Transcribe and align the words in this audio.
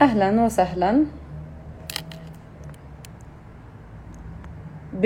أهلا 0.00 0.44
وسهلا. 0.44 1.06
ب 4.92 5.04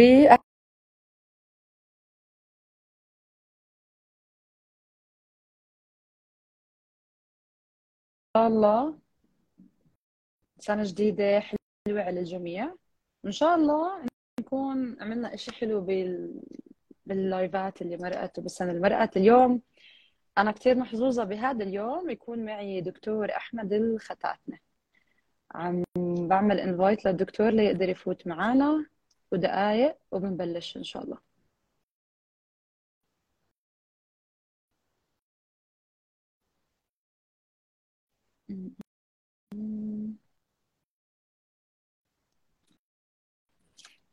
الله 8.36 8.98
سنة 10.58 10.82
جديدة 10.84 11.40
حلوة 11.40 12.02
على 12.02 12.20
الجميع. 12.20 12.74
وإن 13.24 13.32
شاء 13.32 13.54
الله 13.54 14.06
نكون 14.40 14.96
عملنا 15.02 15.34
إشي 15.34 15.52
حلو 15.52 15.80
بال... 15.80 16.40
باللايفات 17.06 17.82
اللي 17.82 17.96
مرقت 17.96 18.38
وبالسنة 18.38 18.70
اللي 18.70 18.80
مرقت 18.82 19.16
اليوم. 19.16 19.62
أنا 20.38 20.52
كتير 20.52 20.76
محظوظة 20.78 21.24
بهذا 21.24 21.64
اليوم 21.64 22.10
يكون 22.10 22.44
معي 22.44 22.80
دكتور 22.80 23.30
أحمد 23.36 23.72
الختاتنة 23.72 24.58
عم 25.54 25.84
بعمل 26.28 26.60
انفايت 26.60 27.04
للدكتور 27.04 27.50
ليقدر 27.50 27.88
يفوت 27.88 28.26
معنا 28.26 28.86
ودقايق 29.32 29.96
وبنبلش 30.10 30.76
إن 30.76 30.84
شاء 30.84 31.02
الله. 31.04 31.18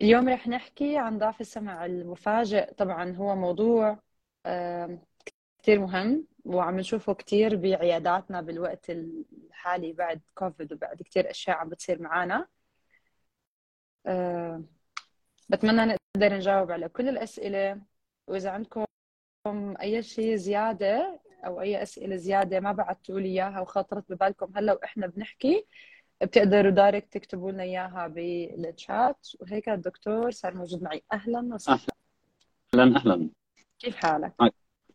اليوم 0.02 0.30
رح 0.30 0.48
نحكي 0.48 0.98
عن 0.98 1.18
ضعف 1.18 1.42
السمع 1.42 1.86
المفاجئ. 1.86 2.74
طبعا 2.74 3.16
هو 3.16 3.36
موضوع 3.36 4.00
كتير 5.60 5.80
مهم. 5.80 6.28
وعم 6.46 6.80
نشوفه 6.80 7.14
كتير 7.14 7.56
بعياداتنا 7.56 8.42
بالوقت 8.42 8.90
الحالي 8.90 9.94
بعد 9.94 10.22
كوفيد 10.36 10.74
وبعد 10.74 11.02
كتير 11.02 11.30
أشياء 11.30 11.58
عم 11.58 11.70
بتصير 11.70 12.02
معنا 12.02 12.48
بتمنى 15.50 15.86
نقدر 15.86 16.36
نجاوب 16.36 16.72
على 16.72 16.90
كل 16.90 17.10
الأسئلة. 17.10 17.82
وإذا 18.28 18.50
عندكم 18.50 18.86
أي 19.82 20.04
شيء 20.04 20.36
زيادة 20.36 21.22
أو 21.46 21.62
أي 21.62 21.84
أسئلة 21.84 22.16
زيادة 22.16 22.60
ما 22.60 22.72
بعتوا 22.72 23.20
لي 23.20 23.28
إياها 23.28 23.62
وخاطرت 23.62 24.12
ببالكم 24.12 24.52
هلا 24.56 24.74
وإحنا 24.74 25.08
بنحكي 25.08 25.66
بتقدروا 26.22 26.72
direct 26.72 27.14
تكتبوا 27.14 27.52
لنا 27.52 27.64
إياها 27.64 28.08
بالشات 28.08 29.28
وهيك 29.40 29.70
الدكتور 29.70 30.32
صار 30.32 30.56
موجود 30.56 30.84
معي. 30.84 31.04
أهلا 31.14 31.54
وسهلا. 31.54 31.80
أهلا 32.74 32.98
أهلا. 32.98 33.30
كيف 33.80 33.96
حالك؟ 33.96 34.34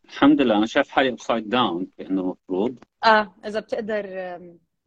الحمد 0.08 0.40
لله 0.40 0.56
أنا 0.58 0.66
شايف 0.66 0.88
حالي 0.88 1.08
upside 1.08 1.48
down 1.48 1.86
كانه 1.98 2.20
المفروض 2.20 2.78
آه 3.04 3.34
إذا 3.46 3.60
بتقدر 3.60 4.06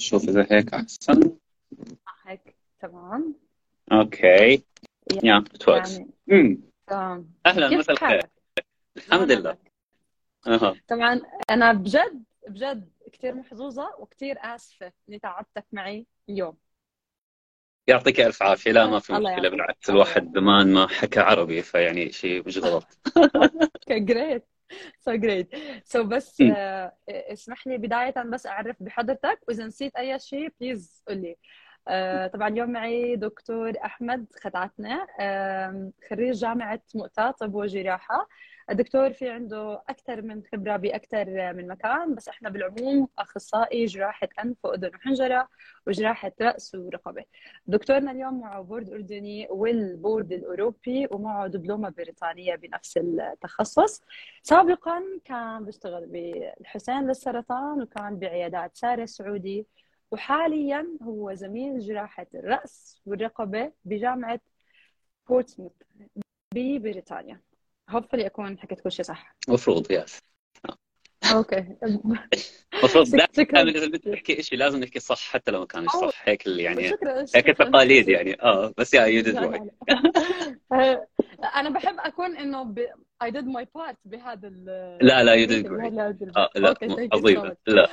شوف 0.01 0.29
إذا 0.29 0.47
هيك 0.51 0.73
أحسن. 0.73 1.37
هيك 2.25 2.55
تمام. 2.81 3.35
okay. 3.91 4.63
يا 5.23 5.37
at 5.37 5.67
يعني 5.67 6.61
تمام. 6.87 7.33
أهلا 7.45 7.77
مساء 7.77 7.91
الخير؟ 7.91 8.25
الحمد 8.97 9.31
لله. 9.31 9.57
أها. 10.47 10.75
طبعا 10.87 11.21
أنا 11.49 11.73
بجد 11.73 12.23
بجد 12.47 12.89
كثير 13.13 13.35
محظوظة 13.35 13.95
وكثير 13.99 14.35
آسفة 14.39 14.91
إني 15.09 15.19
تعبتك 15.19 15.65
معي 15.71 16.05
اليوم. 16.29 16.57
يعطيك 17.87 18.19
ألف 18.19 18.43
عافية. 18.43 18.71
لا 18.71 18.85
ما 18.85 18.99
في 18.99 19.13
مشكلة. 19.13 19.49
بالعكس 19.49 19.89
الواحد 19.89 20.31
زمان 20.35 20.73
ما 20.73 20.87
حكى 20.87 21.19
عربي 21.19 21.61
فيعني 21.61 22.11
شيء 22.11 22.47
مش 22.47 22.57
غلط. 22.57 22.87
great 23.89 24.45
so 24.99 25.15
great 25.15 25.49
so 25.85 26.03
بس. 26.03 26.41
آه، 26.41 26.93
اسمح 27.09 27.67
لي 27.67 27.77
بداية 27.77 28.13
بس 28.23 28.45
أعرف 28.47 28.75
بحضرتك. 28.79 29.39
وإذا 29.47 29.65
نسيت 29.65 29.95
أي 29.95 30.19
شيء 30.19 30.53
please 30.61 31.03
قول 31.07 31.17
لي. 31.17 31.35
آه، 31.87 32.27
طبعا 32.27 32.47
اليوم 32.47 32.71
معي 32.71 33.15
دكتور 33.15 33.73
أحمد 33.85 34.25
ختعتنا 34.43 35.07
آم، 35.21 35.91
خريج 36.09 36.35
جامعة 36.35 36.81
مؤتة 36.95 37.31
طب 37.31 37.55
وجراحة. 37.55 38.27
الدكتور 38.69 39.13
في 39.13 39.29
عنده 39.29 39.83
أكثر 39.89 40.21
من 40.21 40.43
خبرة 40.53 40.77
بأكثر 40.77 41.53
من 41.53 41.67
مكان 41.67 42.15
بس 42.15 42.27
إحنا 42.29 42.49
بالعموم 42.49 43.07
أخصائي 43.19 43.85
جراحة 43.85 44.27
أنف 44.43 44.57
وأذن 44.65 44.91
وحنجرة 44.95 45.47
وجراحة 45.87 46.31
رأس 46.41 46.75
ورقبة. 46.75 47.23
دكتورنا 47.67 48.11
اليوم 48.11 48.39
معه 48.39 48.61
بورد 48.61 48.89
أردني 48.89 49.47
والبورد 49.49 50.31
الأوروبي 50.31 51.07
ومعه 51.11 51.47
دبلومة 51.47 51.89
بريطانية 51.89 52.55
بنفس 52.55 52.97
التخصص. 52.97 54.01
سابقا 54.43 55.03
كان 55.25 55.65
بيشتغل 55.65 56.05
بالحسين 56.05 57.07
للسرطان 57.07 57.81
وكان 57.81 58.19
بعيادات 58.19 58.77
سارة 58.77 59.05
سعودي 59.05 59.67
وحاليا 60.11 60.87
هو 61.03 61.33
زميل 61.33 61.79
جراحة 61.79 62.27
الرأس 62.35 63.01
والرقبة 63.05 63.71
بجامعة 63.85 64.39
بورتسموث 65.29 65.71
ببريطانيا. 66.53 67.48
hopefully 67.89 68.25
أكون 68.25 68.59
حكيت 68.59 68.81
كل 68.81 68.91
شيء 68.91 69.05
صح. 69.05 69.35
المفروض 69.47 69.91
yes 69.91 70.19
okay. 71.31 71.65
المفروض 72.73 73.09
دائما 73.09 73.61
إذا 73.61 73.87
بدك 73.87 74.03
تحكي 74.03 74.43
شيء 74.43 74.57
لازم 74.59 74.79
نحكي 74.79 74.99
صح 74.99 75.19
حتى 75.19 75.51
لو 75.51 75.59
ما 75.59 75.65
كانش 75.65 75.91
صح. 75.91 76.21
هيك 76.23 76.47
يعني 76.47 76.89
هيك 76.89 77.25
شكراً. 77.25 77.53
تقاليد 77.53 78.09
يعني. 78.09 78.41
آه 78.41 78.73
بس 78.77 78.93
يا 78.93 79.05
you 79.05 79.21
did 79.21 79.35
أنا 81.43 81.69
بحب 81.69 81.95
أكون 81.99 82.37
إنه 82.37 82.63
ب... 82.63 82.87
I 83.23 83.27
did 83.27 83.45
my 83.45 83.63
part 83.77 83.95
بهذا 84.05 84.47
ال 84.47 84.65
لا 85.01 85.23
لا 85.23 85.33
you 85.33 85.47
did 85.47 85.67
بهذا 85.67 86.03
right 86.03 86.21
ال- 86.21 86.37
آه 86.37 86.49
لا 86.55 86.73
you 86.73 87.51
much. 87.51 87.55
لا. 87.67 87.89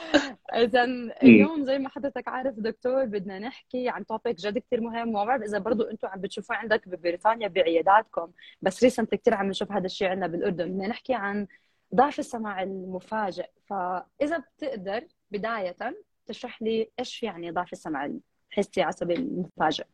إذا 0.55 0.85
اليوم 1.23 1.65
زي 1.65 1.79
ما 1.79 1.89
حضرتك 1.89 2.29
عارف 2.29 2.55
دكتور 2.55 3.05
بدنا 3.05 3.39
نحكي 3.39 3.89
عن 3.89 4.07
topic 4.07 4.37
جد 4.37 4.59
كثير 4.59 4.81
مهم. 4.81 5.09
وما 5.09 5.25
بعرف 5.25 5.43
إذا 5.43 5.59
برضه 5.59 5.91
أنتم 5.91 6.09
عم 6.09 6.21
بتشوفوه 6.21 6.57
عندك 6.57 6.89
ببريطانيا 6.89 7.49
بعياداتكم. 7.49 8.33
بس 8.63 8.85
recent 8.85 9.15
كثير 9.15 9.35
عم 9.35 9.49
نشوف 9.49 9.73
هذا 9.73 9.87
الشيء 9.87 10.09
عندنا 10.09 10.27
بالأردن. 10.27 10.69
بدنا 10.69 10.87
نحكي 10.87 11.15
عن 11.15 11.47
ضعف 11.95 12.19
السمع 12.19 12.63
المفاجئ. 12.63 13.51
فإذا 13.67 14.39
بتقدر 14.39 15.05
بداية 15.31 15.77
تشرح 16.27 16.63
لي 16.63 16.91
إيش 16.99 17.23
يعني 17.23 17.51
ضعف 17.51 17.73
السمع 17.73 18.11
الحسي 18.51 18.81
العصبي 18.81 19.15
المفاجئ. 19.15 19.85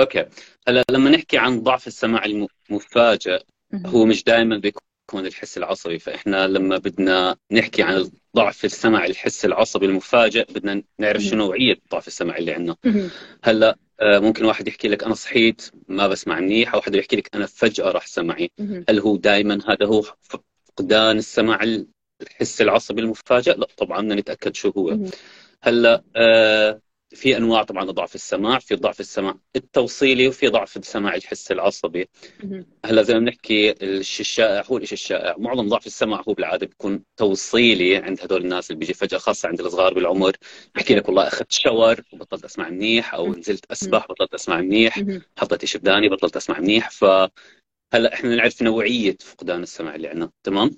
أوكي. 0.00 0.26
هلا 0.68 0.84
لما 0.90 1.10
نحكي 1.10 1.38
عن 1.38 1.62
ضعف 1.62 1.86
السمع 1.86 2.24
المفاجئ 2.24 3.42
هو 3.86 4.04
مش 4.04 4.24
دائما 4.24 4.56
بيكون 4.58 5.26
الحس 5.26 5.58
العصبي. 5.58 5.98
فإحنا 5.98 6.46
لما 6.46 6.78
بدنا 6.78 7.36
نحكي 7.52 7.82
عن 7.82 8.10
ضعف 8.36 8.64
السمع 8.64 9.06
الحس 9.06 9.44
العصبي 9.44 9.86
المفاجئ 9.86 10.52
بدنا 10.52 10.82
نعرف 10.98 11.22
شو 11.22 11.36
نوعيه 11.36 11.76
ضعف 11.92 12.06
السمع 12.06 12.36
اللي 12.36 12.52
عندنا. 12.52 12.76
هلأ 13.44 13.78
آه، 14.00 14.18
ممكن 14.18 14.44
واحد 14.44 14.68
يحكي 14.68 14.88
لك 14.88 15.04
أنا 15.04 15.14
صحيت 15.14 15.70
ما 15.88 16.08
بسمع 16.08 16.40
منيح 16.40 16.74
أو 16.74 16.80
حدا 16.80 16.98
يحكي 16.98 17.16
لك 17.16 17.30
أنا 17.34 17.46
فجأة 17.46 17.90
راح 17.90 18.06
سمعي. 18.06 18.50
هل 18.88 18.98
هو 19.00 19.16
دائما 19.16 19.58
هذا 19.68 19.86
هو 19.86 20.02
فقدان 20.22 21.18
السمع 21.18 21.60
الحس 22.22 22.60
العصبي 22.62 23.00
المفاجئ؟ 23.00 23.56
لا 23.58 23.66
طبعا 23.76 24.00
بدنا 24.00 24.14
نتأكد 24.14 24.54
شو 24.54 24.70
هو. 24.70 24.98
هلأ 25.62 26.02
آه، 26.16 26.80
في 27.14 27.36
أنواع 27.36 27.62
طبعا 27.62 27.84
لضعف 27.84 28.14
السمع 28.14 28.58
في 28.58 28.74
ضعف 28.74 29.00
السمع 29.00 29.38
التوصيلي 29.56 30.28
وفي 30.28 30.48
ضعف 30.48 30.76
السمع 30.76 31.14
الحس 31.14 31.52
العصبي. 31.52 32.08
هلا 32.84 33.02
زي 33.02 33.14
ما 33.14 33.20
بنحكي 33.20 33.70
الشيء 33.70 34.20
الشائع 34.20 34.62
هو 34.66 34.76
الشيء 34.76 34.92
الشائع. 34.92 35.34
معظم 35.38 35.68
ضعف 35.68 35.86
السمع 35.86 36.22
هو 36.28 36.34
بالعادة 36.34 36.66
بيكون 36.66 37.04
توصيلي 37.16 37.96
عند 37.96 38.20
هدول 38.20 38.42
الناس 38.42 38.70
اللي 38.70 38.78
بيجي 38.80 38.94
فجأة 38.94 39.18
خاصة 39.18 39.48
عند 39.48 39.60
الصغار 39.60 39.94
بالعمر. 39.94 40.36
بحكي 40.74 40.94
لك 40.94 41.08
والله 41.08 41.28
أخذت 41.28 41.52
شاور 41.52 42.02
وبطلت 42.12 42.44
أسمع 42.44 42.68
منيح 42.68 43.14
أو 43.14 43.34
نزلت 43.34 43.70
أسبح 43.70 44.06
بطلت 44.08 44.34
أسمع 44.34 44.60
منيح. 44.60 45.04
حطيت 45.38 45.64
شيء 45.64 45.80
بداني 45.80 46.08
بطلت 46.08 46.36
أسمع 46.36 46.60
منيح. 46.60 46.90
ف 46.90 47.04
هلا 47.94 48.14
إحنا 48.14 48.36
نعرف 48.36 48.62
نوعية 48.62 49.16
فقدان 49.20 49.62
السمع 49.62 49.94
اللي 49.94 50.08
عندنا 50.08 50.30
تمام؟ 50.42 50.76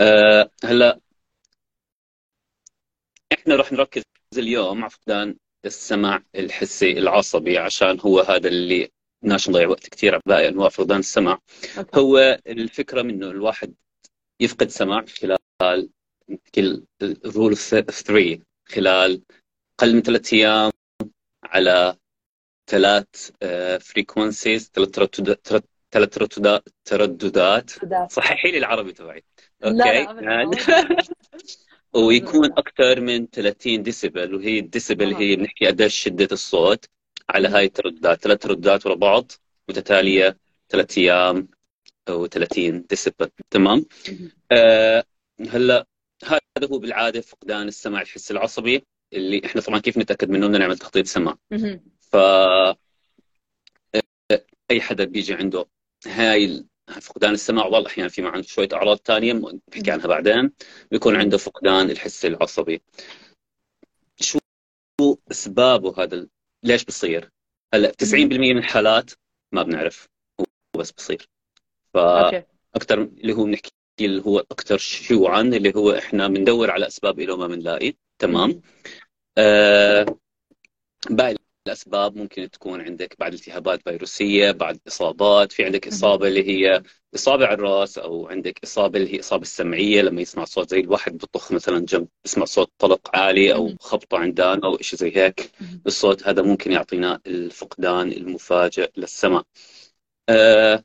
آه 0.00 0.50
هلا 0.64 1.00
إحنا 3.32 3.56
راح 3.56 3.72
نركز 3.72 4.02
اليوم 4.38 4.82
على 4.82 4.90
فقدان 4.90 5.36
السمع 5.64 6.22
الحسي 6.34 6.98
العصبي 6.98 7.58
عشان 7.58 8.00
هو 8.00 8.20
هذا 8.20 8.48
اللي 8.48 8.90
بدناش 9.22 9.48
نضيع 9.48 9.68
وقت 9.68 9.88
كثير 9.88 10.14
على 10.14 10.22
باقي 10.26 10.48
انواع 10.48 10.68
فقدان 10.68 10.98
السمع 10.98 11.38
okay. 11.78 12.00
هو 12.00 12.40
الفكرة 12.46 13.02
منه 13.02 13.30
الواحد 13.30 13.74
يفقد 14.40 14.68
سمع 14.68 15.04
خلال 15.04 15.88
ال 17.02 17.12
rule 17.12 17.50
of 17.50 17.60
3 17.60 18.42
خلال 18.68 19.22
أقل 19.80 19.94
من 19.94 20.02
ثلاث 20.02 20.32
أيام 20.32 20.70
على 21.44 21.96
ثلاث 22.70 23.30
frequencies 23.80 24.70
ثلاث 24.74 24.90
ترددات 24.90 25.46
ثلاث 25.92 26.08
ترددات 26.84 27.70
صححي 28.10 28.50
لي 28.50 28.58
العربي 28.58 28.92
تبعي 28.92 29.24
لا 29.60 29.70
لا 29.70 30.42
أبداً. 30.42 30.96
ويكون 31.96 32.52
أكثر 32.52 33.00
من 33.00 33.26
30 33.26 33.82
ديسيبل 33.82 34.34
وهي 34.34 34.58
الديسيبل 34.58 35.14
آه. 35.14 35.18
هي 35.18 35.36
بنحكي 35.36 35.66
قديش 35.66 35.94
شدة 35.94 36.28
الصوت 36.32 36.84
على 37.28 37.48
هاي 37.48 37.64
الترددات 37.64 38.22
ثلاث 38.22 38.38
ترددات 38.38 38.86
ورا 38.86 38.94
بعض 38.94 39.32
متتالية 39.68 40.36
ثلاث 40.68 40.98
أيام 40.98 41.48
و30 42.10 42.58
ديسيبل 42.88 43.30
تمام. 43.50 43.84
آه 44.52 45.04
هلا 45.48 45.86
هذا 46.24 46.68
هو 46.72 46.78
بالعادة 46.78 47.20
فقدان 47.20 47.68
السمع 47.68 48.02
الحسي 48.02 48.32
العصبي 48.32 48.84
اللي 49.12 49.42
إحنا 49.44 49.60
طبعا 49.60 49.78
كيف 49.78 49.98
نتأكد 49.98 50.30
منه 50.30 50.46
بدنا 50.46 50.58
نعمل 50.58 50.78
تخطيط 50.78 51.06
سمع. 51.06 51.36
ف 52.00 52.16
أي 54.70 54.80
حدا 54.80 55.04
بيجي 55.04 55.34
عنده 55.34 55.66
هاي 56.06 56.64
فقدان 56.86 57.32
السمع 57.32 57.64
والله 57.64 57.86
أحيانا 57.86 58.08
في 58.08 58.26
عنده 58.26 58.42
شوية 58.42 58.68
أعراض 58.72 58.96
ثانية 58.96 59.32
بحكي 59.68 59.90
عنها 59.90 60.06
بعدين. 60.06 60.52
بيكون 60.90 61.16
عنده 61.16 61.38
فقدان 61.38 61.90
الحس 61.90 62.24
العصبي. 62.24 62.82
شو 64.20 64.38
أسبابه 65.30 66.02
هذا؟ 66.02 66.26
ليش 66.62 66.84
بصير؟ 66.84 67.30
هلا 67.74 67.92
90% 67.92 68.14
من 68.14 68.58
الحالات 68.58 69.10
ما 69.52 69.62
بنعرف. 69.62 70.08
هو 70.40 70.44
بس 70.80 70.92
بصير. 70.92 71.28
أوكي. 71.96 72.42
فاكثر 72.74 73.02
اللي 73.02 73.32
هو 73.32 73.44
بنحكي 73.44 73.70
اللي 74.00 74.22
هو 74.22 74.38
أكثر 74.38 74.78
شيوعا 74.78 75.40
اللي 75.40 75.72
هو 75.76 75.92
إحنا 75.92 76.28
بندور 76.28 76.70
على 76.70 76.86
أسباب 76.86 77.20
له 77.20 77.36
ما 77.36 77.46
بنلاقي. 77.46 77.94
تمام. 78.18 78.62
آه 79.38 80.18
باقي 81.10 81.36
الأسباب 81.66 82.16
ممكن 82.16 82.50
تكون 82.50 82.80
عندك 82.80 83.16
بعد 83.18 83.32
التهابات 83.32 83.82
فيروسية 83.82 84.50
بعد 84.50 84.78
اصابات 84.88 85.52
في 85.52 85.64
عندك 85.64 85.86
إصابة 85.88 86.28
اللي 86.28 86.48
هي 86.48 86.82
إصابة 87.14 87.46
على 87.46 87.54
الرأس 87.54 87.98
أو 87.98 88.28
عندك 88.28 88.58
إصابة 88.64 88.98
اللي 88.98 89.14
هي 89.14 89.20
إصابة 89.20 89.42
السمعية 89.42 90.02
لما 90.02 90.20
يسمع 90.20 90.44
صوت 90.44 90.70
زي 90.70 90.80
الواحد 90.80 91.18
بطخ 91.18 91.52
مثلا 91.52 91.78
جنب 91.86 92.08
يسمع 92.24 92.44
صوت 92.44 92.70
طلق 92.78 93.16
عالي 93.16 93.54
أو. 93.54 93.74
خبطة 93.80 94.18
عندان 94.18 94.64
أو 94.64 94.78
شيء 94.80 94.98
زي 94.98 95.16
هيك. 95.16 95.50
الصوت 95.86 96.28
هذا 96.28 96.42
ممكن 96.42 96.72
يعطينا 96.72 97.20
الفقدان 97.26 98.12
المفاجئ 98.12 98.90
للسمع 98.96 99.42
آه 100.28 100.84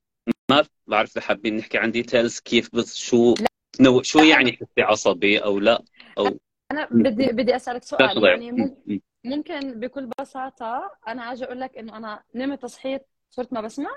ما 0.52 0.66
بعرف 0.88 1.12
إذا 1.12 1.22
حابين 1.22 1.58
نحكي 1.58 1.78
عن 1.78 1.92
ديتيلز 1.92 2.40
كيف 2.40 2.70
بس 2.76 2.96
شو 2.96 3.34
نو 3.82 4.02
شو 4.02 4.20
يعني 4.20 4.52
حسي 4.52 4.82
عصبي 4.82 5.38
أو 5.38 5.60
لا 5.60 5.84
أو 6.18 6.38
أنا 6.72 6.88
بدي 6.92 7.28
بدي 7.28 7.56
أسألك 7.56 7.84
سؤال 7.84 8.24
يعني. 8.24 9.02
ممكن 9.24 9.80
بكل 9.80 10.10
بساطة 10.20 10.92
أنا 11.08 11.32
أجي 11.32 11.46
أقول 11.46 11.60
لك 11.60 11.78
إنه 11.78 11.98
أنا 11.98 12.24
نمت 12.36 12.66
صحيت 12.66 13.02
صرت 13.30 13.54
ما 13.54 13.62
بسمع 13.62 13.90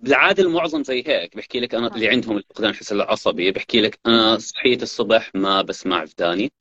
بالعادة 0.00 0.42
المعظم 0.42 0.82
زي 0.82 1.04
هيك 1.06 1.36
بحكي 1.36 1.60
لك 1.60 1.74
أنا 1.74 1.86
آه. 1.86 1.94
اللي 1.94 2.08
عندهم 2.08 2.36
الفقدان 2.36 2.70
الحس 2.70 2.92
العصبي 2.92 3.50
بحكي 3.50 3.80
لك 3.80 3.98
أنا 4.06 4.38
صحيت 4.38 4.82
الصبح 4.82 5.30
ما 5.34 5.62
بسمع 5.62 6.02
وداني 6.02 6.52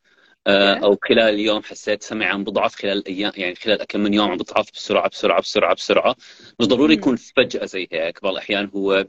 آه،. 0.47 0.75
أو 0.75 0.97
خلال 1.03 1.33
اليوم 1.33 1.63
حسيت 1.63 2.03
سمعي 2.03 2.29
عم 2.29 2.44
بضعف 2.44 2.75
خلال 2.75 2.97
الأيام 2.97 3.31
يعني 3.35 3.56
خلال 3.56 3.83
كم 3.83 4.00
من 4.00 4.13
يوم 4.13 4.31
عم 4.31 4.38
بضعف 4.38 4.71
بسرعة 4.71 5.09
بسرعة 5.09 5.41
بسرعة 5.41 5.75
بسرعة 5.75 6.15
مش 6.59 6.68
ضروري. 6.68 6.94
يكون 6.94 7.15
فجأة 7.15 7.65
زي 7.65 7.88
هيك 7.91 8.24
بعض 8.24 8.33
الأحيان 8.33 8.71
هو 8.75 9.07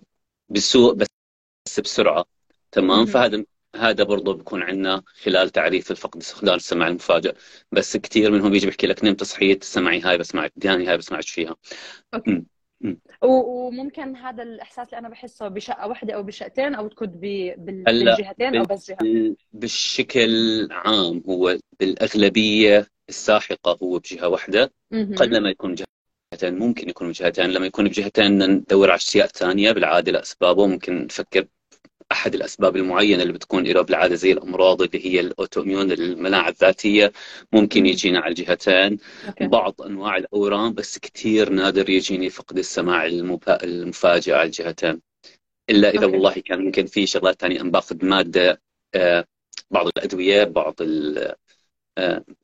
بسوء 0.49 0.95
بس 0.95 1.81
بسرعة 1.81 2.25
تمام. 2.73 3.07
فهذا 3.07 3.45
هذا 3.77 4.05
برضه 4.05 4.35
بكون 4.35 4.63
عندنا 4.63 5.03
خلال 5.23 5.51
تعريف 5.51 5.91
الفقد 5.91 6.23
فقدان 6.23 6.55
السمع 6.55 6.89
المفاجئ. 6.89 7.35
بس 7.73 7.97
كثير 7.97 8.31
منهم 8.31 8.51
بيجي 8.51 8.67
بيحكي 8.67 8.87
لك 8.87 9.05
نمت 9.05 9.23
صحيت 9.23 9.65
سمعي 9.65 10.01
هاي 10.01 10.19
بسمع 10.19 10.49
وداني 10.57 10.87
هاي 10.87 10.97
بسمعش 10.97 11.31
فيها. 11.31 11.57
أوكي. 12.15 12.45
وممكن 13.23 14.17
هذا 14.17 14.43
الإحساس 14.43 14.89
اللي 14.89 14.99
أنا 14.99 15.09
بحسه 15.09 15.49
بشقة 15.49 15.89
واحدة 15.89 16.15
أو 16.15 16.23
بشقتين 16.23 16.75
أو 16.75 16.89
تكون 16.89 17.09
بالجهتين 17.09 18.57
أو 18.57 18.65
بس 18.65 18.89
جهه 18.91 18.97
بال- 19.01 19.37
بالشكل 19.53 20.29
عام 20.71 21.23
هو 21.29 21.59
بالأغلبية 21.81 22.87
الساحقة 23.09 23.79
هو 23.83 23.99
بجهة 23.99 24.29
واحدة. 24.29 24.73
مهم. 24.91 25.15
قد 25.15 25.29
لما 25.29 25.51
يكون 25.51 25.75
جهتين 25.75 26.59
ممكن 26.59 26.89
يكون 26.89 27.09
بجهتين 27.09 27.51
لما 27.51 27.67
يكون 27.67 27.89
بجهتين 27.89 28.51
ندور 28.51 28.91
على 28.91 28.97
أشياء 28.97 29.27
ثانية 29.27 29.73
بالعادة 29.73 30.13
لأسبابه 30.13 30.67
ممكن 30.67 31.05
نفكر 31.05 31.47
أحد 32.13 32.35
الأسباب 32.35 32.77
المعينة 32.77 33.23
اللي 33.23 33.33
بتكون 33.33 33.65
له 33.65 33.83
بالعادة 33.83 34.15
زي 34.15 34.33
الأمراض 34.33 34.83
اللي 34.83 35.07
هي 35.07 35.21
ال 35.21 35.27
autoimmune 35.27 35.93
المناعة 35.93 36.49
الذاتية 36.49 37.13
ممكن 37.53 37.81
مم. 37.81 37.87
يجينا 37.87 38.21
على 38.21 38.29
الجهتين 38.31 38.99
okay 39.29 39.47
بعض 39.47 39.83
أنواع 39.83 40.17
الأورام 40.17 40.75
بس 40.75 40.99
كثير 40.99 41.51
نادر 41.51 41.91
يجيني 41.91 42.31
فقد 42.31 42.59
السماع 42.59 43.07
المفا- 43.07 43.63
المفاجئ 43.65 44.33
على 44.33 44.47
الجهتين 44.47 45.01
إلا 45.71 45.91
إذا 45.91 46.05
okay. 46.05 46.13
والله 46.17 46.33
كان 46.33 46.65
ممكن 46.65 46.87
في 46.87 47.07
شغلات 47.07 47.41
ثانية 47.41 47.61
أنا 47.61 47.71
باخذ 47.71 48.05
مادة 48.05 48.61
آه، 48.95 49.25
بعض 49.71 49.87
الأدوية 49.87 50.45
بعض 50.45 50.75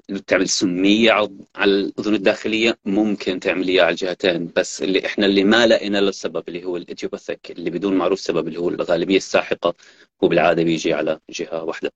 بتعمل 0.09 0.49
سمية 0.49 1.13
على 1.57 1.71
الأذن 1.75 2.15
الداخلية 2.15 2.79
ممكن 2.85 3.41
تعمل 3.41 3.69
اياها 3.69 3.85
على 3.85 3.91
الجهتين 3.93 4.53
بس 4.57 4.83
اللي 4.83 5.07
إحنا 5.07 5.27
اللي 5.27 5.45
ما 5.45 5.67
لقينا 5.67 5.99
له 5.99 6.09
السبب 6.09 6.49
اللي 6.49 6.65
هو 6.65 6.77
ال 6.77 6.84
idiopathic 6.84 7.51
اللي 7.51 7.71
بدون 7.71 7.99
معروف 7.99 8.21
سبب 8.21 8.49
اللي 8.49 8.59
هو 8.59 8.69
الغالبية 8.69 9.17
الساحقة 9.17 9.75
هو 10.25 10.29
بالعادة 10.29 10.63
بيجي 10.63 10.95
على 10.95 11.21
جهة 11.31 11.65
واحدة. 11.65 11.93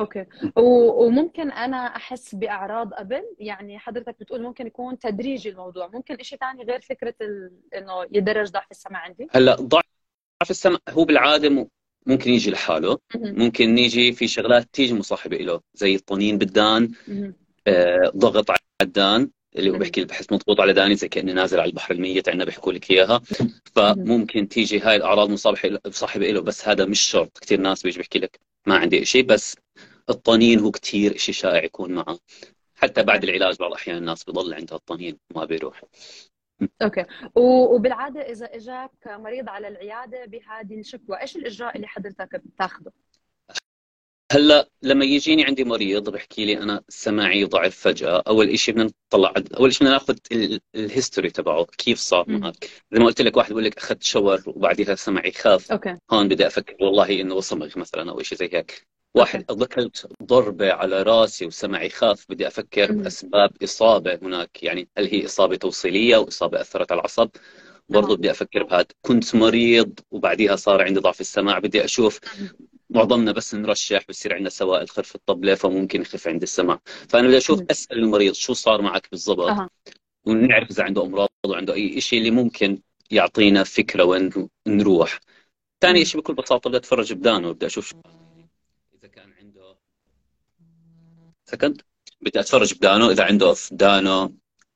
أوكي. 0.00 0.26
وممكن 0.56 1.50
أنا 1.50 1.76
أحس 1.76 2.34
بأعراض 2.34 2.94
قبل؟ 2.94 3.22
يعني 3.38 3.78
حضرتك 3.78 4.16
بتقول 4.20 4.42
ممكن 4.42 4.66
يكون 4.66 4.98
تدريجي 4.98 5.48
الموضوع 5.48 5.86
ممكن 5.86 6.22
شيء 6.22 6.38
ثاني 6.38 6.64
غير 6.64 6.80
فكرة 6.80 7.14
ال... 7.20 7.52
إنه 7.74 8.06
يدرج 8.12 8.50
ضعف 8.50 8.70
السمع 8.70 8.98
عندي؟ 8.98 9.28
هلأ 9.30 9.54
ضعف 9.54 10.50
السمع 10.50 10.78
هو 10.88 11.04
بالعادة 11.04 11.48
ممكن 12.06 12.30
يجي 12.30 12.50
لحاله. 12.50 12.98
ممكن 13.14 13.74
نيجي 13.74 14.12
في 14.12 14.28
شغلات 14.28 14.68
تيجي 14.72 14.94
مصاحبة 14.94 15.36
له 15.36 15.60
زي 15.74 15.94
الطنين 15.94 16.38
بالدان. 16.38 16.92
آه، 17.66 18.12
ضغط 18.16 18.50
على 18.50 18.58
الدان 18.82 19.30
اللي 19.56 19.70
هو. 19.70 19.78
بحكي 19.78 20.04
بحس 20.04 20.32
مضغوط 20.32 20.60
على 20.60 20.72
داني 20.72 20.94
زي 20.94 21.08
كأني 21.08 21.32
نازل 21.32 21.60
على 21.60 21.68
البحر 21.68 21.94
الميت 21.94 22.28
عندنا 22.28 22.44
بيحكوا 22.44 22.72
لك 22.72 22.90
إياها 22.90 23.22
فممكن 23.74 24.48
تيجي 24.48 24.80
هاي 24.80 24.96
الأعراض 24.96 25.30
مصاحبه 25.30 25.78
مصاحبة 25.86 26.30
له 26.30 26.40
بس 26.40 26.68
هذا 26.68 26.84
مش 26.84 27.00
شرط 27.00 27.38
كثير 27.38 27.60
ناس 27.60 27.82
بيجي 27.82 27.98
بيحكي 27.98 28.18
لك 28.18 28.40
ما 28.66 28.76
عندي 28.76 29.04
شيء 29.04 29.24
بس 29.24 29.56
الطنين 30.10 30.58
هو 30.58 30.70
كثير 30.70 31.16
شيء 31.16 31.34
شائع 31.34 31.64
يكون 31.64 31.92
معه 31.92 32.18
حتى 32.74 33.02
بعد 33.02 33.24
العلاج 33.24 33.56
بعض 33.56 33.70
الأحيان 33.70 33.96
الناس 33.96 34.24
بضل 34.24 34.54
عندها 34.54 34.76
الطنين 34.76 35.18
ما 35.34 35.44
بيروح 35.44 35.82
okay. 36.82 37.04
وبالعادة 37.34 38.20
إذا 38.20 38.46
إجاك 38.46 38.90
مريض 39.06 39.48
على 39.48 39.68
العيادة 39.68 40.24
بهذه 40.24 40.80
الشكوى 40.80 41.20
إيش 41.20 41.36
الإجراء 41.36 41.76
اللي 41.76 41.86
حضرتك 41.86 42.40
بتاخذه 42.44 42.92
هلأ 44.32 44.68
لما 44.82 45.04
يجيني 45.04 45.44
عندي 45.44 45.64
مريض 45.64 46.10
بحكي 46.10 46.44
لي 46.44 46.58
أنا 46.58 46.82
سماعي 46.88 47.44
ضعف 47.44 47.76
فجأة 47.76 48.22
أول 48.28 48.58
شيء 48.58 48.74
بدنا 48.74 48.90
نطلع 49.12 49.34
أول 49.58 49.72
شيء 49.72 49.80
بدنا 49.86 49.90
ناخذ 49.98 50.16
ال- 50.32 50.60
ال 50.74 50.81
history 50.81 51.30
تبعه 51.30 51.64
كيف 51.64 51.98
صار. 51.98 52.24
معك 52.28 52.64
زي 52.92 52.98
ما 53.00 53.06
قلت 53.06 53.20
لك 53.22 53.36
واحد 53.36 53.48
بيقول 53.48 53.64
لك 53.64 53.78
أخذت 53.78 54.02
شاور 54.02 54.42
وبعدها 54.46 54.94
سمعي 54.94 55.32
خاف 55.32 55.72
أوكي. 55.72 55.96
هون 56.10 56.28
بدي 56.28 56.46
أفكر 56.46 56.76
والله 56.80 57.20
إنه 57.20 57.40
صمغ 57.40 57.78
مثلا 57.78 58.10
أو 58.10 58.22
شيء 58.22 58.38
زي 58.38 58.50
هيك. 58.52 58.86
واحد 59.16 59.44
اكلت 59.50 60.08
ضربة 60.22 60.72
على 60.72 61.02
راسي 61.02 61.46
وسمعي 61.46 61.88
خاف 61.88 62.26
بدي 62.28 62.46
أفكر 62.46 62.92
مم. 62.92 63.02
باسباب 63.02 63.50
إصابة 63.64 64.18
هناك 64.22 64.62
يعني 64.62 64.88
هل 64.98 65.06
هي 65.06 65.24
إصابة 65.24 65.56
توصيلية 65.56 66.16
أو 66.16 66.28
إصابة 66.28 66.60
أثرت 66.60 66.92
على 66.92 66.98
العصب 66.98 67.28
برضه 67.88 68.12
آه. 68.12 68.16
بدي 68.16 68.30
أفكر 68.30 68.62
بهذا 68.62 68.86
كنت 69.02 69.34
مريض 69.34 70.00
وبعديها 70.10 70.56
صار 70.56 70.82
عندي 70.82 71.00
ضعف 71.00 71.20
السماع 71.20 71.58
بدي 71.58 71.84
أشوف 71.84 72.20
معظمنا 72.90 73.32
بس 73.32 73.54
نرشح 73.54 74.04
بصير 74.08 74.34
عندنا 74.34 74.48
سوائل 74.50 74.88
خرف 74.88 75.14
الطبلة 75.14 75.54
فممكن 75.54 76.00
يخف 76.00 76.28
عندي 76.28 76.44
السمع 76.44 76.80
فأنا 77.08 77.28
بدي 77.28 77.36
أشوف. 77.36 77.60
أسأل 77.70 77.98
المريض 77.98 78.34
شو 78.34 78.52
صار 78.52 78.82
معك 78.82 79.08
بالضبط 79.10 79.70
ونعرف 80.26 80.70
إذا 80.70 80.84
عنده 80.84 81.02
أمراض 81.02 81.28
وعنده 81.46 81.74
أي 81.74 82.00
شيء 82.00 82.18
اللي 82.18 82.30
ممكن 82.30 82.78
يعطينا 83.10 83.64
فكرة 83.64 84.04
وين 84.04 84.48
نروح 84.66 85.20
ثاني. 85.80 86.04
شيء 86.04 86.20
بكل 86.20 86.34
بساطة 86.34 86.70
بدي 86.70 86.76
أتفرج 86.76 87.12
بدانه 87.12 87.52
بدي 87.52 87.66
أشوف 87.66 87.92
سكند. 91.46 91.82
بدي 92.20 92.40
أتفرج 92.40 92.74
بدانه 92.74 93.10
إذا 93.10 93.24
عنده 93.24 93.54
في 93.54 93.74
دانه 93.74 94.32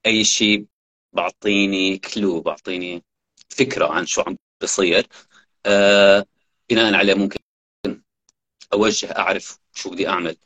أي 0.06 0.24
شيء 0.24 0.66
بعطيني 1.12 1.98
كلو 1.98 2.40
بعطيني 2.40 3.04
فكرة 3.48 3.86
عن 3.92 4.06
شو 4.06 4.20
عم 4.22 4.36
بصير 4.62 5.06
آه 5.66 6.26
بناء 6.70 6.94
عليه 6.94 7.14
ممكن 7.14 7.40
أوجه 8.72 9.18
أعرف 9.18 9.58
شو 9.74 9.90
بدي 9.90 10.08
أعمل. 10.08 10.36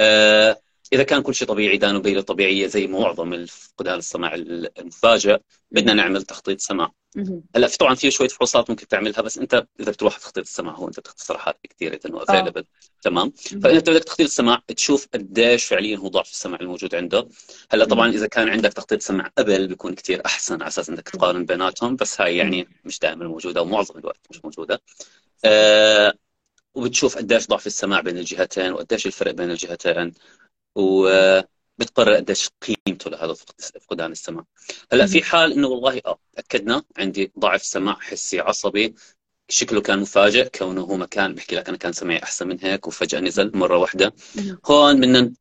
آه 0.00 0.60
إذا 0.92 1.02
كان 1.02 1.22
كل 1.22 1.34
شيء 1.34 1.48
طبيعي 1.48 1.76
دانه 1.76 1.98
بيله 1.98 2.20
طبيعيه 2.20 2.66
زي 2.66 2.86
معظم 2.86 3.32
الفقدان 3.32 3.98
السمع 3.98 4.34
المفاجئ 4.34 5.38
بدنا 5.70 5.94
نعمل 5.94 6.22
تخطيط 6.22 6.60
سمع. 6.60 6.92
هلا 7.56 7.66
في 7.66 7.78
طبعا 7.78 7.94
في 7.94 8.10
شوية 8.10 8.28
فحوصات 8.28 8.70
ممكن 8.70 8.88
تعملها 8.88 9.20
بس 9.20 9.38
أنت 9.38 9.66
إذا 9.80 9.92
بتروح 9.92 10.18
تخطيط 10.18 10.44
السمع 10.44 10.74
هو 10.74 10.88
أنت 10.88 11.00
بتختصر 11.00 11.38
حالك 11.38 11.58
كثير 11.70 12.00
إنه 12.06 12.22
افيلبل 12.22 12.64
تمام؟ 13.02 13.32
فانت 13.62 13.90
بدك 13.90 14.04
تخطيط 14.04 14.26
السمع 14.26 14.62
تشوف 14.76 15.08
قديش 15.14 15.64
فعليا 15.64 15.96
هو 15.96 16.08
ضعف 16.08 16.30
السمع 16.30 16.58
الموجود 16.60 16.94
عنده. 16.94 17.28
هلا 17.70 17.84
طبعا 17.84 18.10
إذا 18.10 18.26
كان 18.26 18.48
عندك 18.48 18.72
تخطيط 18.72 19.02
سمع 19.02 19.30
قبل 19.38 19.68
بيكون 19.68 19.94
كثير 19.94 20.22
أحسن 20.26 20.54
على 20.54 20.68
أساس 20.68 20.88
إنك 20.88 21.08
تقارن 21.08 21.44
بيناتهم 21.44 21.96
بس 21.96 22.20
هاي 22.20 22.36
يعني 22.36 22.68
مش 22.84 22.98
دائما 22.98 23.26
موجودة 23.26 23.62
ومعظم 23.62 23.98
الوقت 23.98 24.20
مش 24.30 24.44
موجودة. 24.44 24.82
آه 25.44 26.14
وبتشوف 26.74 27.18
قديش 27.18 27.46
ضعف 27.46 27.66
السماع 27.66 28.00
بين 28.00 28.18
الجهتين 28.18 28.72
وقديش 28.72 29.06
الفرق 29.06 29.30
بين 29.32 29.50
الجهتين. 29.50 30.12
وبتقرر 30.74 32.14
قديش 32.14 32.48
قيمته 32.62 33.10
لهذا 33.10 33.34
فقدان 33.80 34.12
السمع 34.12 34.44
هلأ 34.92 35.06
في 35.06 35.22
حال 35.22 35.52
إنه 35.52 35.68
والله 35.68 36.00
آه 36.06 36.18
تاكدنا 36.36 36.82
عندي 36.98 37.32
ضعف 37.38 37.62
سمع 37.62 38.00
حسي 38.00 38.40
عصبي. 38.40 38.94
شكله 39.48 39.80
كان 39.80 39.98
مفاجئ 39.98 40.48
كونه 40.48 40.80
هو 40.80 40.96
مكان 40.96 41.34
بحكي 41.34 41.56
لك 41.56 41.68
أنا 41.68 41.76
كان 41.76 41.92
سمعي 41.92 42.22
أحسن 42.22 42.48
من 42.48 42.58
هيك 42.60 42.86
وفجأة 42.86 43.20
نزل 43.20 43.50
مرة 43.54 43.76
واحدة. 43.76 44.14
هون 44.66 45.00
بدنا 45.00 45.32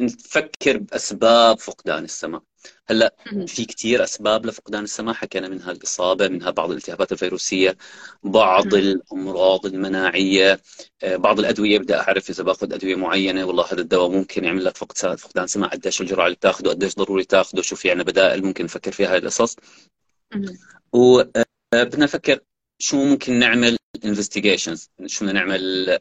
نفكر 0.00 0.78
بأسباب 0.78 1.58
فقدان 1.58 2.04
السمع 2.04 2.42
هلأ 2.86 3.14
في 3.46 3.64
كثير 3.64 4.04
أسباب 4.04 4.46
لفقدان 4.46 4.84
السمع 4.84 5.12
حكينا 5.12 5.48
منها 5.48 5.72
الإصابة 5.72 6.28
منها 6.28 6.50
بعض 6.50 6.70
الالتهابات 6.70 7.12
الفيروسية 7.12 7.76
بعض 8.22 8.74
الأمراض 8.74 9.66
المناعية. 9.66 10.60
آه، 11.02 11.16
بعض 11.16 11.38
الأدوية 11.38 11.78
بدي 11.78 11.94
أعرف 11.94 12.30
إذا 12.30 12.44
باخذ 12.44 12.72
أدوية 12.72 12.94
معينة. 12.94 13.44
والله 13.44 13.64
هذا 13.72 13.80
الدواء 13.80 14.10
ممكن 14.10 14.44
يعمل 14.44 14.64
لك 14.64 14.76
فقدان 14.76 15.46
سمع 15.46 15.68
قديش 15.68 16.00
الجرعة 16.00 16.26
اللي 16.26 16.36
بتاخذه 16.36 16.68
قديش 16.68 16.94
ضروري 16.94 17.24
تاخذه 17.24 17.60
شو 17.60 17.76
في 17.76 17.90
عندنا 17.90 18.04
بدائل 18.04 18.44
ممكن 18.44 18.64
نفكر 18.64 18.92
فيها 18.92 19.12
هاي 19.12 19.18
القصص. 19.18 19.56
وبدنا 20.92 21.44
آه، 21.74 21.88
نفكر 21.96 22.40
شو 22.80 23.04
ممكن 23.04 23.38
نعمل 23.38 23.76
investigations 24.04 24.90
شو 25.06 25.24
بدنا 25.24 25.40
نعمل 25.40 25.98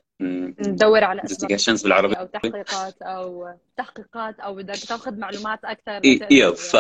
ندور 0.62 1.04
على 1.04 1.22
investigations 1.22 1.84
بالعربي؟ 1.84 2.16
أو 2.16 2.26
تحقيقات 2.26 3.02
أو 3.02 3.54
تحقيقات 3.78 4.40
أو 4.40 4.56
بدك 4.56 4.80
تاخذ 4.80 5.16
معلومات 5.16 5.60
أكثر 5.64 6.02
إيوه 6.32 6.54
ف 6.54 6.78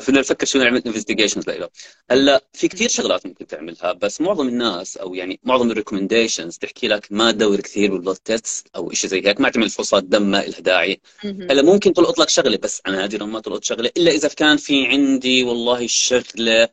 فينا 0.00 0.20
نفكر 0.20 0.46
شو 0.46 0.58
نعمل 0.58 0.82
investigations 0.86 1.48
لإله. 1.48 1.68
هلأ 2.10 2.44
في 2.52 2.68
كثير 2.68 2.88
شغلات 2.88 3.26
ممكن 3.26 3.46
تعملها 3.46 3.92
بس 3.92 4.20
معظم 4.20 4.48
الناس 4.48 4.96
أو 4.96 5.14
يعني 5.14 5.40
معظم 5.42 5.70
ال 5.70 5.75
recommendations 5.75 6.58
تحكي 6.58 6.88
لك 6.88 7.06
ما 7.10 7.30
تدور 7.30 7.60
كثير 7.60 7.92
بال 7.92 7.99
blood 7.99 8.16
test 8.16 8.68
أو 8.76 8.92
شيء 8.92 9.10
زي 9.10 9.26
هيك 9.26 9.40
ما 9.40 9.50
تعمل 9.50 9.70
فحوصات 9.70 10.04
دم 10.04 10.22
ما 10.22 10.36
لها 10.36 10.60
داعي. 10.60 11.00
هلأ 11.24 11.62
ممكن 11.62 11.92
تلقط 11.92 12.18
لك 12.18 12.28
شغلة 12.28 12.56
بس 12.56 12.82
أنا 12.86 12.96
نادرا 12.96 13.26
ما 13.26 13.40
تلقط 13.40 13.64
شغلة 13.64 13.90
إلا 13.96 14.10
إذا 14.10 14.28
كان 14.28 14.56
في 14.56 14.86
عندي 14.86 15.44
والله 15.44 15.84
الشغله 15.84 16.68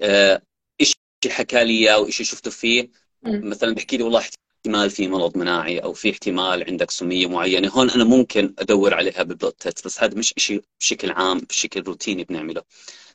آه 0.00 0.42
شيء 1.24 1.32
حكى 1.32 1.64
لي 1.64 1.72
إياه 1.72 1.94
أو 1.94 2.10
شيء 2.10 2.26
شفته 2.26 2.50
فيه 2.50 2.90
مثلا 3.22 3.74
بحكي 3.74 3.96
لي 3.96 4.02
والله 4.02 4.18
احتمال 4.18 4.90
في 4.90 5.08
مرض 5.08 5.36
مناعي 5.38 5.78
أو 5.78 5.92
في 5.92 6.10
احتمال 6.10 6.64
عندك 6.64 6.90
سمية 6.90 7.26
معينة 7.26 7.68
هون 7.68 7.90
أنا 7.90 8.04
ممكن 8.04 8.54
أدور 8.58 8.94
عليها 8.94 9.22
بال 9.22 9.33
blood 9.33 9.60
test 9.60 9.84
بس 9.84 10.02
هذا 10.02 10.18
مش 10.18 10.34
شيء 10.36 10.62
بشكل 10.80 11.10
عام 11.10 11.38
بشكل 11.38 11.82
روتيني 11.82 12.24
بنعمله. 12.24 12.62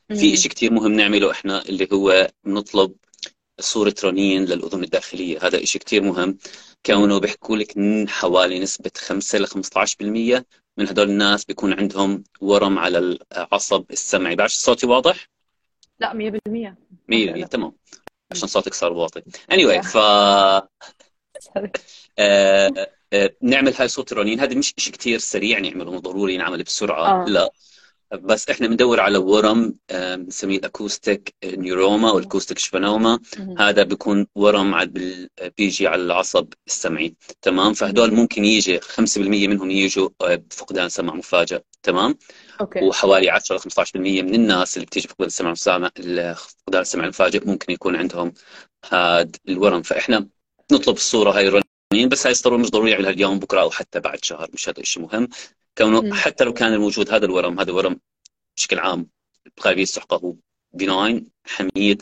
في 0.10 0.38
شيء 0.38 0.52
كثير 0.52 0.72
مهم 0.72 0.92
نعمله 0.92 1.32
إحنا 1.32 1.62
اللي 1.62 1.88
هو 1.94 2.32
بنطلب 2.44 2.96
صورة 3.60 3.96
رنين 4.04 4.46
للأذن 4.46 4.84
الداخلية 4.84 5.48
هذا 5.48 5.66
شيء 5.66 5.82
كثير 5.82 6.02
مهم. 6.02 6.38
كونه 6.86 7.20
بيحكوا 7.20 7.58
لك 7.58 7.74
حوالي 8.10 8.60
نسبة 8.60 8.92
5 8.98 9.40
ل 9.40 9.48
15% 9.48 10.46
من 10.78 10.88
هدول 10.88 11.10
الناس 11.10 11.46
بيكون 11.46 11.74
عندهم 11.74 12.24
ورم 12.42 12.80
على 12.80 12.98
العصب 13.32 13.86
السمعي. 13.92 14.36
بعرف 14.36 14.52
صوتي 14.52 14.88
واضح؟ 14.88 15.30
لا 16.00 16.14
100% 16.14 16.76
100% 17.08 17.46
تمام. 17.46 17.76
عشان 18.32 18.48
صوتك 18.48 18.74
صار 18.74 18.94
واطي. 18.94 19.22
Anyway 19.52 19.82
ف 19.82 19.98
آه، 22.20 22.72
آه، 23.14 23.30
نعمل 23.42 23.74
هاي 23.74 23.88
صوت 23.88 24.12
الرنين 24.12 24.40
هذا 24.40 24.56
مش 24.56 24.74
شيء 24.78 24.94
كثير 24.94 25.20
سريع 25.20 25.60
نعمله 25.60 26.00
ضروري 26.00 26.34
ينعمل 26.34 26.64
بسرعة. 26.64 27.24
آه. 27.24 27.26
لا. 27.30 27.50
بس 28.14 28.50
إحنا 28.50 28.68
بندور 28.68 29.00
على 29.00 29.18
ورم 29.18 29.76
بنسميه 29.92 30.58
ال 30.58 30.67
acoustic 30.67 31.36
neuroma 31.46 32.10
أو 32.10 32.18
ال 32.18 32.23
acoustic 32.23 32.60
schwannoma 32.60 33.20
هذا 33.60 33.84
بيكون 33.84 34.28
ورم 34.36 34.90
بيجي 35.58 35.88
على 35.88 36.02
العصب 36.02 36.48
السمعي. 36.68 37.16
تمام؟ 37.42 37.74
فهدول 37.74 38.14
ممكن 38.14 38.46
يجي 38.46 38.80
5% 38.80 39.48
منهم 39.48 39.72
يجوا 39.72 40.10
بفقدان 40.22 40.90
سمع 40.90 41.14
مفاجئ. 41.14 41.62
تمام؟ 41.84 42.18
okay. 42.62 42.80
وحوالي 42.86 43.30
10 43.30 43.56
ل 43.56 43.60
15% 43.60 43.96
من 43.96 44.36
الناس 44.36 44.78
اللي 44.78 44.86
بتيجي 44.86 45.08
فقدان 45.08 45.28
السمع 45.28 45.90
فقدان 45.94 46.82
السمع 46.82 47.04
المفاجئ 47.04 47.48
ممكن 47.48 47.74
يكون 47.74 47.96
عندهم 47.96 48.34
هذا 48.92 49.30
الورم. 49.50 49.82
فإحنا 49.82 50.28
نطلب 50.72 50.96
الصورة 50.96 51.32
هاي 51.32 51.62
بس 51.94 52.26
هاي 52.26 52.32
الصورة 52.32 52.58
مش 52.58 52.70
ضروري 52.70 52.92
يعملها 52.92 53.10
اليوم 53.10 53.40
بكرة 53.40 53.62
أو 53.62 53.72
حتى 53.72 54.00
بعد 54.00 54.26
شهر 54.26 54.50
مش 54.54 54.70
هذا 54.70 54.80
الشيء 54.80 55.04
مهم. 55.04 55.30
كونه 55.78 56.16
حتى 56.16 56.44
لو 56.44 56.54
كان 56.54 56.74
الموجود 56.74 57.10
هذا 57.14 57.26
الورم 57.26 57.60
هذا 57.60 57.72
ورم 57.72 58.00
بشكل 58.58 58.80
عام 58.80 59.08
بغالبيه 59.58 59.84
السحقه 59.84 60.18
هو 60.18 60.36
بناين 60.74 61.28
حميد 61.46 62.02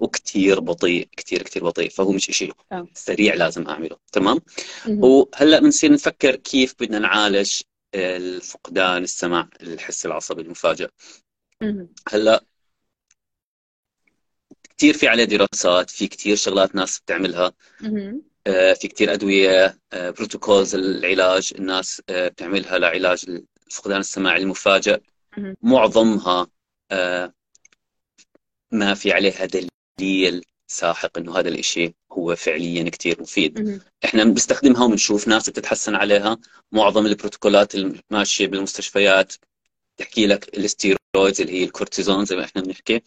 وكثير 0.00 0.60
بطيء 0.60 1.08
كثير 1.16 1.42
كثير 1.42 1.64
بطيء 1.64 1.90
فهو 1.90 2.12
مش 2.12 2.24
شيء. 2.24 2.52
سريع 2.94 3.34
لازم 3.34 3.68
أعمله 3.68 3.96
تمام؟ 4.12 4.40
وهلأ 4.88 5.60
بنصير 5.60 5.92
نفكر 5.92 6.36
كيف 6.36 6.74
بدنا 6.80 6.98
نعالج 6.98 7.60
الفقدان 7.94 9.02
السمع 9.02 9.48
الحس 9.62 10.06
العصبي 10.06 10.42
المفاجئ. 10.42 10.88
هلأ 12.08 12.44
كثير 14.76 14.94
في 14.94 15.08
عليه 15.08 15.24
دراسات 15.24 15.90
في 15.90 16.06
كثير 16.08 16.36
شغلات 16.36 16.74
ناس 16.74 17.00
بتعملها. 17.00 17.52
في 18.44 18.88
كثير 18.88 19.12
أدوية 19.12 19.78
protocols 19.92 20.74
آه، 20.74 20.78
العلاج 20.78 21.52
الناس 21.58 22.02
آه، 22.08 22.28
بتعملها 22.28 22.78
لعلاج 22.78 23.42
فقدان 23.70 24.00
السماع 24.00 24.36
المفاجئ. 24.36 25.00
معظمها 25.62 26.46
ما 28.72 28.94
في 28.94 29.12
عليها 29.12 29.48
دليل 29.98 30.42
ساحق 30.66 31.18
إنه 31.18 31.38
هذا 31.38 31.48
الإشي 31.48 31.94
هو 32.12 32.36
فعليا 32.36 32.88
كثير 32.90 33.22
مفيد. 33.22 33.82
إحنا 34.04 34.24
بنستخدمها 34.24 34.84
وبنشوف 34.84 35.28
ناس 35.28 35.50
بتتحسن 35.50 35.94
عليها. 35.94 36.38
معظم 36.72 37.06
البروتوكولات 37.06 37.74
الماشية 37.74 38.46
بالمستشفيات 38.46 39.34
تحكي 39.96 40.26
لك 40.26 40.58
ال 41.14 41.17
steroids 41.17 41.40
اللي 41.40 41.52
هي 41.52 41.64
الكورتيزون 41.64 42.24
زي 42.24 42.36
ما 42.36 42.44
إحنا 42.44 42.62
بنحكي. 42.62 43.00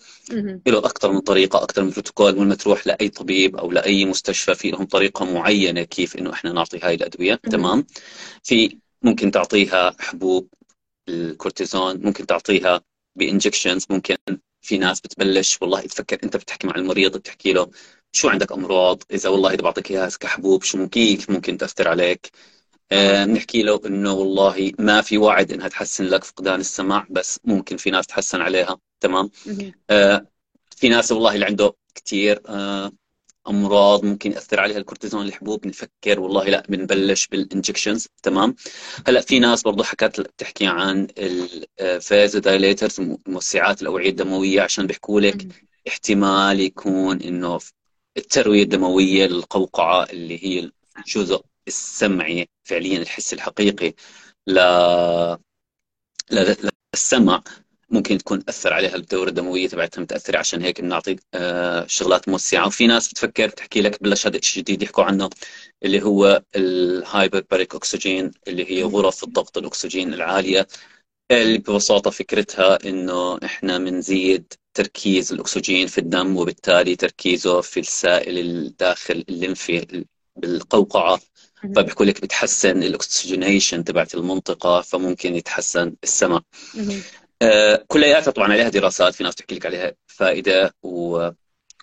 له 0.68 0.78
أكثر 0.78 1.12
من 1.12 1.20
طريقة 1.20 1.64
أكثر 1.64 1.84
من 1.84 1.90
بروتوكول 1.90 2.34
لما 2.34 2.56
تروح 2.56 2.88
لأي 2.88 3.10
طبيب 3.10 3.56
أو 3.56 3.72
لأي 3.72 4.06
مستشفى 4.06 4.56
في 4.56 4.72
لهم 4.72 4.86
طريقة 4.86 5.26
معينة 5.26 5.84
كيف 5.84 6.16
إنه 6.18 6.34
إحنا 6.34 6.52
نعطي 6.52 6.80
هاي 6.84 6.96
الأدوية. 6.96 7.36
تمام؟ 7.36 7.86
في 8.44 8.78
ممكن 9.02 9.32
تعطيها 9.32 9.96
حبوب 10.00 10.48
الكورتيزون 11.10 12.02
ممكن 12.06 12.26
تعطيها 12.26 12.82
ب 13.15 13.22
injections 13.22 13.86
ممكن 13.90 14.16
في 14.62 14.78
ناس 14.78 15.02
بتبلش 15.02 15.58
والله 15.62 15.82
تفكر 15.82 16.20
أنت 16.24 16.38
بتحكي 16.38 16.68
مع 16.68 16.76
المريض 16.76 17.18
بتحكي 17.18 17.54
له 17.54 17.70
شو 18.12 18.30
عندك 18.30 18.52
أمراض؟ 18.52 19.04
إذا 19.12 19.30
والله 19.30 19.50
إذا 19.50 19.62
بعطيك 19.62 19.92
إياها 19.92 20.10
كحبوب 20.20 20.64
شو 20.64 20.78
ممكن 20.78 20.90
كيف 20.90 21.30
ممكن 21.30 21.58
تأثر 21.58 21.88
عليك؟ 21.88 22.32
بنحكي 22.91 23.63
له 23.63 23.82
إنه 23.86 24.13
والله 24.13 24.72
ما 24.79 25.01
في 25.01 25.17
وعد 25.17 25.51
إنها 25.51 25.67
تحسن 25.67 26.06
لك 26.06 26.24
فقدان 26.24 26.60
السمع 26.60 27.08
بس 27.10 27.39
ممكن 27.44 27.77
في 27.77 27.91
ناس 27.91 28.08
تحسن 28.08 28.41
عليها 28.41 28.77
تمام؟ 29.00 29.29
آه 29.89 30.27
في 30.77 30.89
ناس 30.89 31.12
والله 31.12 31.36
اللي 31.36 31.46
عنده 31.46 31.74
كثير 31.96 32.41
آه 32.48 32.91
أمراض 33.48 34.06
ممكن 34.06 34.32
يأثر 34.32 34.60
عليها 34.60 34.77
الكورتيزون 34.77 35.25
الحبوب 35.25 35.67
نفكر 35.67 36.20
والله 36.20 36.44
لا 36.50 36.63
بنبلش 36.70 37.27
بال 37.27 37.41
injections 37.41 38.08
تمام؟ 38.24 38.56
هلأ 39.08 39.22
في 39.22 39.39
ناس 39.39 39.63
برضه 39.63 39.84
حكت 39.84 40.20
بتحكي 40.22 40.65
عن 40.67 41.08
ال 41.79 42.39
vasodilators 42.39 43.01
موسعات 43.27 43.82
الأوعية 43.82 44.10
الدموية 44.10 44.62
عشان 44.62 44.88
بيحكوا 44.88 45.22
لك 45.22 45.48
احتمال 45.88 46.60
يكون 46.60 47.22
إنه 47.22 47.60
التروية 48.17 48.63
الدموية 48.63 49.25
للقوقعة 49.27 50.03
اللي 50.03 50.46
هي 50.46 50.72
الجزء 50.98 51.41
السمعي 51.67 52.50
فعليا 52.63 52.97
الحس 52.97 53.33
الحقيقي 53.33 53.93
ل 54.47 54.59
للسمع 56.31 57.43
ممكن 57.89 58.17
تكون 58.17 58.45
تأثر 58.45 58.74
عليها 58.74 58.95
الدورة 58.95 59.29
الدموية 59.29 59.67
تبعتها 59.67 60.01
متأثرة. 60.01 60.38
عشان 60.38 60.62
هيك 60.62 60.81
بنعطي 60.81 61.15
آه 61.33 61.86
شغلات 61.88 62.29
موسعة. 62.29 62.67
وفي 62.67 62.88
ناس 62.88 63.09
بتفكر 63.09 63.47
بتحكي 63.47 63.81
لك 63.81 64.03
بلش 64.03 64.27
هذا 64.27 64.38
الشيء 64.38 64.63
جديد 64.63 64.81
يحكوا 64.83 65.03
عنه 65.03 65.29
اللي 65.86 66.01
هو 66.03 66.43
ال 66.56 67.44
hyperbaric 67.51 67.75
oxygen 67.75 68.32
اللي 68.47 68.71
هي 68.71 68.83
غرف 68.83 69.24
الضغط 69.24 69.57
الأكسجين 69.57 70.13
العالية. 70.13 70.67
اللي 71.31 71.57
ببساطة 71.57 72.09
فكرتها 72.12 72.79
إنه 72.89 73.39
إحنا 73.45 73.77
بنزيد 73.77 74.53
تركيز 74.74 75.33
الأكسجين 75.33 75.88
في 75.88 75.97
الدم 75.97 76.38
وبالتالي 76.38 76.95
تركيزه 76.95 77.62
في 77.62 77.79
السائل 77.79 78.38
الداخل 78.39 79.25
الليمفي 79.29 80.05
بالقوقعة. 80.36 81.19
فبيحكوا 81.76 82.06
لك 82.06 82.22
بتحسن 82.22 82.84
الأكسجينيشن 82.84 83.84
تبعت 83.84 84.16
المنطقة 84.16 84.82
فممكن 84.82 85.36
يتحسن 85.36 85.96
السمع 86.04 86.42
آه 87.42 87.84
كلياتها 87.88 88.32
طبعا 88.32 88.52
عليها 88.52 88.70
دراسات 88.70 89.16
في 89.16 89.24
ناس 89.24 89.36
تحكي 89.36 89.56
لك 89.56 89.66
عليها 89.66 89.94
فائدة 90.08 90.76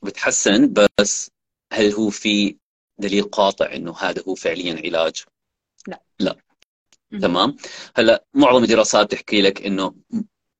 وبتحسن 0.02 0.72
بس 0.72 1.30
هل 1.72 1.92
هو 1.92 2.10
في 2.10 2.56
دليل 2.98 3.22
قاطع 3.22 3.74
إنه 3.74 3.96
هذا 3.98 4.22
هو 4.28 4.34
فعليا 4.34 4.80
علاج؟ 4.84 5.24
لا. 5.88 6.02
لا. 6.18 6.36
تمام. 7.20 7.56
هلا 7.96 8.24
معظم 8.34 8.62
الدراسات 8.62 9.12
تحكي 9.12 9.42
لك 9.42 9.66
إنه 9.66 9.94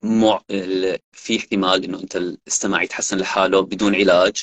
مع... 0.03 0.41
في 1.13 1.37
احتمال 1.37 1.85
إنه 1.85 2.01
أنت 2.01 2.17
السمع 2.47 2.83
يتحسن 2.83 3.19
لحاله 3.19 3.61
بدون 3.61 3.95
علاج 3.95 4.43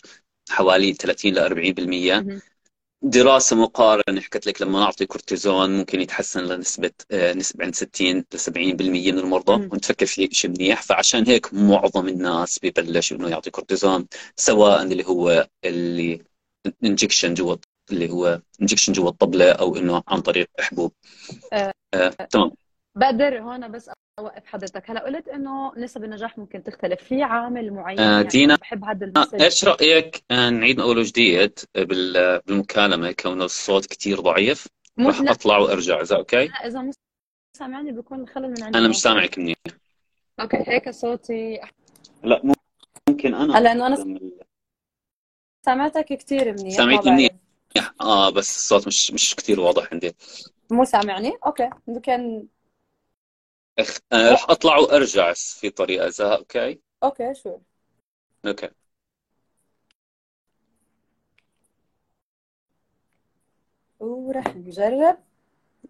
حوالي 0.50 0.94
30 0.94 1.34
ل 1.34 1.40
40% 1.40 2.51
دراسة 3.02 3.56
مقارنة 3.56 4.22
حكت 4.22 4.48
لك 4.48 4.62
لما 4.62 4.80
نعطي 4.80 5.06
كورتيزون 5.06 5.78
ممكن 5.78 6.02
يتحسن 6.02 6.44
لنسبة 6.44 6.92
آه، 7.12 7.34
نسبة 7.34 7.66
عند 7.66 7.76
60 7.76 8.26
ل 8.34 8.40
70% 8.40 9.12
من 9.12 9.20
المرضى 9.20 9.54
ونتفكر 9.54 10.06
في 10.06 10.30
شيء 10.32 10.52
منيح 10.52 10.82
فعشان 10.82 11.28
هيك 11.28 11.54
معظم 11.54 12.08
الناس 12.08 12.60
ببلش 12.64 13.14
إنه 13.14 13.30
يعطي 13.30 13.52
كورتيزون 13.52 14.08
سواء 14.36 14.84
اللي 14.84 15.06
هو 15.06 15.48
اللي 15.66 16.22
injection 16.84 17.34
جوا 17.34 17.56
اللي 17.92 18.10
هو 18.10 18.42
injection 18.62 18.94
جوا 18.94 19.10
الطبلة 19.10 19.52
أو 19.52 19.76
إنه 19.76 20.04
عن 20.08 20.22
طريق 20.22 20.50
حبوب 20.60 20.92
آه. 21.54 21.74
آه. 21.94 22.10
تمام 22.10 22.52
بقدر 22.96 23.40
هون 23.40 23.72
بس 23.72 23.90
أوقف 24.20 24.46
حضرتك. 24.46 24.90
هلا 24.90 25.04
قلت 25.06 25.28
إنه 25.28 25.76
نسب 25.78 26.04
النجاح 26.04 26.38
ممكن 26.38 26.64
تختلف. 26.64 27.04
في 27.04 27.24
عامل 27.24 27.74
معين 27.74 28.00
آه 28.00 28.12
يعني 28.12 28.28
دينا 28.28 28.56
بحب 28.56 28.86
هذا 28.86 29.06
ال 29.06 29.10
message 29.10 29.42
إيش 29.42 29.66
رأيك 29.66 30.24
نعيد 30.32 30.78
من 30.78 30.84
اول 30.84 30.98
وجديد 30.98 31.60
بال- 31.76 32.40
بالمكالمة؟ 32.40 33.12
كونه 33.12 33.46
الصوت 33.46 33.86
كتير 33.86 34.20
ضعيف. 34.20 34.68
راح 35.00 35.22
أطلع 35.22 35.58
وأرجع 35.58 36.02
إذا 36.02 36.16
okay؟ 36.16 36.46
لا 36.46 36.68
إذا 36.68 36.82
مو 36.82 36.92
سامعني 37.58 37.92
بيكون 37.92 38.28
خلل 38.28 38.52
من 38.52 38.64
عندي 38.64 38.78
أنا 38.78 38.88
مش 38.88 39.02
سامعك 39.02 39.40
منيح. 39.40 39.58
okay 40.40 40.58
هيك 40.68 40.90
صوتي. 40.90 41.60
لا 42.24 42.54
ممكن 43.10 43.36
أنا 43.36 43.58
هلا 43.58 43.72
إنه 43.72 43.88
أنا 43.88 44.20
سمعتك 45.66 46.06
كثير 46.06 46.54
منيح. 46.54 46.78
سامعتني 46.78 47.12
منيح. 47.12 47.32
آه 48.02 48.30
بس 48.30 48.56
الصوت 48.56 48.88
مش 48.88 49.12
مش 49.12 49.36
كتير 49.36 49.60
واضح 49.60 49.88
عندي. 49.92 50.16
مو 50.72 50.84
سامعني؟ 50.84 51.32
okay. 51.46 51.70
يمكن 51.88 52.48
أخ... 53.80 53.98
آه 54.14 54.32
راح 54.32 54.50
أطلع 54.50 54.78
وأرجع 54.78 55.34
في 55.34 55.70
طريقة 55.70 56.08
إذا 56.08 56.36
okay؟ 56.38 56.82
okay 57.04 57.34
شو 57.34 57.60
أوكي. 58.46 58.70
ورح 64.00 64.56
نجرب. 64.56 65.18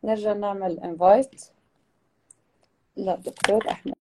نرجع 0.03 0.33
نعمل 0.33 0.79
انفايت 0.79 1.45
للدكتور 2.97 3.71
أحمد. 3.71 4.00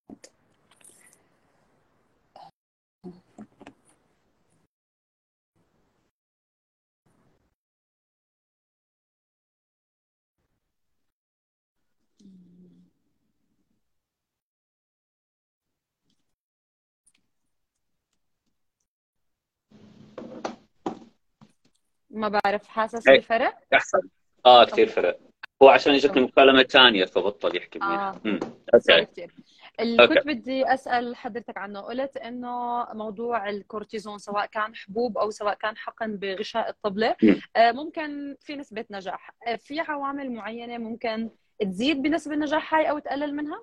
ما 22.10 22.28
بعرف 22.28 22.68
حاسس 22.68 23.08
هيك 23.08 23.20
بفرق؟ 23.20 23.58
احسن 23.74 24.00
آه 24.46 24.64
كثير 24.64 24.86
فرق. 24.88 25.18
هو 25.62 25.68
عشان 25.68 25.94
اجتني 25.94 26.22
مكالمه 26.22 26.62
ثانية 26.62 27.04
فبطل 27.04 27.56
يحكي 27.56 27.78
منيح. 27.78 28.14
امم 28.26 28.40
sorry 28.78 29.00
okay. 29.00 29.12
كثير. 29.12 29.34
اللي 29.80 30.08
كنت 30.08 30.26
بدي 30.26 30.74
أسأل 30.74 31.16
حضرتك 31.16 31.58
عنه. 31.58 31.80
قلت 31.80 32.16
إنه 32.16 32.86
موضوع 32.92 33.48
الكورتيزون 33.48 34.18
سواء 34.18 34.46
كان 34.46 34.74
حبوب 34.74 35.18
أو 35.18 35.30
سواء 35.30 35.54
كان 35.54 35.76
حقن 35.76 36.16
بغشاء 36.16 36.70
الطبلة. 36.70 37.16
آه، 37.56 37.72
ممكن 37.72 38.36
في 38.40 38.56
نسبة 38.56 38.84
نجاح. 38.90 39.34
آه، 39.46 39.56
في 39.56 39.80
عوامل 39.80 40.32
معينة 40.32 40.78
ممكن 40.78 41.30
تزيد 41.60 42.02
بنسبة 42.02 42.34
النجاح 42.34 42.74
هاي 42.74 42.90
أو 42.90 42.98
تقلل 42.98 43.36
منها؟ 43.36 43.62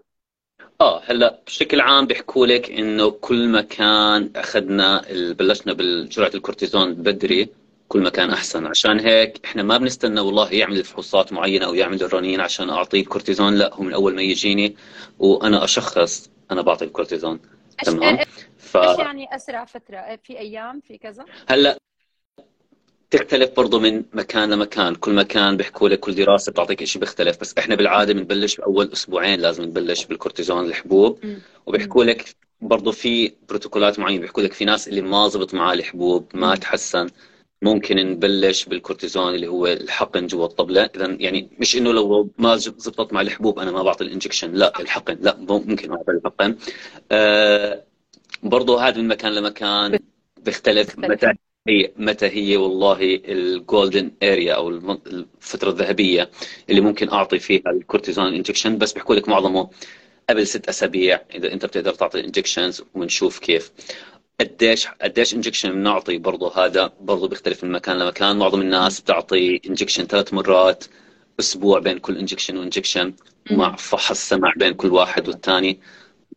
آه 0.81 1.01
هلأ 1.03 1.39
بشكل 1.45 1.81
عام 1.81 2.05
بيحكوا 2.07 2.47
لك 2.47 2.71
إنه 2.71 3.11
كل 3.11 3.47
ما 3.47 3.61
كان 3.61 4.31
اخذنا 4.35 5.01
بلشنا 5.33 5.73
بالجرعة 5.73 6.31
الكورتيزون 6.35 6.93
بدري. 6.93 7.49
كل 7.87 8.01
ما 8.01 8.09
كان 8.09 8.27
مم. 8.27 8.33
أحسن. 8.33 8.65
عشان 8.65 8.99
هيك 8.99 9.45
إحنا 9.45 9.63
ما 9.63 9.77
بنستنى 9.77 10.19
والله 10.19 10.53
يعمل 10.53 10.83
فحوصات 10.83 11.33
معينة 11.33 11.65
أو 11.65 11.73
يعمل 11.73 12.03
الرنين 12.03 12.41
عشان 12.41 12.69
أعطيه 12.69 13.05
كورتيزون 13.05 13.55
لا 13.55 13.73
هو 13.73 13.83
من 13.83 13.93
أول 13.93 14.15
ما 14.15 14.21
يجيني 14.21 14.75
وأنا 15.19 15.63
أشخص 15.63 16.29
أنا 16.51 16.61
بعطي 16.61 16.85
الكورتيزون. 16.85 17.39
إيش 17.79 17.95
تمام؟ 17.95 18.17
إيش 18.17 18.27
فهلا 18.57 19.01
يعني 19.01 19.35
أسرع 19.35 19.65
فترة؟ 19.65 20.19
في 20.23 20.39
أيام؟ 20.39 20.81
في 20.87 20.97
كذا؟ 20.97 21.25
تختلف 23.11 23.49
برضه 23.57 23.79
من 23.79 24.03
مكان 24.13 24.53
لمكان. 24.53 24.95
كل 24.95 25.13
مكان 25.15 25.57
بيحكوا 25.57 25.89
لك 25.89 25.99
كل 25.99 26.15
دراسة 26.15 26.51
بتعطيك 26.51 26.83
شيء 26.83 26.99
بيختلف. 26.99 27.41
بس 27.41 27.57
إحنا 27.57 27.75
بالعادة 27.75 28.13
بنبلش 28.13 28.55
بأول 28.55 28.89
أسبوعين 28.93 29.39
لازم 29.39 29.63
نبلش 29.63 30.05
بالكورتيزون 30.05 30.65
الحبوب. 30.65 31.19
وبيحكوا 31.65 32.03
لك 32.03 32.35
برضه 32.61 32.91
في 32.91 33.33
بروتوكولات 33.49 33.99
معينة. 33.99 34.21
بيحكوا 34.21 34.43
لك 34.43 34.53
في 34.53 34.65
ناس 34.65 34.87
اللي 34.87 35.01
ما 35.01 35.27
زبط 35.27 35.53
معاه 35.53 35.73
الحبوب 35.73 36.27
ما. 36.33 36.55
تحسن. 36.55 37.07
ممكن 37.61 37.95
نبلش 37.95 38.65
بالكورتيزون 38.65 39.35
اللي 39.35 39.47
هو 39.47 39.67
الحقن 39.67 40.27
جوا 40.27 40.45
الطبلة. 40.45 40.89
إذا 40.95 41.17
يعني 41.19 41.49
مش 41.59 41.77
إنه 41.77 41.91
لو 41.91 42.29
ما 42.37 42.55
زبطت 42.55 43.13
مع 43.13 43.21
الحبوب 43.21 43.59
أنا 43.59 43.71
ما 43.71 43.83
بعطي 43.83 44.03
ال 44.03 44.08
injection 44.08 44.53
لا 44.53 44.79
الحقن 44.79 45.17
لا 45.21 45.37
ممكن 45.39 45.91
أعطي 45.91 46.11
الحقن. 46.11 46.55
آه 47.11 47.83
برضه 48.43 48.81
هذا 48.81 49.01
من 49.01 49.07
مكان 49.07 49.35
لمكان 49.35 49.99
بيختلف. 50.37 50.99
متى 50.99 51.31
هي 51.67 51.91
متى 51.97 52.25
هي 52.25 52.57
والله 52.57 52.97
ال 53.25 53.38
golden 53.38 54.11
area 54.23 54.53
أو 54.53 54.69
الفترة 54.69 55.69
الذهبية 55.69 56.29
اللي 56.69 56.81
ممكن 56.81 57.09
أعطي 57.09 57.39
فيها 57.39 57.71
الكورتيزون 57.71 58.33
injection. 58.33 58.77
بس 58.77 58.93
بيحكوا 58.93 59.15
لك 59.15 59.29
معظمه 59.29 59.69
قبل 60.29 60.47
ست 60.47 60.69
أسابيع 60.69 61.21
إذا 61.35 61.53
أنت 61.53 61.65
بتقدر 61.65 61.93
تعطي 61.93 62.19
injections 62.19 62.83
ونشوف 62.93 63.39
كيف. 63.39 63.71
قديش 64.41 64.87
قديش 64.87 65.33
injection 65.33 65.71
بنعطي 65.71 66.17
برضه 66.17 66.65
هذا 66.65 66.93
برضه 67.01 67.27
بيختلف 67.27 67.63
من 67.63 67.71
مكان 67.71 67.97
لمكان. 67.99 68.37
معظم 68.37 68.61
الناس 68.61 69.01
بتعطي 69.01 69.61
injection 69.67 70.03
ثلاث 70.07 70.33
مرات 70.33 70.85
أسبوع 71.39 71.79
بين 71.79 71.97
كل 71.97 72.17
injection 72.17 72.57
و 72.57 72.63
injection 72.63 73.13
مع. 73.51 73.75
فحص 73.75 74.29
سمع 74.29 74.53
بين 74.57 74.73
كل 74.73 74.91
واحد 74.91 75.27
والثاني. 75.27 75.79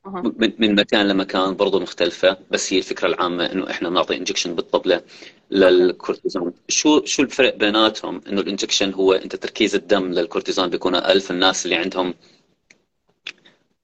من 0.06 0.52
من 0.58 0.74
مكان 0.74 1.08
لمكان 1.08 1.56
برضه 1.56 1.80
مختلفة 1.80 2.36
بس 2.50 2.72
هي 2.72 2.78
الفكرة 2.78 3.08
العامة 3.08 3.52
إنه 3.52 3.70
إحنا 3.70 3.88
بنعطي 3.88 4.16
injection 4.16 4.54
بالطبلة 4.54 4.94
okay 4.96 5.06
للكورتيزون 5.50 6.52
شو 6.68 7.04
شو 7.04 7.22
الفرق 7.22 7.56
بيناتهم؟ 7.56 8.20
إنه 8.28 8.40
ال 8.40 8.45
injection 8.45 8.92
هو 8.94 9.12
إنت 9.12 9.36
تركيز 9.36 9.74
الدم 9.74 10.12
للكورتيزون 10.12 10.68
بيكون 10.70 10.94
أقل 10.94 11.20
فالناس 11.20 11.64
اللي 11.64 11.76
عندهم 11.76 12.14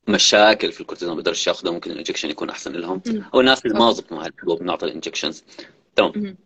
مشاكل 0.08 0.72
في 0.72 0.80
الكورتيزون 0.80 1.16
بيقدرش 1.16 1.46
ياخذوا 1.46 1.72
ممكن 1.72 1.90
ال 1.90 1.94
injection 1.94 2.30
يكون 2.30 2.50
أحسن 2.50 2.72
لهم. 2.72 3.02
أو 3.34 3.40
الناس 3.40 3.66
اللي 3.66 3.78
ما 3.78 3.92
زبطوا 3.92 4.16
مع 4.16 4.26
الحبوب 4.26 4.58
بنعطي 4.58 4.86
ال 4.86 4.92
injections 4.92 5.44
تمام. 5.96 6.36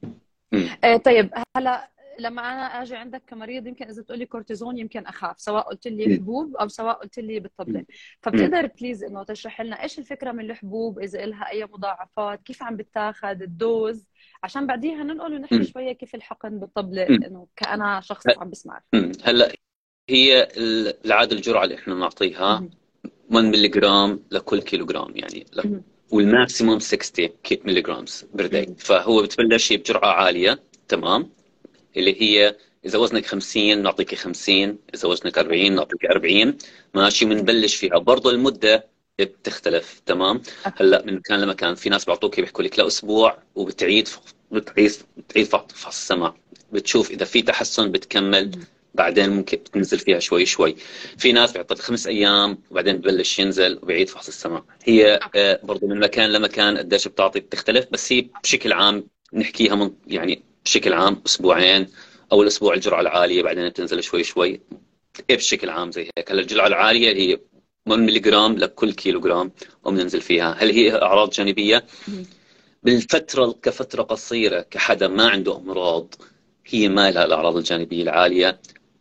آه، 0.85 0.97
طيب 0.97 1.31
هلا 1.57 1.91
لما 2.19 2.43
أنا 2.43 2.83
أجي 2.83 2.97
عندك 2.97 3.23
كمريض 3.27 3.67
يمكن 3.67 3.89
إذا 3.89 4.03
بتقولي 4.03 4.27
كورتيزون 4.27 4.79
يمكن 4.79 5.07
أخاف 5.07 5.41
سواء 5.41 5.69
قلت 5.69 5.89
لي. 5.89 6.17
حبوب 6.17 6.57
أو 6.57 6.69
سواء 6.69 6.95
قلت 6.95 7.19
لي 7.19 7.41
بالطبله. 7.41 7.85
فبتقدر 8.21 8.67
please 8.67 9.05
إنه 9.05 9.23
تشرح 9.23 9.61
لنا 9.61 9.83
إيش 9.83 9.99
الفكرة 9.99 10.33
من 10.33 10.51
الحبوب 10.51 10.99
إذا 10.99 11.27
لها 11.27 11.51
أي 11.51 11.65
مضاعفات 11.65 12.43
كيف 12.43 12.63
عم 12.63 12.77
بتاخذ 12.77 13.43
ال 13.43 13.56
dose 13.56 14.07
عشان 14.43 14.67
بعديها 14.67 15.03
ننقل 15.03 15.35
ونحكي. 15.35 15.65
شوية 15.65 15.93
كيف 15.93 16.15
الحقن 16.15 16.61
بالطبلة. 16.61 17.07
إنه 17.07 17.47
كأنا 17.57 18.01
شخص 18.01 18.25
عم 18.39 18.51
بسمعك. 18.51 18.85
هلا 19.25 19.53
هي 20.11 20.49
العادة 21.05 21.37
الجرعة 21.37 21.65
اللي 21.65 21.75
إحنا 21.75 21.95
بنعطيها. 21.95 22.69
1 23.31 23.45
ملي 23.45 23.69
جرام 23.69 24.23
لكل 24.31 24.63
كيلو 24.63 24.87
جرام 24.87 25.17
يعني 25.17 25.47
ل-. 25.53 25.81
وال 26.11 26.26
maximum 26.26 26.79
60 26.79 27.29
milligrams 27.65 28.25
per 28.35 28.47
day 28.47 28.67
مهم. 28.67 28.75
فهو 28.75 29.23
بتبلشي 29.23 29.77
بجرعة 29.77 30.13
عالية 30.13 30.63
تمام؟ 30.89 31.31
اللي 31.97 32.23
هي 32.23 32.57
إذا 32.85 32.99
وزنك 32.99 33.27
50 33.27 33.83
نعطيك 33.83 34.15
50 34.15 34.79
إذا 34.95 35.09
وزنك 35.09 35.39
40 35.39 35.75
نعطيك 35.75 36.05
40 36.05 36.57
ماشي؟ 36.95 37.25
بنبلش 37.25 37.75
فيها. 37.75 37.99
برضه 37.99 38.31
المدة 38.31 38.87
بتختلف 39.19 40.03
تمام؟ 40.07 40.43
هلأ 40.81 41.05
من 41.07 41.15
مكان 41.15 41.41
لمكان. 41.41 41.75
في 41.75 41.89
ناس 41.89 42.05
بيعطوك 42.05 42.41
بيحكوا 42.41 42.65
لك 42.65 42.79
لأسبوع 42.79 43.39
وبتعيد 43.55 44.09
بتعيد 44.53 44.93
بتعيد 45.17 45.47
فحص 45.47 45.87
السمع 45.87 46.35
بتشوف 46.73 47.11
إذا 47.11 47.25
في 47.25 47.43
تحسن 47.43 47.93
بتكمل. 47.93 48.51
بعدين 48.95 49.31
ممكن 49.31 49.65
تنزل 49.65 49.99
فيها 49.99 50.19
شوي 50.19 50.47
شوي. 50.47 50.77
في 51.19 51.33
ناس 51.33 51.53
بيعطيك 51.53 51.79
خمس 51.79 52.07
أيام 52.07 52.59
وبعدين 52.71 52.97
ببلش 52.97 53.39
ينزل 53.39 53.79
وبيعيد 53.83 54.09
فحص 54.09 54.29
السمع 54.29 54.63
هي 54.85 55.21
آه، 55.35 55.61
برضو 55.63 55.87
من 55.87 56.01
مكان 56.01 56.33
لمكان 56.33 56.79
قديش 56.79 57.09
بتعطي 57.09 57.41
بتختلف 57.41 57.87
بس 57.93 58.13
هي 58.13 58.27
بشكل 58.43 58.73
عام 58.73 59.05
نحكيها 59.33 59.75
من 59.75 59.91
يعني 60.07 60.43
بشكل 60.65 60.93
عام 60.93 61.23
أسبوعين 61.27 61.87
اول 62.33 62.47
أسبوع 62.47 62.75
الجرعة 62.75 63.01
العالية 63.01 63.43
بعدين 63.43 63.69
بتنزل 63.69 64.03
شوي 64.03 64.25
شوي. 64.25 64.61
إيه 65.31 65.37
بشكل 65.37 65.71
عام 65.71 65.93
زي 65.93 66.03
هيك. 66.03 66.31
هلا 66.31 66.41
الجرعة 66.41 66.67
العالية 66.67 67.17
هي 67.17 67.39
1 67.87 68.01
ملي 68.03 68.19
جرام 68.19 68.57
لكل 68.59 68.93
كيلو 68.93 69.21
جرام 69.21 69.53
وبننزل 69.85 70.21
فيها. 70.21 70.57
هل 70.59 70.71
هي 70.71 71.03
أعراض 71.03 71.31
جانبية. 71.31 71.87
بالفترة 72.83 73.53
كفترة 73.63 74.03
قصيرة 74.03 74.61
كحدا 74.61 75.09
ما 75.09 75.29
عنده 75.29 75.57
أمراض 75.57 76.15
هي 76.67 76.89
ما 76.89 77.11
لها 77.11 77.25
الأعراض 77.25 77.57
الجانبية 77.57 78.03
العالية. 78.03 78.61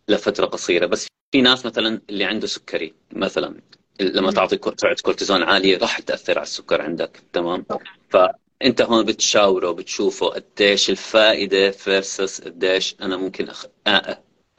لفترة 0.09 0.45
قصيرة. 0.45 0.85
بس 0.85 1.07
في 1.31 1.41
ناس 1.41 1.65
مثلا 1.65 2.01
اللي 2.09 2.23
عنده 2.23 2.47
سكري 2.47 2.93
مثلا 3.11 3.61
لما. 4.01 4.31
تعطي 4.31 4.55
جرعه 4.55 4.95
كورتيزون 5.03 5.43
عالية 5.43 5.77
راح 5.77 5.99
تأثر 5.99 6.37
على 6.37 6.43
السكر 6.43 6.81
عندك. 6.81 7.23
تمام؟ 7.33 7.65
فأنت 8.09 8.81
هون 8.81 9.05
بتشاوره 9.05 9.71
بتشوفه 9.71 10.27
قديش 10.27 10.89
الفائدة 10.89 11.71
versus 11.71 12.41
قديش 12.41 12.95
أنا 13.01 13.17
ممكن 13.17 13.49
أخ... 13.49 13.65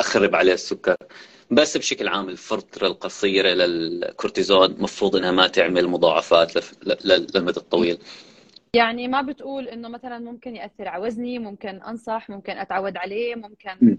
أخرب 0.01 0.35
عليه 0.35 0.53
السكر. 0.53 0.97
بس 1.51 1.77
بشكل 1.77 2.09
عام 2.09 2.29
الفترة 2.29 2.87
القصيرة 2.87 3.49
للكورتيزون 3.49 4.77
مفروض 4.79 5.17
إنها 5.17 5.31
ما 5.31 5.47
تعمل 5.47 5.89
مضاعفات 5.89 6.57
لف... 6.57 6.73
ل... 6.83 6.91
ل- 7.05 7.27
للمدى 7.35 7.61
الطويل. 7.61 7.99
يعني 8.75 9.09
ما 9.09 9.23
بتقول 9.23 9.69
إنه 9.69 9.89
مثلا 9.89 10.19
ممكن 10.19 10.57
يأثر 10.57 10.89
على 10.89 11.03
وزني 11.03 11.39
ممكن 11.39 11.69
أنصح 11.83 12.31
ممكن 12.31 12.53
أتعود 12.53 12.97
عليه 12.97 13.35
ممكن 13.35 13.99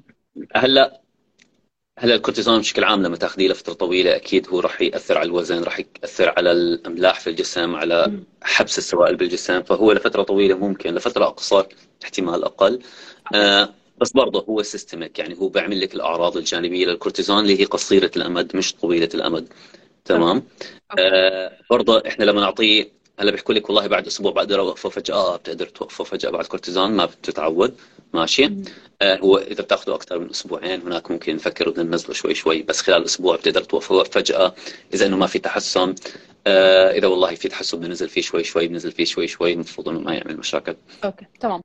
هلأ 0.56 1.02
هلا 2.02 2.16
الكورتيزون 2.16 2.60
بشكل 2.60 2.84
عام 2.84 3.04
لما 3.04 3.16
تاخذيه 3.16 3.48
لفترة 3.48 3.74
طويلة 3.74 4.16
أكيد 4.16 4.48
هو 4.50 4.60
راح 4.60 4.82
يأثر 4.82 5.18
على 5.18 5.28
الوزن 5.28 5.64
راح 5.64 5.80
يأثر 5.80 6.34
على 6.38 6.52
الأملاح 6.52 7.20
في 7.20 7.30
الجسم 7.30 7.76
على 7.76 8.20
حبس 8.42 8.78
السوائل 8.78 9.16
بالجسم. 9.16 9.62
فهو 9.62 9.92
لفترة 9.92 10.24
طويلة 10.24 10.56
ممكن 10.58 10.96
لفترة 10.96 11.26
أقصر 11.26 11.66
احتمال 12.04 12.44
أقل. 12.44 12.80
آه 13.36 13.70
بس 13.98 14.12
برضه 14.12 14.46
هو 14.50 14.62
systemic 14.62 15.20
يعني 15.20 15.38
هو 15.38 15.50
بيعمل 15.50 15.82
لك 15.82 15.96
الأعراض 15.96 16.38
الجانبية 16.38 16.86
للكورتيزون 16.86 17.40
اللي 17.40 17.62
هي 17.62 17.66
قصيرة 17.66 18.12
الأمد 18.16 18.56
مش 18.56 18.74
طويلة 18.76 19.10
الأمد. 19.14 19.48
تمام؟ 20.06 20.44
آه 21.00 21.58
برضه 21.70 22.04
إحنا 22.08 22.26
لما 22.26 22.42
نعطيه 22.42 22.92
هلا 23.20 23.32
بيحكوا 23.32 23.54
لك 23.54 23.70
والله 23.70 23.88
بعد 23.88 24.08
أسبوع 24.08 24.32
بقدر 24.32 24.60
اوقفه 24.60 24.90
فجأة 24.90 25.16
آه 25.16 25.38
بتقدر 25.38 25.66
توقفه 25.66 26.04
فجأة 26.04 26.30
بعد 26.30 26.46
كورتيزون 26.46 26.92
ما 26.92 27.06
بتتعود. 27.06 27.76
ماشي؟ 28.14 28.52
آه 29.02 29.18
هو 29.18 29.38
إذا 29.38 29.64
بتاخذه 29.64 29.96
أكثر 29.96 30.20
من 30.20 30.30
أسبوعين 30.30 30.82
هناك 30.82 31.12
ممكن 31.12 31.36
نفكر 31.36 31.70
بدنا 31.70 31.84
ننزله 31.84 32.14
شوي 32.14 32.36
شوي. 32.36 32.62
بس 32.64 32.82
خلال 32.82 33.06
أسبوع 33.06 33.36
بتقدر 33.36 33.64
توقفه 33.64 34.04
فجأة. 34.04 34.56
إذا 34.94 35.06
إنه 35.06 35.18
ما 35.18 35.28
في 35.28 35.40
تحسن 35.40 35.96
آه 36.48 36.92
إذا 36.92 37.08
والله 37.08 37.36
في 37.36 37.48
تحسن 37.48 37.80
بنزل 37.80 38.10
فيه 38.10 38.22
شوي 38.22 38.44
شوي 38.44 38.68
بنزل 38.68 38.92
فيه 38.92 39.06
شوي 39.06 39.28
شوي 39.28 39.54
المفروض 39.54 39.90
إنه 39.90 40.00
ما 40.00 40.14
يعمل 40.14 40.38
مشاكل. 40.38 40.76
okay 41.04 41.26
تمام. 41.40 41.62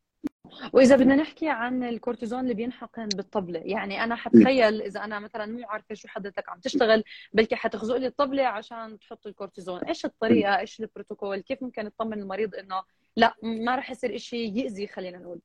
وإذا 0.73 0.97
بدنا 0.97 1.17
نحكي 1.17 1.49
عن 1.49 1.85
الكورتيزون 1.85 2.41
اللي 2.41 2.55
بينحقن 2.55 3.09
بالطبلة 3.09 3.61
يعني 3.65 4.05
أنا 4.05 4.15
حتخيل 4.17 4.83
إذا 4.83 5.05
أنا 5.05 5.19
مثلا 5.19 5.47
مو 5.47 5.67
عارفة 5.69 5.95
شو 5.95 6.09
حضرتك 6.09 6.49
عم 6.49 6.61
تشتغل 6.61 7.05
بلكي 7.33 7.57
حتخزق 7.57 7.97
لي 7.97 8.07
الطبلة 8.07 8.43
عشان 8.43 8.99
تحط 8.99 9.27
الكورتيزون. 9.27 9.81
إيش 9.81 10.05
الطريقة؟ 10.05 10.59
إيش 10.59 10.81
البروتوكول؟ 10.81 11.41
كيف 11.41 11.63
ممكن 11.63 11.85
نطمن 11.85 12.19
المريض 12.21 12.55
إنه 12.55 12.83
لا 13.17 13.35
ما 13.43 13.77
راح 13.77 13.91
يصير 13.91 14.19
شيء 14.19 14.57
يأذي 14.57 14.87
خلينا 14.87 15.19
نقول. 15.19 15.39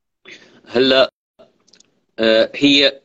هلأ 0.68 1.10
آه، 2.18 2.50
هي 2.54 3.00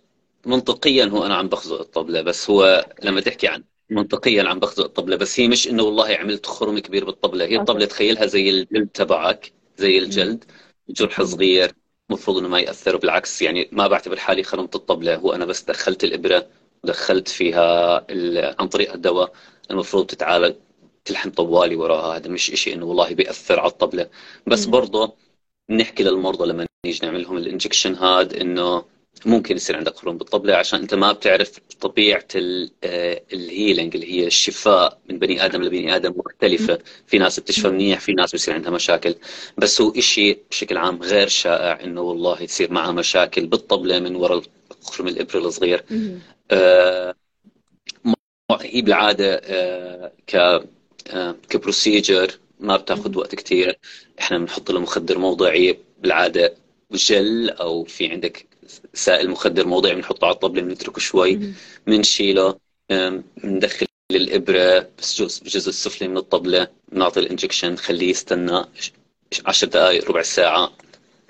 منطقيا 0.45 1.05
هو 1.05 1.25
أنا 1.25 1.35
عم 1.35 1.47
بخزق 1.47 1.79
الطبلة 1.79 2.21
بس 2.21 2.49
هو 2.49 2.85
لما 3.03 3.21
تحكي 3.21 3.47
عن 3.47 3.63
منطقيا 3.89 4.49
عم 4.49 4.59
بخزق 4.59 4.83
الطبلة 4.83 5.15
بس 5.15 5.39
هي 5.39 5.47
مش 5.47 5.67
إنه 5.67 5.83
والله 5.83 6.15
عملت 6.15 6.45
خرم 6.45 6.79
كبير 6.79 7.05
بالطبلة 7.05 7.45
هي 7.45 7.57
الطبلة 7.57 7.85
تخيلها 7.85 8.25
زي 8.25 8.49
الجلد 8.49 8.87
تبعك 8.87 9.53
زي 9.77 9.97
الجلد 9.97 10.43
جرح 10.89 11.21
صغير. 11.21 11.73
المفروض 12.09 12.37
إنه 12.37 12.47
ما 12.47 12.59
ياثر 12.59 12.97
بالعكس 12.97 13.41
يعني 13.41 13.69
ما 13.71 13.87
بعتبر 13.87 14.17
حالي 14.17 14.43
خرمت 14.43 14.75
الطبله 14.75 15.15
هو 15.15 15.33
أنا 15.33 15.45
بس 15.45 15.63
دخلت 15.63 16.03
الإبرة 16.03 16.47
ودخلت 16.83 17.27
فيها 17.27 17.95
عن 18.61 18.67
طريق 18.67 18.93
الدواء 18.93 19.33
المفروض 19.71 20.05
تتعالج 20.05 20.55
تلحم 21.05 21.29
طوالي 21.29 21.75
وراها 21.75 22.17
هذا 22.17 22.29
مش 22.29 22.51
إشي 22.51 22.73
إنه 22.73 22.85
والله 22.85 23.13
بيأثر 23.13 23.59
على 23.59 23.69
الطبله 23.71 24.09
بس 24.47 24.65
برضه 24.65 25.15
بنحكي 25.69 26.03
للمرضى 26.03 26.45
لما 26.45 26.65
نيجي 26.85 27.05
نعمل 27.05 27.21
لهم 27.23 27.37
ال 27.37 27.43
injection 27.43 27.95
هاد 27.95 28.33
إنه 28.33 28.85
ممكن 29.25 29.55
يصير 29.55 29.77
عندك 29.77 29.95
خروم 29.95 30.17
بالطبلة 30.17 30.55
عشان 30.55 30.79
أنت 30.79 30.93
ما 30.93 31.11
بتعرف 31.11 31.59
طبيعة 31.81 32.25
ال 33.33 33.41
healing 33.41 33.95
اللي 33.95 34.13
هي 34.13 34.27
الشفاء 34.27 34.99
من 35.09 35.19
بني 35.19 35.45
آدم 35.45 35.63
لبني 35.63 35.95
آدم 35.95 36.13
مختلفة. 36.17 36.79
في 37.07 37.17
ناس 37.17 37.39
بتشفى 37.39 37.69
منيح 37.69 37.99
في 37.99 38.13
ناس 38.13 38.31
بيصير 38.31 38.53
عندها 38.53 38.71
مشاكل. 38.71 39.15
بس 39.57 39.81
هو 39.81 39.93
شيء 39.93 40.39
بشكل 40.51 40.77
عام 40.77 41.01
غير 41.01 41.27
شائع 41.27 41.83
إنه 41.83 42.01
والله 42.01 42.45
تصير 42.45 42.71
معها 42.71 42.91
مشاكل 42.91 43.47
بالطبلة 43.47 43.99
من 43.99 44.15
وراء 44.15 44.41
خرم 44.81 45.07
الابرة 45.07 45.39
الصغير. 45.39 45.83
آه 46.51 47.15
هي 48.61 48.81
بالعادة 48.81 49.41
آه 49.43 50.11
ك 50.27 50.35
آه 50.35 51.35
كبروسيجر 51.49 52.31
ما 52.59 52.77
بتاخذ 52.77 53.17
وقت 53.17 53.35
كثير 53.35 53.79
إحنا 54.19 54.37
بنحط 54.37 54.71
له 54.71 54.79
مخدر 54.79 55.17
موضعي 55.19 55.79
بالعادة 56.01 56.55
جل 56.91 57.49
أو 57.49 57.83
في 57.83 58.07
عندك 58.11 58.45
سائل 58.93 59.29
مخدر 59.29 59.67
موضعي 59.67 59.95
بنحطه 59.95 60.25
على 60.25 60.33
الطبلة 60.33 60.61
بنتركه 60.61 60.99
شوي. 60.99 61.39
بنشيله 61.87 62.55
بندخل 63.43 63.87
الإبرة 64.11 64.89
بس 64.99 65.21
بالجزء 65.41 65.69
السفلي 65.69 66.07
من 66.07 66.17
الطبلة 66.17 66.67
بنعطي 66.91 67.19
ال 67.19 67.25
injection 67.25 67.71
نخليه 67.73 68.09
يستنى 68.09 68.61
10 69.45 69.67
دقائق 69.67 70.09
ربع 70.09 70.21
ساعة 70.21 70.71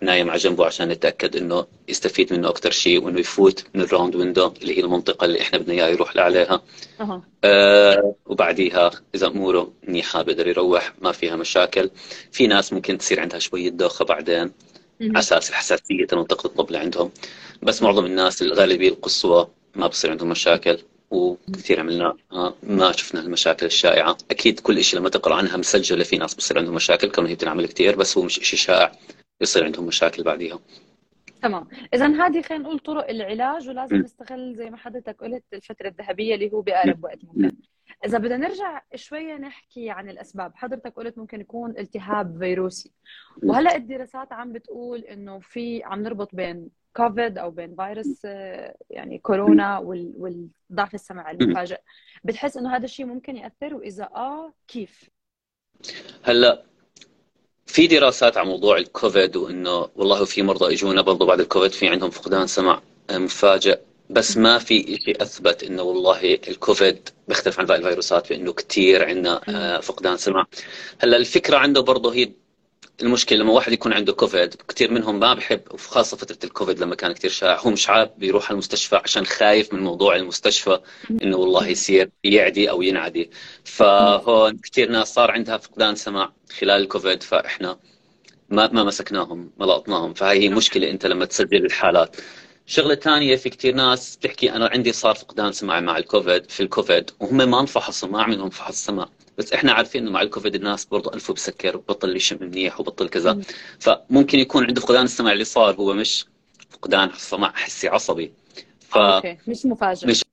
نايم 0.01 0.29
على 0.29 0.39
جنبه 0.39 0.65
عشان 0.65 0.89
نتاكد 0.89 1.35
إنه 1.35 1.65
يستفيد 1.87 2.33
منه 2.33 2.49
أكثر 2.49 2.71
شيء 2.71 3.03
وإنه 3.03 3.19
يفوت 3.19 3.63
من 3.73 3.81
ال 3.81 3.87
round 3.87 4.15
window 4.15 4.53
اللي 4.61 4.77
هي 4.77 4.81
المنطقة 4.81 5.25
اللي 5.25 5.41
إحنا 5.41 5.59
بدنا 5.59 5.73
اياه 5.73 5.87
يروح 5.87 6.15
لعليها. 6.15 6.61
أه. 7.01 7.23
آه 7.43 8.15
وبعديها 8.25 8.91
إذا 9.15 9.27
أموره 9.27 9.73
منيحه 9.87 10.21
بقدر 10.21 10.47
يروح 10.47 10.93
ما 11.01 11.11
فيها 11.11 11.35
مشاكل. 11.35 11.89
في 12.31 12.47
ناس 12.47 12.73
ممكن 12.73 12.97
تصير 12.97 13.19
عندها 13.19 13.39
شوية 13.39 13.69
دوخة 13.69 14.05
بعدين. 14.05 14.51
على 15.01 15.19
أساس 15.19 15.49
الحساسيه 15.49 16.07
منطقه 16.13 16.47
الطبله 16.47 16.79
عندهم. 16.79 17.11
بس 17.63 17.83
معظم 17.83 18.05
الناس 18.05 18.41
الغالبية 18.41 18.89
القصوى 18.89 19.47
ما 19.75 19.87
بصير 19.87 20.11
عندهم 20.11 20.29
مشاكل 20.29 20.79
وكثير 21.11 21.79
عملنا 21.79 22.17
آه، 22.31 22.53
ما 22.63 22.91
شفنا 22.91 23.21
المشاكل 23.21 23.65
الشائعة. 23.65 24.17
أكيد 24.31 24.59
كل 24.59 24.83
شيء 24.83 24.99
لما 24.99 25.09
تقرأ 25.09 25.35
عنها 25.35 25.57
مسجلة 25.57 26.03
في 26.03 26.17
ناس 26.17 26.35
بصير 26.35 26.57
عندهم 26.57 26.75
مشاكل 26.75 27.11
كونه 27.11 27.29
هي 27.29 27.35
بتنعمل 27.35 27.67
كثير 27.67 27.95
بس 27.95 28.17
هو 28.17 28.23
مش 28.23 28.33
شيء 28.33 28.59
شائع 28.59 28.91
بيصير 29.39 29.63
عندهم 29.63 29.85
مشاكل 29.85 30.23
بعديها. 30.23 30.59
تمام. 31.41 31.67
اذا 31.93 32.07
هذه 32.07 32.41
خلينا 32.41 32.63
نقول 32.63 32.79
طرق 32.79 33.09
العلاج 33.09 33.69
ولازم 33.69 33.95
نستغل 33.95 34.55
زي 34.55 34.69
ما 34.69 34.77
حضرتك 34.77 35.15
قلت 35.21 35.43
الفترة 35.53 35.87
الذهبية 35.87 36.35
اللي 36.35 36.53
هو 36.53 36.61
باقرب 36.61 37.03
وقت 37.03 37.19
ممكن. 37.23 37.51
إذا 38.05 38.17
بدنا 38.17 38.37
نرجع 38.37 38.81
شوية 38.95 39.37
نحكي 39.37 39.89
عن 39.89 40.09
الأسباب 40.09 40.55
حضرتك 40.55 40.93
قلت 40.95 41.17
ممكن 41.17 41.41
يكون 41.41 41.77
التهاب 41.77 42.39
فيروسي. 42.39 42.91
وهلأ 43.43 43.75
الدراسات 43.75 44.33
عم 44.33 44.53
بتقول 44.53 44.99
إنه 44.99 45.39
في 45.39 45.83
عم 45.83 46.03
نربط 46.03 46.35
بين 46.35 46.69
كوفيد 46.95 47.37
أو 47.37 47.51
بين 47.51 47.75
فيروس 47.75 48.25
يعني 48.89 49.17
كورونا 49.17 49.77
والضعف 49.77 50.93
السمع 50.93 51.31
المفاجئ. 51.31 51.79
بتحس 52.23 52.57
إنه 52.57 52.75
هذا 52.75 52.85
الشيء 52.85 53.05
ممكن 53.05 53.37
يأثر؟ 53.37 53.75
وإذا 53.75 54.03
آه 54.03 54.53
كيف؟ 54.67 55.09
هلأ 56.23 56.63
في 57.65 57.87
دراسات 57.87 58.37
على 58.37 58.47
موضوع 58.47 58.77
الكوفيد 58.77 59.35
وإنه 59.35 59.89
والله 59.95 60.25
في 60.25 60.43
مرضى 60.43 60.73
اجونا 60.73 61.01
برضه 61.01 61.25
بعد 61.25 61.39
الكوفيد 61.39 61.71
في 61.71 61.87
عندهم 61.87 62.09
فقدان 62.09 62.47
سمع 62.47 62.81
مفاجئ. 63.11 63.79
بس 64.09 64.37
ما 64.37 64.57
في 64.57 64.97
شيء 65.05 65.21
أثبت 65.21 65.63
إنه 65.63 65.81
والله 65.83 66.33
الكوفيد 66.47 67.09
بيختلف 67.27 67.59
عن 67.59 67.65
باقي 67.65 67.79
الفيروسات 67.79 68.29
بانه 68.29 68.53
كثير 68.53 69.05
عندنا 69.05 69.41
آه، 69.49 69.79
فقدان 69.79 70.17
سمع. 70.17 70.45
هلأ 70.99 71.17
الفكرة 71.17 71.57
عنده 71.57 71.81
برضه 71.81 72.13
هي 72.13 72.31
المشكلة 73.01 73.39
لما 73.39 73.51
واحد 73.51 73.71
يكون 73.73 73.93
عنده 73.93 74.13
كوفيد 74.13 74.55
كثير 74.69 74.91
منهم 74.91 75.19
ما 75.19 75.33
بحب 75.33 75.61
وخاصة 75.71 76.17
فترة 76.17 76.37
الكوفيد 76.43 76.79
لما 76.79 76.95
كان 76.95 77.11
كثير 77.13 77.29
شائع 77.29 77.59
هو 77.59 77.69
مش 77.69 77.89
عارف 77.89 78.09
بيروح 78.17 78.45
على 78.45 78.51
المستشفى 78.53 78.95
عشان 78.95 79.25
خايف 79.25 79.73
من 79.73 79.79
موضوع 79.83 80.15
المستشفى 80.15 80.79
إنه 81.23 81.37
والله 81.37 81.67
يصير 81.67 82.09
يعدي 82.23 82.69
أو 82.69 82.81
ينعدي. 82.81 83.29
فهون 83.63 84.57
كثير 84.57 84.89
ناس 84.91 85.13
صار 85.13 85.31
عندها 85.31 85.57
فقدان 85.57 85.95
سمع 85.95 86.33
خلال 86.59 86.81
الكوفيد 86.81 87.23
فإحنا 87.23 87.79
ما 88.49 88.67
ما 88.73 88.83
مسكناهم 88.83 89.51
ما 89.59 89.65
لقطناهم. 89.65 90.13
فهي 90.13 90.39
هي 90.39 90.49
مشكلة 90.49 90.89
أنت 90.89 91.05
لما 91.05 91.25
تسجل 91.25 91.65
الحالات. 91.65 92.15
شغلة 92.69 92.95
ثانية 92.95 93.35
في 93.35 93.49
كثير 93.49 93.75
ناس 93.75 94.15
بتحكي 94.15 94.51
أنا 94.51 94.67
عندي 94.67 94.91
صار 94.91 95.15
فقدان 95.15 95.51
سمع 95.51 95.79
مع 95.79 95.97
الكوفيد 95.97 96.51
في 96.51 96.63
الكوفيد 96.63 97.11
وهم 97.19 97.37
ما 97.37 97.59
انفحصوا 97.59 98.09
ما 98.09 98.23
عملهم 98.23 98.49
فحص 98.49 98.85
سمع 98.85 99.09
بس 99.37 99.53
إحنا 99.53 99.71
عارفين 99.73 100.01
إنه 100.01 100.11
مع 100.11 100.21
الكوفيد 100.21 100.55
الناس 100.55 100.85
برضه 100.85 101.13
الفه 101.13 101.33
بسكر 101.33 101.77
وبطل 101.77 102.15
يشم 102.15 102.37
منيح 102.41 102.79
وبطل 102.79 103.09
كذا. 103.09 103.41
فممكن 103.79 104.39
يكون 104.39 104.63
عنده 104.65 104.81
فقدان 104.81 105.03
السمع 105.05 105.31
اللي 105.31 105.43
صار 105.43 105.75
هو 105.75 105.93
مش 105.93 106.25
فقدان 106.69 107.09
سمع 107.17 107.53
حسي 107.55 107.87
عصبي. 107.87 108.33
ف 108.79 108.97
أوكي. 108.97 109.37
مش 109.47 109.65
مفاجئ 109.65 110.07
مش 110.07 110.23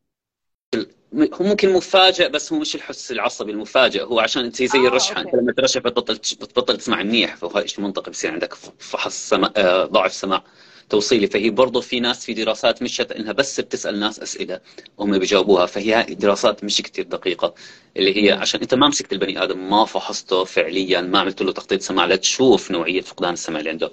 هو 1.15 1.45
ممكن 1.47 1.73
مفاجئ 1.73 2.29
بس 2.29 2.53
هو 2.53 2.59
مش 2.59 2.75
الحس 2.75 3.13
العصبي 3.13 3.53
المفاجئ 3.53 4.03
هو 4.03 4.21
عشان 4.21 4.45
انت 4.45 4.63
زي 4.63 4.79
آه 4.79 4.87
الرشحة. 4.89 5.21
أنت 5.21 5.35
لما 5.35 5.53
ترشح 5.53 5.81
بتبطل 5.81 6.15
بتبطل 6.15 6.77
تسمع 6.77 7.03
منيح. 7.03 7.37
فهو 7.37 7.67
شيء 7.67 7.85
منطقي 7.85 8.11
بصير 8.11 8.33
عندك؟ 8.33 8.55
فحص 8.79 9.29
سمع 9.29 9.53
آه 9.57 9.85
ضعف 9.85 10.13
سمع 10.13 10.43
توصيلي. 10.91 11.27
فهي 11.27 11.51
برضه 11.51 11.81
في 11.81 12.01
ناس 12.01 12.25
في 12.25 12.35
دراسات 12.35 12.83
مشت 12.83 13.13
إنها 13.13 13.33
بس 13.33 13.61
بتسأل 13.61 14.01
ناس 14.01 14.21
أسئلة 14.21 14.61
وهم 14.99 15.19
بيجاوبوها. 15.19 15.67
فهي 15.67 16.03
دراسات 16.03 16.65
مش 16.65 16.83
كثير 16.83 17.05
دقيقة 17.05 17.55
اللي 17.97 18.25
هي 18.25 18.33
عشان 18.33 18.61
أنت 18.61 18.75
ما 18.75 18.89
مسكت 18.89 19.13
البني 19.13 19.43
آدم 19.43 19.71
ما 19.71 19.85
فحصته 19.85 20.45
فعليا 20.45 21.01
ما 21.01 21.19
عملت 21.19 21.43
له 21.43 21.53
تخطيط 21.53 21.81
سمع 21.83 22.07
لتشوف 22.07 22.71
نوعية 22.71 23.01
فقدان 23.01 23.33
السمع 23.33 23.59
اللي 23.59 23.71
عنده. 23.71 23.91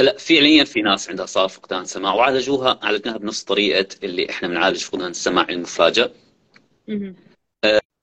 هلأ 0.00 0.18
فعليا 0.18 0.64
في 0.64 0.82
ناس 0.82 1.10
عندها 1.10 1.26
صار 1.26 1.48
فقدان 1.48 1.84
سمع 1.84 2.14
وعالجوها 2.14 2.78
عالجناها 2.82 3.16
بنفس 3.18 3.44
طريقة 3.44 3.86
اللي 4.04 4.30
إحنا 4.30 4.48
بنعالج 4.48 4.78
فقدان 4.78 5.10
السمع 5.10 5.46
المفاجئ. 5.50 6.10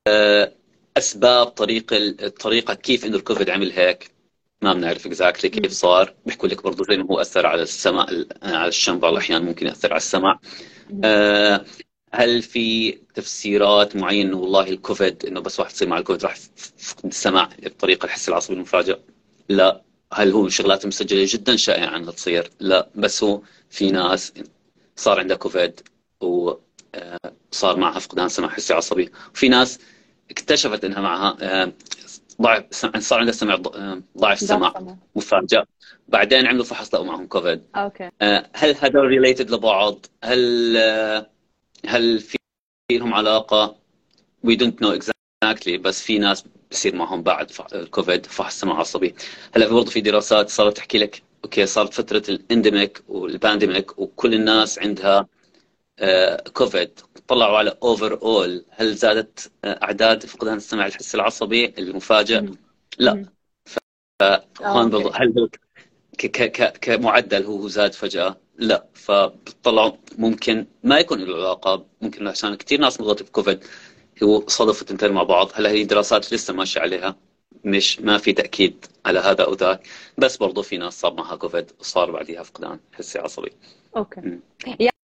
آه، 0.08 0.54
أسباب 0.98 1.48
طريقة 1.48 1.98
الطريقة 1.98 2.74
كيف 2.74 3.06
إنه 3.06 3.16
الكوفيد 3.16 3.50
عمل 3.50 3.72
هيك. 3.72 4.12
ما 4.62 4.74
بنعرف 4.74 5.06
اكزاكتلي 5.06 5.50
كيف 5.50 5.72
صار. 5.72 6.14
بيحكوا 6.26 6.50
لك 6.50 6.64
برضه 6.64 6.84
زي 6.90 6.98
ما 6.98 7.06
هو 7.12 7.22
أثر 7.22 7.46
على 7.46 7.62
السمع 7.62 8.08
على 8.44 8.68
الشم 8.68 9.00
بعض 9.00 9.12
الأحيان 9.14 9.46
ممكن 9.46 9.68
يأثر 9.68 9.90
على 9.90 9.98
السمع 9.98 10.40
آه 11.04 11.66
هل 12.14 12.42
في 12.42 12.92
تفسيرات 12.92 13.96
معينة 13.96 14.30
إنه 14.30 14.38
والله 14.38 14.70
الكوفيد 14.70 15.26
إنه 15.26 15.40
بس 15.40 15.60
واحد 15.60 15.72
يصير 15.72 15.88
مع 15.88 15.98
الكوفيد 15.98 16.24
راح 16.26 16.36
يفقد 16.80 17.06
السمع 17.06 17.50
بطريقة 17.64 18.06
الحس 18.06 18.30
العصبي 18.30 18.54
المفاجئ؟ 18.56 19.00
لا. 19.50 19.82
هل 20.14 20.32
هو 20.32 20.50
شغلات 20.50 20.86
مسجلة 20.86 21.26
جدا 21.30 21.56
شائعة 21.56 21.98
إنها 21.98 22.12
تصير؟ 22.12 22.50
لا. 22.60 22.90
بس 22.96 23.24
هو 23.24 23.42
في 23.70 23.92
ناس 23.92 24.34
صار 24.96 25.20
عندها 25.20 25.38
كوفيد 25.38 25.80
و 26.22 26.54
صار 27.52 27.78
معها 27.78 28.00
فقدان 28.00 28.30
سمع 28.30 28.50
حسي 28.50 28.74
عصبي. 28.74 29.12
وفي 29.34 29.50
ناس 29.50 29.80
اكتشفت 30.32 30.86
إنها 30.86 31.02
معها 31.02 31.72
ضعف 32.42 32.64
صار 32.98 33.20
عندها 33.20 33.34
سمع 33.34 33.56
ضعف 34.18 34.40
سمع. 34.40 34.98
مفاجئ 35.16 35.64
بعدين 36.08 36.48
عملوا 36.48 36.66
فحص 36.66 36.94
لقوا 36.94 37.06
معهم 37.06 37.28
كوفيد. 37.28 37.64
okay. 37.76 38.10
هل 38.56 38.76
هذول 38.82 39.08
related 39.08 39.52
لبعض؟ 39.52 40.06
هل 40.24 40.78
هل 41.86 42.20
في 42.20 42.38
لهم 42.92 43.14
علاقة؟ 43.14 43.76
we 44.44 44.56
don't 44.56 44.82
know 44.82 44.90
exactly 44.90 45.78
بس 45.78 46.02
في 46.02 46.20
ناس 46.20 46.46
بصير 46.72 46.96
معهم 46.96 47.24
بعد 47.24 47.52
الكوفيد 47.74 48.26
فحص 48.26 48.60
سمع 48.60 48.80
عصبي. 48.80 49.16
هلا 49.56 49.68
برضه 49.68 49.92
في 49.92 50.02
دراسات 50.02 50.50
صارت 50.50 50.78
تحكي 50.78 50.98
لك 50.98 51.24
okay 51.44 51.66
صارت 51.66 51.94
فترة 51.94 52.24
ال 52.30 52.39
endemic 52.39 53.04
وال 53.08 53.26
pandemic 53.26 54.00
وكل 54.00 54.34
الناس 54.34 54.80
عندها 54.80 55.28
كوفيد. 56.54 57.00
طلعوا 57.28 57.58
على 57.58 57.78
overall 57.84 58.66
هل 58.70 58.96
زادت 58.96 59.52
أعداد 59.66 60.26
فقدان 60.26 60.58
السمع 60.58 60.86
الحسي 60.86 61.18
العصبي 61.18 61.74
المفاجئ؟ 61.78 62.46
لا. 62.98 63.26
فهون 64.20 64.90
برضه 64.90 65.12
هل 65.16 65.50
كمعدل 66.82 67.46
هو 67.46 67.68
زاد 67.68 67.94
فجأة؟ 67.94 68.38
لا. 68.58 68.86
فبتطلعوا 68.94 69.92
ممكن 70.18 70.68
ما 70.84 71.00
يكون 71.00 71.20
له 71.20 71.36
علاقة 71.36 71.86
ممكن 72.02 72.28
عشان 72.28 72.56
كثير 72.56 72.80
ناس 72.80 73.02
مرضت 73.02 73.24
بكوفيد. 73.24 73.64
هو 74.24 74.48
صدفوا 74.48 74.82
التنتين 74.82 75.12
مع 75.12 75.24
بعض. 75.24 75.52
هلا 75.54 75.70
هي 75.70 75.84
دراسات 75.84 76.34
لسه 76.34 76.54
ماشية 76.54 76.82
عليها. 76.82 77.16
مش 77.66 78.00
ما 78.00 78.18
في 78.18 78.34
تأكيد 78.34 78.86
على 79.06 79.20
هذا 79.20 79.44
أو 79.44 79.54
ذاك. 79.54 79.88
بس 80.18 80.38
برضه 80.38 80.62
في 80.62 80.78
ناس 80.78 81.02
صار 81.02 81.14
معها 81.14 81.36
كوفيد 81.36 81.72
وصار 81.80 82.12
بعديها 82.12 82.44
فقدان 82.44 82.80
حسي 82.94 83.20
عصبي. 83.20 83.52
okay. 83.98 84.40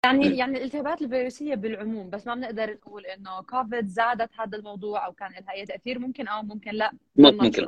يعني 0.06 0.38
يعني 0.38 0.58
الالتهابات 0.58 1.02
الفيروسية 1.02 1.56
بالعموم 1.56 2.10
بس 2.10 2.28
ما 2.28 2.36
بنقدر 2.36 2.74
نقول 2.74 3.06
إنه 3.06 3.42
كوفيد 3.42 3.88
زادت 3.88 4.30
هذا 4.40 4.58
الموضوع 4.58 5.06
أو 5.06 5.14
كان 5.14 5.32
لها 5.32 5.52
أي 5.54 5.66
تأثير 5.66 6.00
ممكن 6.00 6.28
أو 6.28 6.44
ممكن 6.44 6.72
لا 6.72 6.92
ممكن. 7.16 7.68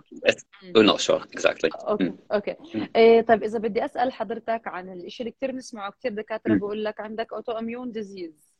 not 0.75 0.97
sure 0.97 1.23
exactly 1.23 1.69
okay 1.73 2.13
okay. 2.33 2.55
إيه 2.95 3.21
طيب 3.21 3.43
إذا 3.43 3.59
بدي 3.59 3.85
أسأل 3.85 4.11
حضرتك 4.13 4.61
عن 4.65 4.93
الشيء 4.93 5.25
اللي 5.25 5.35
كثير 5.37 5.51
بنسمعه 5.51 5.91
كثير 5.91 6.13
دكاترة 6.13 6.55
بقول 6.55 6.83
لك 6.85 6.99
عندك 6.99 7.33
autoimmune 7.33 7.91
disease 7.91 8.53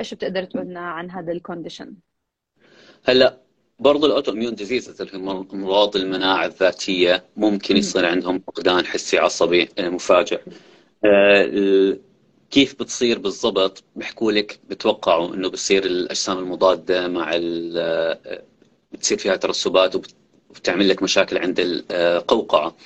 إيش 0.00 0.14
بتقدر 0.14 0.44
تقول 0.44 0.66
لنا 0.66 0.80
عن 0.80 1.10
هذا 1.10 1.32
ال 1.32 1.38
condition 1.38 1.94
هلأ 3.04 3.40
برضه 3.78 4.06
ال 4.06 4.32
autoimmune 4.32 4.54
disease 4.54 5.00
اللي 5.00 5.18
هم 5.18 5.48
أمراض 5.54 5.96
المناعة 5.96 6.46
الذاتية 6.46 7.24
ممكن 7.36 7.76
يصير 7.76 8.06
عندهم 8.06 8.38
فقدان 8.38 8.86
حسي 8.86 9.18
عصبي 9.18 9.68
مفاجئ. 9.78 10.40
آه، 11.04 11.96
كيف 12.50 12.74
بتصير 12.74 13.18
بالضبط؟ 13.18 13.84
بيحكوا 13.96 14.32
لك 14.32 14.58
بتوقعوا 14.70 15.34
إنه 15.34 15.48
بصير 15.48 15.84
الأجسام 15.84 16.38
المضادة 16.38 17.08
مع 17.08 17.30
آه، 17.34 18.42
بتصير 18.92 19.18
فيها 19.18 19.36
ترسبات 19.36 19.96
وبتعمل 20.50 20.88
لك 20.88 21.02
مشاكل 21.02 21.38
عند 21.38 21.84
القوقعه 21.90 22.76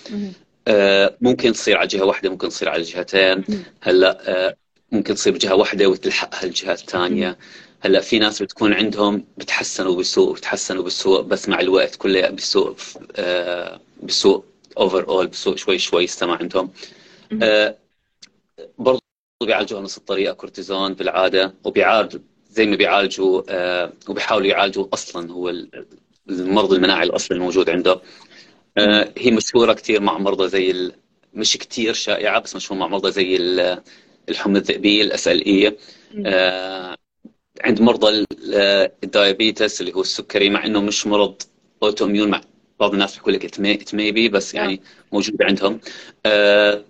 آه، 0.69 1.17
ممكن 1.21 1.53
تصير 1.53 1.79
على 1.79 1.87
جهة 1.89 2.05
واحدة 2.05 2.31
ممكن 2.31 2.49
تصير 2.49 2.69
على 2.69 2.83
جهتين. 2.83 3.45
هلأ 3.81 4.57
ممكن 4.93 5.15
تصير 5.15 5.33
بجهة 5.33 5.55
واحدة 5.55 5.87
وتلحقها 5.87 6.45
الجهة 6.45 6.73
الثانية. 6.73 7.39
هلأ 7.81 8.01
في 8.01 8.19
ناس 8.19 8.43
بتكون 8.43 8.73
عندهم 8.73 9.25
بتحسنوا 9.39 9.97
بالسوق 9.97 10.29
وبتحسنوا 10.31 10.83
بالسوق 10.83 11.21
بس 11.21 11.49
مع 11.49 11.61
الوقت 11.61 11.97
كله 11.97 12.29
بالسوق 12.31 12.77
آه 13.17 13.81
بالسوق 14.03 14.45
اوفر 14.79 15.09
اول 15.09 15.27
بالسوق 15.27 15.57
شوي 15.57 15.79
شوي 15.79 16.05
استمع 16.05 16.37
عندهم. 16.37 16.71
آه 17.43 17.77
برضه 18.79 19.04
بيعالجوها 19.43 19.83
نص 19.83 19.97
الطريقة 19.97 20.35
كورتيزون 20.35 20.95
بالعادة 20.95 21.55
وبيعالجوا 21.65 22.21
زي 22.51 22.67
ما 22.67 22.77
بيعالجوا 22.77 23.43
آه 23.49 23.93
وبيحاولوا 24.09 24.47
يعالجوا 24.47 24.87
أصلا 24.93 25.33
هو 25.33 25.53
المرض 26.29 26.73
المناعي 26.73 27.03
الاصلي 27.07 27.37
الموجود 27.37 27.71
عنده. 27.71 28.01
آه 28.79 29.13
هي 29.19 29.31
مشهورة 29.31 29.73
كثير 29.73 30.01
مع 30.01 30.19
مرضى 30.19 30.49
زي 30.49 30.71
ال... 30.71 30.93
مش 31.35 31.57
كثير 31.57 31.93
شائعة 31.93 32.41
بس 32.41 32.57
مشهورة 32.57 32.81
مع 32.81 32.87
مرضى 32.87 33.11
زي 33.13 33.37
الحمى 34.29 34.59
الذئبيه 34.59 35.03
ال 35.03 35.45
SLE 35.47 35.77
آه 36.27 36.97
عند 37.61 37.81
مرضى 37.81 38.25
ال 39.05 39.13
diabetes 39.13 39.81
اللي 39.81 39.93
هو 39.95 40.01
السكري 40.01 40.51
مع 40.51 40.67
إنه 40.67 40.81
مش 40.81 41.07
مرض 41.07 41.43
autoimmune 41.83 42.31
مع 42.31 42.41
بعض 42.81 42.93
الناس 42.93 43.17
بيقول 43.17 43.35
لك 43.35 43.45
it 43.45 43.61
may 43.95 44.15
be 44.15 44.29
بس 44.29 44.55
يعني 44.55 44.81
موجود 45.13 45.43
عندهم. 45.43 45.81
آه 46.27 46.85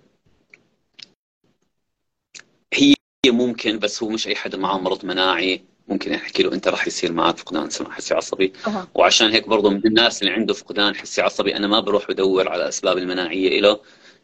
هي 2.73 2.93
ممكن 3.31 3.79
بس 3.79 4.03
هو 4.03 4.09
مش 4.09 4.27
أي 4.27 4.35
حدا 4.35 4.57
معه 4.57 4.77
مرض 4.77 5.05
مناعي. 5.05 5.61
ممكن 5.87 6.13
احكي 6.13 6.43
له 6.43 6.53
أنت 6.53 6.67
راح 6.67 6.87
يصير 6.87 7.11
معك 7.11 7.37
فقدان 7.37 7.69
سمع 7.69 7.91
حسي 7.91 8.13
عصبي. 8.13 8.53
أه. 8.67 8.87
وعشان 8.95 9.31
هيك 9.31 9.47
برضه 9.47 9.69
من 9.69 9.81
الناس 9.85 10.21
اللي 10.21 10.33
عنده 10.33 10.53
فقدان 10.53 10.95
حسي 10.95 11.21
عصبي 11.21 11.55
أنا 11.55 11.67
ما 11.67 11.79
بروح 11.79 12.07
بدور 12.07 12.49
على 12.49 12.63
الاسباب 12.63 12.97
المناعية 12.97 13.61
له 13.61 13.79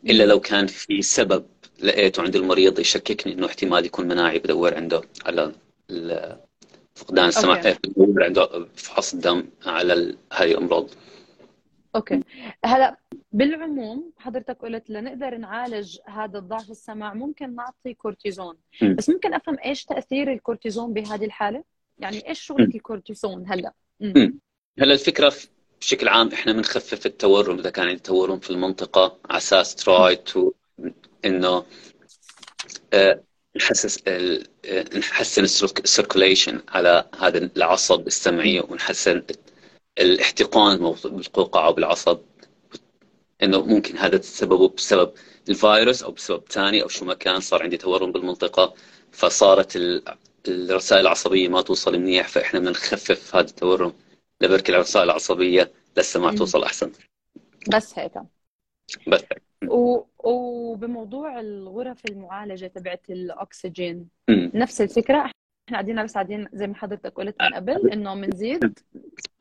إلا 0.10 0.24
لو 0.24 0.40
كان 0.40 0.68
في 0.68 1.02
سبب 1.02 1.46
لقيته 1.84 2.24
عند 2.24 2.36
المريض 2.36 2.80
يشككني 2.80 3.34
إنه 3.34 3.48
احتمال 3.48 3.86
يكون 3.86 4.08
مناعي 4.08 4.40
بدور 4.40 4.76
عنده 4.76 5.02
على 5.26 5.52
فقدان. 6.96 7.28
السمع 7.28 7.62
بدور 7.84 8.24
عنده 8.24 8.68
فحص 8.76 9.14
الدم 9.14 9.46
على 9.66 10.16
هاي 10.34 10.52
الأمراض. 10.52 10.90
okay. 11.96 12.20
هلا 12.66 12.98
بالعموم 13.32 14.12
حضرتك 14.18 14.58
قلت 14.62 14.90
لنقدر 14.90 15.38
نعالج 15.38 15.98
هذا 16.06 16.40
الضعف 16.40 16.72
السمع 16.72 17.14
ممكن 17.14 17.56
نعطي 17.56 17.94
كورتيزون. 17.94 18.58
م. 18.82 18.96
بس 18.96 19.10
ممكن 19.10 19.34
أفهم 19.34 19.58
إيش 19.66 19.86
تأثير 19.86 20.34
الكورتيزون 20.34 20.94
بهذه 20.94 21.26
الحالة؟ 21.26 21.64
يعني 22.00 22.30
إيش 22.30 22.42
شغله 22.42 22.66
الكورتيزون 22.76 23.46
هلا؟ 23.48 23.74
هلا 24.80 24.94
الفكرة 24.94 25.34
بشكل 25.82 26.08
عام 26.08 26.28
إحنا 26.28 26.54
بنخفف 26.54 27.06
التورم 27.06 27.60
إذا 27.60 27.70
كان 27.70 27.88
عندي 27.88 28.02
تورم 28.02 28.40
في 28.40 28.50
المنطقة 28.50 29.18
على 29.30 29.38
أساس 29.38 29.76
try 29.76 30.16
to 30.16 30.52
إنه 31.26 31.66
آه، 32.94 33.24
نحسس 33.56 34.04
نحسن 34.98 35.44
ال 35.44 35.54
circulation 35.54 36.62
على 36.70 37.10
هذا 37.20 37.50
العصب 37.58 38.08
السمعي 38.08 38.60
ونحسن 38.60 39.24
الاحتقان 40.00 40.78
بالقوقعة 41.06 41.70
وبالعصب 41.70 42.20
إنه 43.44 43.66
ممكن 43.66 43.98
هذا 43.98 44.18
تسببه 44.18 44.70
بسبب 44.70 45.14
الفيروس 45.50 46.04
أو 46.04 46.12
بسبب 46.12 46.44
ثاني 46.50 46.84
أو 46.84 46.88
شو 46.88 47.06
ما 47.06 47.14
كان 47.14 47.40
صار 47.40 47.64
عندي 47.64 47.78
تورم 47.78 48.12
بالمنطقة 48.12 48.74
فصارت 49.12 49.76
الرسائل 50.48 51.02
العصبية 51.02 51.48
ما 51.48 51.62
توصل 51.62 52.00
منيح 52.00 52.28
فإحنا 52.28 52.60
بدنا 52.60 52.72
نخفف 52.72 53.36
هذا 53.36 53.46
التورم 53.46 53.94
لبركي 54.42 54.72
الرسائل 54.72 55.06
العصبية 55.06 55.72
لسه 55.98 56.20
ما 56.20 56.36
توصل 56.36 56.64
أحسن. 56.64 56.92
بس 57.76 58.00
هيك. 58.00 58.14
بس 59.08 59.22
هيك. 59.32 59.72
و... 59.72 60.04
وبموضوع 60.20 61.40
الغرف 61.40 62.06
المعالجة 62.06 62.68
تبعت 62.68 63.10
الأكسجين 63.10 64.10
نفس 64.54 64.82
الفكرة؟ 64.82 65.32
إحنا 65.72 65.78
قاعدين 65.80 66.04
بس 66.04 66.14
قاعدين 66.14 66.48
زي 66.54 66.68
ما 66.68 66.76
حضرتك 66.76 67.14
قلت 67.16 67.36
من 67.42 67.54
قبل 67.54 67.90
إنه 67.90 68.16
بنزيد 68.16 68.74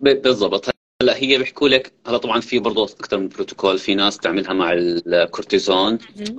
بالضبط. 0.00 0.70
هلأ 1.02 1.16
هي 1.16 1.38
بيحكوا 1.38 1.68
لك 1.68 1.92
هلأ 2.06 2.18
طبعا 2.18 2.40
في 2.40 2.58
برضه 2.58 2.84
أكثر 2.84 3.18
من 3.18 3.28
بروتوكول 3.28 3.78
في 3.78 3.94
ناس 3.94 4.16
تعملها 4.16 4.52
مع 4.52 4.72
الكورتيزون 4.72 5.98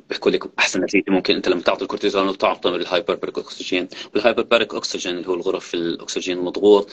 بيحكوا 0.09 0.31
لك 0.31 0.43
أحسن 0.59 0.83
نتيجة 0.83 1.11
ممكن 1.11 1.35
أنت 1.35 1.49
لما 1.49 1.61
تعطي 1.61 1.81
الكورتيزون 1.81 2.27
وتعطي 2.27 2.69
ال 2.69 2.76
hyperbaric 2.76 3.37
oxygen 3.37 3.87
وال 4.13 4.24
hyperbaric 4.24 4.75
oxygen 4.75 5.17
اللي 5.17 5.27
هو 5.27 5.33
الغرف 5.33 5.73
الأكسجين 5.73 6.37
المضغوط 6.37 6.91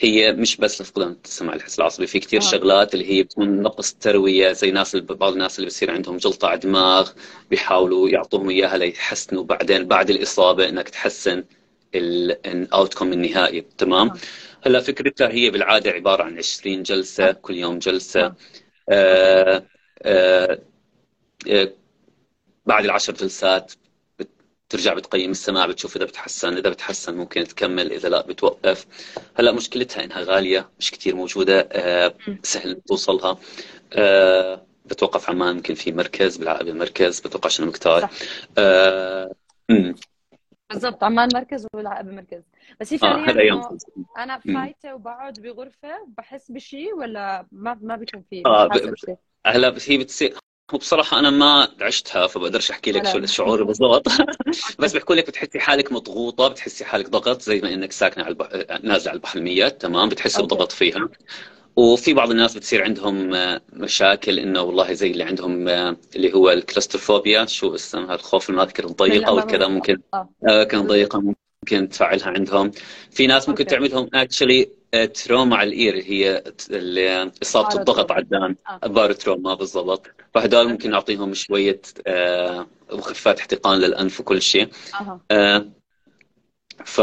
هي 0.00 0.32
مش 0.32 0.56
بس 0.56 0.82
لفقدان 0.82 1.16
السمع 1.24 1.54
الحس 1.54 1.78
العصبي 1.78 2.06
في 2.06 2.18
كثير 2.18 2.40
آه. 2.40 2.44
شغلات 2.44 2.94
اللي 2.94 3.10
هي 3.10 3.22
بتكون 3.22 3.62
نقص 3.62 3.92
ترويه 3.92 4.52
زي 4.52 4.70
ناس 4.70 4.96
بعض 4.96 5.32
الناس 5.32 5.58
اللي 5.58 5.66
بصير 5.68 5.90
عندهم 5.90 6.16
جلطة 6.16 6.48
على 6.48 6.54
الدماغ 6.54 7.10
بيحاولوا 7.50 8.08
يعطوهم 8.08 8.50
إياها 8.50 8.78
ليحسنوا 8.78 9.44
بعدين 9.44 9.84
بعد 9.84 10.10
الإصابة 10.10 10.68
إنك 10.68 10.88
تحسن. 10.88 11.44
ال 11.94 12.09
outcome 12.09 13.12
النهائي 13.12 13.60
تمام؟ 13.60 14.08
آه. 14.08 14.16
هلا 14.66 14.80
فكرتها 14.80 15.28
هي 15.28 15.50
بالعادة 15.50 15.90
عبارة 15.90 16.22
عن 16.22 16.38
20 16.38 16.82
جلسة 16.82 17.28
آه. 17.28 17.32
كل 17.32 17.54
يوم 17.54 17.78
جلسة. 17.78 18.20
آه. 18.26 18.34
آه 18.90 19.66
آه 20.02 20.58
آه 21.48 21.72
بعد 22.66 22.84
العشر 22.84 23.12
جلسات 23.12 23.72
ترجع 24.68 24.94
بتقيم 24.94 25.30
السماع 25.30 25.66
بتشوف 25.66 25.96
إذا 25.96 26.04
بتحسن 26.04 26.56
إذا 26.56 26.70
بتحسن 26.70 27.14
ممكن 27.16 27.44
تكمل 27.44 27.92
إذا 27.92 28.08
لا 28.08 28.22
بتوقف. 28.26 28.86
هلا 29.36 29.52
مشكلتها 29.52 30.04
إنها 30.04 30.20
غالية 30.22 30.70
مش 30.78 30.90
كثير 30.90 31.16
موجودة 31.16 31.68
آه 31.72 32.14
سهل 32.42 32.80
توصلها. 32.88 33.38
آه 33.92 34.66
بتوقف 34.86 35.30
عمان 35.30 35.56
ممكن 35.56 35.74
في 35.74 35.92
مركز 35.92 36.36
بالعقبه 36.36 36.72
مركز 36.72 37.20
بتوقع 37.20 37.48
شنو 37.48 37.66
مكتار. 37.66 38.08
آه 38.58 39.34
بالضبط 40.70 41.04
عمان 41.04 41.28
مركز 41.34 41.66
والعقبه 41.74 42.12
مركز. 42.12 42.42
بس 42.80 42.92
هي 42.92 42.98
فعليا 42.98 43.52
آه 43.54 43.78
أنا 44.18 44.38
فايتة 44.38 44.94
وبقعد 44.94 45.40
بغرفة 45.40 46.06
بحس 46.18 46.50
بشيء 46.50 46.94
ولا 46.94 47.46
ما 47.52 47.78
ما 47.82 47.96
بيكون 47.96 48.24
في 48.30 48.42
آه 48.46 48.68
هلا 49.46 49.70
بس 49.70 49.90
هي 49.90 49.98
بتصير 49.98 50.36
وبصراحة 50.74 51.18
أنا 51.18 51.30
ما 51.30 51.68
عشتها 51.80 52.26
فبقدرش 52.26 52.70
أحكي 52.70 52.92
لك 52.92 53.06
شو 53.06 53.18
الشعور 53.18 53.62
بالضبط. 53.64 54.08
بس 54.78 54.92
بحكوا 54.96 55.14
لك 55.14 55.26
بتحسي 55.26 55.60
حالك 55.60 55.92
مضغوطة 55.92 56.48
بتحسي 56.48 56.84
حالك 56.84 57.08
ضغط 57.08 57.42
زي 57.42 57.60
ما 57.60 57.74
إنك 57.74 57.92
ساكنة 57.92 58.24
على 58.24 58.32
البح... 58.32 58.48
نازلة 58.84 59.10
على 59.10 59.16
البحر 59.16 59.38
الميت 59.38 59.80
تمام؟ 59.80 60.08
بتحسي 60.08 60.42
بضغط 60.42 60.72
فيها. 60.72 61.08
وفي 61.78 62.14
بعض 62.14 62.30
الناس 62.30 62.56
بتصير 62.56 62.84
عندهم 62.84 63.34
آه، 63.34 63.60
مشاكل 63.72 64.38
إنه 64.38 64.62
والله 64.62 64.92
زي 64.92 65.10
اللي 65.10 65.24
عندهم 65.24 65.68
آه، 65.68 65.96
اللي 66.16 66.34
هو 66.34 66.50
الكلاستروفوبيا 66.50 67.44
شو 67.46 67.74
اسمها؟ 67.74 68.14
الخوف 68.14 68.50
ما 68.50 68.62
اذكر 68.62 68.86
ضيقة 68.86 69.32
وكذا 69.32 69.68
ممكن 69.68 69.98
آه. 70.14 70.64
كان 70.64 70.86
ضيقة 70.86 71.20
ممكن 71.20 71.88
تفعلها 71.88 72.28
عندهم. 72.28 72.70
في 73.10 73.26
ناس 73.26 73.48
ممكن 73.48 73.66
تعملهم 73.66 74.08
actually 74.14 74.68
trauma 75.24 75.56
على 75.56 75.68
ال 75.68 75.73
ear. 75.73 75.94
اللي 76.70 77.08
هي 77.08 77.30
إصابة 77.42 77.78
الضغط 77.80 78.12
على 78.12 78.22
الأذان 78.22 78.56
barotrauma 78.86 79.54
بالضبط. 79.54 80.06
فهدول 80.34 80.68
ممكن 80.68 80.90
نعطيهم 80.90 81.34
شوية 81.34 81.80
مخففات 82.92 83.38
احتقان 83.38 83.78
للأنف 83.78 84.20
وكل 84.20 84.42
شيء. 84.42 84.68
ف 86.84 87.00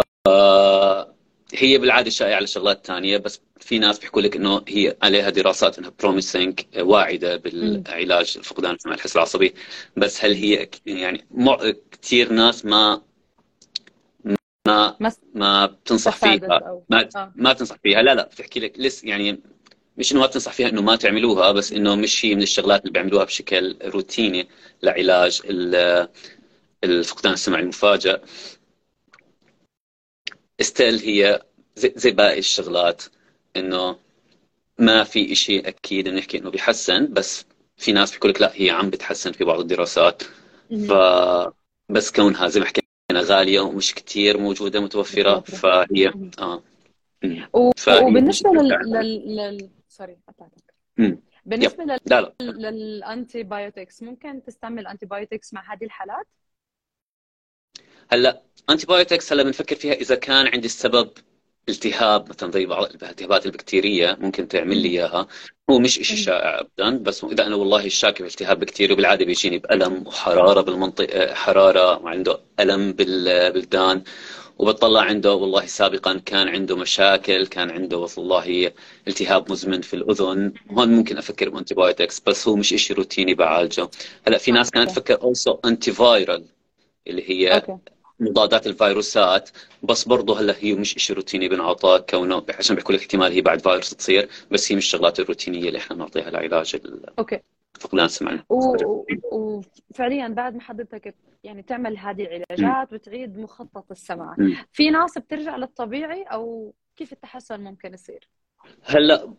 هي 1.57 1.77
بالعادة 1.77 2.09
شائعة 2.09 2.35
على 2.35 2.47
شغلات 2.47 2.87
ثانية 2.87 3.17
بس 3.17 3.41
في 3.59 3.79
ناس 3.79 3.99
بيحكوا 3.99 4.21
لك 4.21 4.35
إنه 4.35 4.61
هي 4.67 4.97
عليها 5.01 5.29
دراسات 5.29 5.77
إنها 5.79 5.91
promising 5.99 6.59
واعدة 6.77 7.35
بالعلاج 7.35 8.37
فقدان 8.39 8.73
السمع 8.75 8.93
الحس 8.93 9.15
العصبي. 9.15 9.53
بس 9.97 10.25
هل 10.25 10.33
هي 10.33 10.69
يعني 10.85 11.25
كثير 12.01 12.33
ناس 12.33 12.65
ما 12.65 13.01
ما 14.67 14.95
ما 15.33 15.65
بتنصح 15.65 16.15
فيها. 16.15 16.83
ما 16.89 17.09
آه. 17.15 17.33
ما 17.35 17.53
بتنصح 17.53 17.75
فيها. 17.83 18.01
لا 18.01 18.15
لا 18.15 18.25
بتحكي 18.25 18.59
لك 18.59 18.73
لس 18.79 19.03
يعني 19.03 19.39
مش 19.97 20.11
إنه 20.11 20.21
ما 20.21 20.27
بتنصح 20.27 20.53
فيها 20.53 20.69
إنه 20.69 20.81
ما 20.81 20.95
تعملوها 20.95 21.51
بس 21.51 21.73
إنه 21.73 21.95
مش 21.95 22.25
هي 22.25 22.35
من 22.35 22.41
الشغلات 22.41 22.81
اللي 22.81 22.91
بيعملوها 22.93 23.23
بشكل 23.23 23.77
روتيني 23.83 24.47
لعلاج 24.83 25.41
الفقدان 26.83 27.33
السمع 27.33 27.59
المفاجئ. 27.59 28.19
استيل 30.61 30.99
هي 30.99 31.41
زي, 31.75 31.93
زي 31.95 32.11
باقي 32.11 32.39
الشغلات 32.39 33.03
إنه 33.55 33.99
ما 34.79 35.03
في 35.03 35.35
شيء 35.35 35.67
أكيد 35.67 36.07
نحكي 36.07 36.37
إنه 36.37 36.49
بيحسن 36.49 37.13
بس 37.13 37.45
في 37.77 37.91
ناس 37.91 38.11
بيقول 38.11 38.31
لك 38.31 38.41
لا 38.41 38.51
هي 38.53 38.69
عم 38.69 38.89
بتحسن 38.89 39.31
في 39.31 39.43
بعض 39.43 39.59
الدراسات. 39.59 40.23
ف 40.69 40.93
بس 41.89 42.11
كونها 42.11 42.47
زي 42.47 42.59
ما 42.59 42.65
حكينا 42.65 42.85
غالية 43.13 43.59
ومش 43.59 43.95
كثير 43.95 44.37
موجودة 44.37 44.79
متوفرة 44.79 45.39
فهي 45.39 46.13
آه. 46.39 46.63
وبالنسبة 47.53 48.49
لل, 48.51 48.79
لل... 48.85 49.35
لل... 49.35 49.69
sorry 49.89 50.17
قطعتك 50.27 50.73
بالنسبة 51.45 51.83
لل... 51.83 51.97
لا 52.05 52.21
لا. 52.21 52.33
لل 52.41 53.43
antibiotics 53.43 54.03
ممكن 54.03 54.43
تستعمل 54.43 54.87
antibiotics 54.87 55.53
مع 55.53 55.73
هذه 55.73 55.83
الحالات؟ 55.83 56.27
هلا 58.11 58.41
antibiotics 58.69 59.33
هلا 59.33 59.43
بنفكر 59.43 59.75
فيها 59.75 59.93
إذا 59.93 60.15
كان 60.15 60.47
عندي 60.47 60.65
السبب 60.65 61.09
التهاب 61.69 62.29
مثلا 62.29 62.51
زي 62.51 62.65
بعض 62.65 62.85
الالتهابات 62.85 63.45
البكتيرية 63.45 64.17
ممكن 64.21 64.47
تعمل 64.47 64.77
لي 64.77 64.89
إياها. 64.89 65.27
هو 65.69 65.79
مش 65.79 65.93
شيء 65.93 66.17
شائع 66.17 66.59
ابدا 66.59 66.97
بس 66.97 67.23
إذا 67.23 67.45
أنا 67.47 67.55
والله 67.55 67.87
شاكي 67.87 68.23
في 68.23 68.29
التهاب 68.29 68.59
بكتيري 68.59 68.93
وبالعادة 68.93 69.25
بيجيني 69.25 69.57
بألم 69.57 70.07
وحرارة 70.07 70.61
بالمنطقة 70.61 71.33
حرارة 71.33 72.03
وعنده 72.03 72.39
ألم 72.59 72.91
بالأذان 72.93 74.03
وبطلع 74.59 75.01
عنده 75.01 75.33
والله 75.33 75.65
سابقا 75.65 76.17
كان 76.25 76.47
عنده 76.47 76.75
مشاكل 76.77 77.47
كان 77.47 77.71
عنده 77.71 77.97
والله 77.97 78.71
التهاب 79.07 79.51
مزمن 79.51 79.81
في 79.81 79.93
الأذن. 79.93 80.53
هون 80.71 80.89
ممكن 80.89 81.17
أفكر 81.17 81.49
ب 81.49 81.55
antibiotics 81.55 82.19
بس 82.19 82.47
هو 82.47 82.55
مش 82.55 82.69
شيء 82.69 82.97
روتيني 82.97 83.33
بعالجه. 83.33 83.89
هلا 84.27 84.37
في 84.37 84.51
ناس 84.51 84.71
كانت 84.71 84.91
تفكر 84.91 85.21
also 85.21 85.59
antiviral 85.65 86.45
اللي 87.07 87.29
هي 87.29 87.55
okay. 87.55 87.77
مضادات 88.19 88.67
الفيروسات 88.67 89.49
بس 89.83 90.07
برضه 90.07 90.39
هلا 90.39 90.55
هي 90.59 90.73
مش 90.73 90.93
شيء 90.97 91.15
روتيني 91.15 91.49
بنعطى 91.49 92.05
كونه 92.09 92.45
عشان 92.49 92.75
بيحكوا 92.75 92.95
لك 92.95 93.01
احتمال 93.01 93.31
هي 93.31 93.41
بعد 93.41 93.61
فيروس 93.61 93.89
تصير 93.89 94.29
بس 94.51 94.71
هي 94.71 94.75
مش 94.75 94.85
الشغلات 94.85 95.19
الروتينية 95.19 95.67
اللي 95.67 95.77
إحنا 95.79 95.95
بنعطيها 95.95 96.29
لعلاج 96.29 96.77
okay 97.19 97.39
فقدان 97.79 98.05
السمع 98.05 98.43
وفعليا 98.49 100.27
بعد 100.27 100.55
ما 100.55 100.61
حضرتك 100.61 101.15
يعني 101.43 101.63
تعمل 101.63 101.97
هذه 101.97 102.21
العلاجات 102.21 102.93
وتعيد 102.93 103.37
مخطط 103.37 103.91
السمع 103.91 104.35
م. 104.37 104.53
في 104.71 104.89
ناس 104.89 105.17
بترجع 105.17 105.55
للطبيعي 105.55 106.23
أو 106.23 106.73
كيف 106.95 107.13
التحسن 107.13 107.59
ممكن 107.59 107.93
يصير؟ 107.93 108.27
هلا 108.83 109.33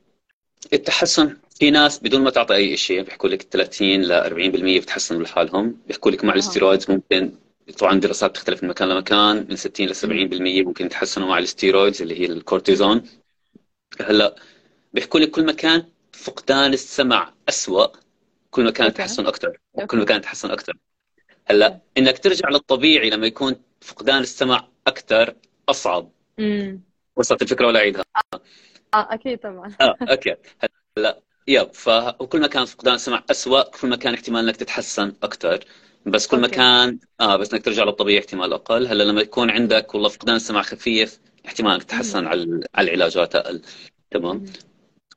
التحسن 0.72 1.36
في 1.58 1.70
ناس 1.70 1.98
بدون 1.98 2.22
ما 2.22 2.30
تعطي 2.30 2.54
أي 2.54 2.76
شيء 2.76 3.02
بيحكوا 3.02 3.28
لك 3.28 3.42
30 3.42 3.88
ل 3.88 4.80
40% 4.80 4.82
بتحسنوا 4.82 5.22
لحالهم 5.22 5.80
بيحكوا 5.86 6.10
لك 6.10 6.24
مع 6.24 6.30
آه. 6.30 6.34
ال 6.34 6.41
steroids 6.41 6.90
ممكن 6.90 7.32
طبعا 7.78 8.00
دراسات 8.00 8.34
تختلف 8.34 8.62
من 8.62 8.68
مكان 8.68 8.88
لمكان 8.88 9.46
من 9.48 9.56
60 9.56 9.86
ل 9.86 9.94
70% 9.94 10.66
ممكن 10.66 10.86
يتحسنوا 10.86 11.28
مع 11.28 11.38
ال 11.38 11.45
steroids 11.45 12.02
اللي 12.02 12.20
هي 12.20 12.26
الكورتيزون. 12.26 13.02
هلا 14.00 14.36
بيحكوا 14.92 15.20
لك 15.20 15.30
كل 15.30 15.46
ما 15.46 15.52
كان 15.52 15.84
فقدان 16.12 16.72
السمع 16.72 17.32
أسوأ 17.48 17.86
كل 18.50 18.64
ما 18.64 18.70
كان 18.70 18.94
تحسن 18.94 19.26
أكثر 19.26 19.58
كل 19.86 19.98
ما 19.98 20.04
كان 20.04 20.20
تحسن 20.20 20.50
أكثر 20.50 20.76
هلا 21.46 21.80
إنك 21.98 22.18
ترجع 22.18 22.48
للطبيعي 22.48 23.10
لما 23.10 23.26
يكون 23.26 23.56
فقدان 23.80 24.22
السمع 24.22 24.68
أكثر 24.86 25.34
أصعب. 25.68 26.10
امم 26.38 26.80
وصلت 27.16 27.42
الفكرة 27.42 27.66
ولا 27.66 27.78
أعيدها؟ 27.78 28.04
آه 28.34 28.40
أكيد 28.94 29.38
طبعا. 29.38 29.74
آه 29.80 29.96
أوكي. 30.10 30.36
هلا 30.98 31.20
يب 31.48 31.74
فكل 31.74 32.40
ما 32.40 32.46
كان 32.46 32.64
فقدان 32.64 32.94
السمع 32.94 33.24
اسوء 33.30 33.70
كل 33.70 33.88
ما 33.88 33.96
كان 33.96 34.14
احتمال 34.14 34.44
إنك 34.44 34.56
تتحسن 34.56 35.14
أكثر 35.22 35.64
بس 36.06 36.26
كل 36.26 36.40
ما 36.40 36.48
كان 36.48 36.98
آه 37.20 37.36
بس 37.36 37.54
إنك 37.54 37.64
ترجع 37.64 37.84
للطبيعي 37.84 38.18
احتمال 38.18 38.52
أقل. 38.52 38.86
هلا 38.86 39.02
لما 39.02 39.20
يكون 39.20 39.50
عندك 39.50 39.94
والله 39.94 40.08
فقدان 40.08 40.36
السمع 40.36 40.62
خفيف 40.62 41.20
احتمال 41.46 41.72
انك 41.72 41.82
تتحسن 41.82 42.26
على 42.26 42.60
على 42.74 42.94
العلاجات 42.94 43.34
أقل. 43.34 43.62
تمام؟ 44.10 44.44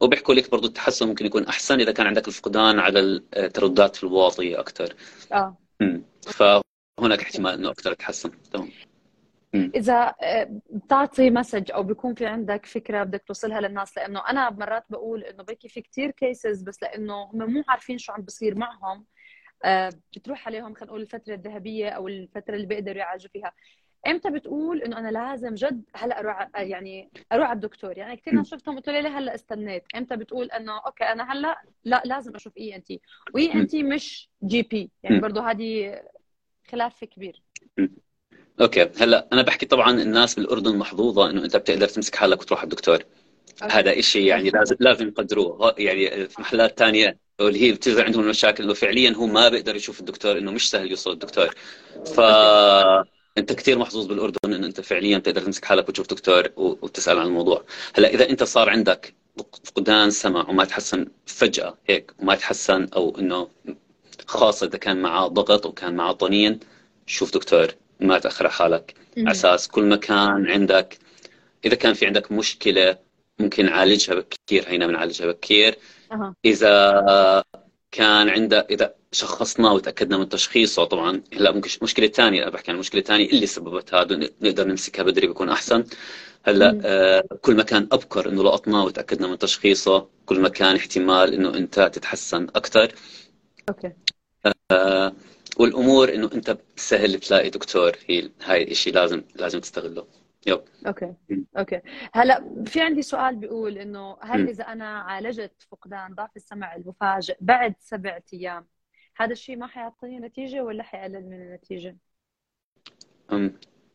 وبيحكوا 0.01 0.33
لك 0.33 0.51
برضه 0.51 0.67
التحسن 0.67 1.07
ممكن 1.07 1.25
يكون 1.25 1.45
أحسن 1.45 1.79
إذا 1.79 1.91
كان 1.91 2.07
عندك 2.07 2.27
الفقدان 2.27 2.79
على 2.79 2.99
الترددات 3.37 4.03
الواطيه 4.03 4.59
أكثر 4.59 4.95
آه. 5.33 5.57
فهناك 6.21 7.21
احتمال 7.21 7.53
إنه 7.53 7.69
أكثر 7.69 7.93
تحسن. 7.93 8.31
تمام. 8.53 8.69
إذا 9.55 10.13
آه، 10.21 10.61
بتعطي 10.71 11.29
message 11.29 11.71
أو 11.71 11.83
بيكون 11.83 12.13
في 12.13 12.25
عندك 12.25 12.65
فكرة 12.65 13.03
بدك 13.03 13.23
توصلها 13.27 13.61
للناس 13.61 13.97
لأنه 13.97 14.29
أنا 14.29 14.49
مرات 14.49 14.83
بقول 14.89 15.23
إنه 15.23 15.43
بيجي 15.43 15.69
في 15.69 15.81
كثير 15.81 16.11
cases 16.11 16.61
بس 16.61 16.83
لأنه 16.83 17.23
هم 17.23 17.53
مو 17.53 17.63
عارفين 17.67 17.97
شو 17.97 18.11
عم 18.11 18.21
بصير 18.21 18.55
معهم. 18.55 18.97
آه، 18.97 19.18
بتروح 20.15 20.47
عليهم 20.47 20.73
خلينا 20.73 20.85
نقول 20.85 21.01
الفترة 21.01 21.33
الذهبية 21.33 21.89
أو 21.89 22.07
الفترة 22.07 22.55
اللي 22.55 22.67
بيقدروا 22.67 22.97
يعالجوا 22.97 23.29
فيها. 23.29 23.53
إمتى 24.07 24.29
بتقول 24.29 24.81
إنه 24.81 24.99
أنا 24.99 25.11
لازم 25.11 25.53
جد 25.55 25.83
هلأ 25.95 26.19
أروح 26.19 26.49
يعني 26.55 27.09
أروح 27.31 27.47
على 27.47 27.55
الدكتور؟ 27.55 27.97
يعني 27.97 28.17
كثير 28.17 28.33
ناس 28.33 28.47
شفتهم 28.47 28.75
قلت 28.75 28.89
لي 28.89 29.07
هلأ 29.07 29.35
استنيت؟ 29.35 29.83
إمتى 29.95 30.15
بتقول 30.15 30.51
إنه 30.51 30.77
okay 30.85 31.03
أنا 31.03 31.33
هلأ 31.33 31.61
لا 31.83 32.01
لازم 32.05 32.35
أشوف 32.35 32.57
ENT؟ 32.57 33.01
و 33.33 33.53
ENT 33.53 33.83
مش 33.83 34.29
GP 34.43 34.91
يعني 35.03 35.19
برضه 35.19 35.51
هذه 35.51 36.01
خلاف 36.71 37.03
كبير. 37.03 37.41
okay 38.61 38.89
هلأ 38.99 39.27
أنا 39.33 39.41
بحكي 39.41 39.65
طبعا 39.65 39.91
الناس 39.91 40.35
بالأردن 40.35 40.77
محظوظة 40.77 41.29
إنه 41.29 41.43
أنت 41.43 41.57
بتقدر 41.57 41.87
تمسك 41.87 42.15
حالك 42.15 42.41
وتروح 42.41 42.59
على 42.59 42.67
الدكتور. 42.67 43.03
هذا 43.63 44.01
شيء 44.01 44.25
يعني 44.25 44.49
لازم 44.49 44.75
لازم 44.79 45.07
يقدروه. 45.07 45.75
يعني 45.77 46.27
في 46.27 46.41
محلات 46.41 46.79
ثانية 46.79 47.17
اللي 47.39 47.61
هي 47.61 47.71
بتصير 47.71 48.05
عندهم 48.05 48.23
المشاكل 48.23 48.63
إنه 48.63 48.73
فعليا 48.73 49.11
هو 49.11 49.25
ما 49.25 49.49
بيقدر 49.49 49.75
يشوف 49.75 49.99
الدكتور 49.99 50.37
إنه 50.37 50.51
مش 50.51 50.69
سهل 50.69 50.89
يوصل 50.89 51.11
الدكتور. 51.11 51.55
ف 52.15 52.19
أنت 53.37 53.53
كثير 53.53 53.77
محظوظ 53.77 54.05
بالأردن 54.05 54.53
انه 54.53 54.67
أنت 54.67 54.81
فعليا 54.81 55.17
تقدر 55.17 55.41
تمسك 55.41 55.65
حالك 55.65 55.89
وتشوف 55.89 56.07
دكتور 56.07 56.49
وتسأل 56.57 57.19
عن 57.19 57.25
الموضوع. 57.27 57.65
هلا 57.95 58.13
إذا 58.13 58.29
أنت 58.29 58.43
صار 58.43 58.69
عندك 58.69 59.13
فقدان 59.63 60.09
سمع 60.09 60.49
وما 60.49 60.65
تحسن 60.65 61.07
فجأة 61.25 61.77
هيك 61.87 62.11
وما 62.19 62.35
تحسن 62.35 62.87
أو 62.95 63.19
إنه 63.19 63.47
خاصة 64.27 64.67
إذا 64.67 64.77
كان 64.77 65.01
معاه 65.01 65.27
ضغط 65.27 65.65
وكان 65.65 65.95
معاه 65.95 66.11
طنين 66.11 66.59
شوف 67.05 67.33
دكتور 67.33 67.67
ما 67.99 68.19
تأخر 68.19 68.49
حالك. 68.49 68.93
على 69.17 69.31
أساس 69.31 69.67
كل 69.67 69.83
ما 69.83 69.95
كان 69.95 70.47
عندك. 70.47 70.97
إذا 71.65 71.75
كان 71.75 71.93
في 71.93 72.05
عندك 72.05 72.31
مشكلة 72.31 72.97
ممكن 73.39 73.65
نعالجها 73.65 74.15
بكير 74.15 74.65
هينا 74.67 74.87
بنعالجها 74.87 75.27
بكير. 75.27 75.77
أه. 76.11 76.33
إذا 76.45 77.43
كان 77.91 78.29
عنده 78.29 78.67
إذا 78.69 78.93
شخصناه 79.11 79.73
وتأكدنا 79.73 80.17
من 80.17 80.29
تشخيصه 80.29 80.83
طبعا 80.83 81.21
هلا 81.33 81.51
ممكن 81.51 81.69
مشكلة 81.81 82.07
ثانية 82.07 82.43
أنا 82.43 82.51
بحكي 82.51 82.71
عن 82.71 82.75
المشكلة 82.75 83.01
الثانية 83.01 83.29
اللي 83.29 83.45
سببت 83.47 83.93
هذا 83.93 84.15
نقدر 84.41 84.67
نمسكها 84.67 85.03
بدري 85.03 85.27
بيكون 85.27 85.49
أحسن. 85.49 85.83
هلا 86.43 86.81
آه 86.85 87.23
كل 87.41 87.55
ما 87.55 87.63
كان 87.63 87.87
أبكر 87.91 88.29
إنه 88.29 88.43
لقطناه 88.43 88.85
وتأكدنا 88.85 89.27
من 89.27 89.37
تشخيصه 89.37 90.07
كل 90.25 90.39
ما 90.39 90.49
كان 90.49 90.75
احتمال 90.75 91.33
إنه 91.33 91.57
أنت 91.57 91.79
تتحسن 91.79 92.43
أكثر 92.55 92.93
okay. 93.69 93.91
آه 94.71 95.13
والأمور 95.57 96.13
إنه 96.13 96.29
أنت 96.33 96.57
سهل 96.75 97.19
تلاقي 97.19 97.49
دكتور 97.49 97.97
هي 98.07 98.29
هاي 98.43 98.71
الشيء 98.71 98.93
لازم 98.93 99.23
لازم 99.35 99.59
تستغله. 99.59 100.05
yep 100.47 100.61
okay. 100.87 101.13
okay. 101.57 101.81
هلا 102.13 102.63
في 102.65 102.81
عندي 102.81 103.01
سؤال 103.01 103.35
بيقول 103.35 103.77
إنه 103.77 104.17
هل 104.21 104.49
إذا 104.49 104.63
أنا 104.63 104.99
عالجت 104.99 105.67
فقدان 105.71 106.15
ضعف 106.15 106.35
السمع 106.35 106.75
المفاجئ 106.75 107.37
بعد 107.41 107.75
سبع 107.79 108.19
أيام 108.33 108.67
هذا 109.17 109.31
الشيء 109.31 109.57
ما 109.57 109.67
حيعطيني 109.67 110.19
نتيجة 110.19 110.63
ولا 110.63 110.83
حيقلل 110.83 111.29
من 111.29 111.41
النتيجة؟ 111.41 111.97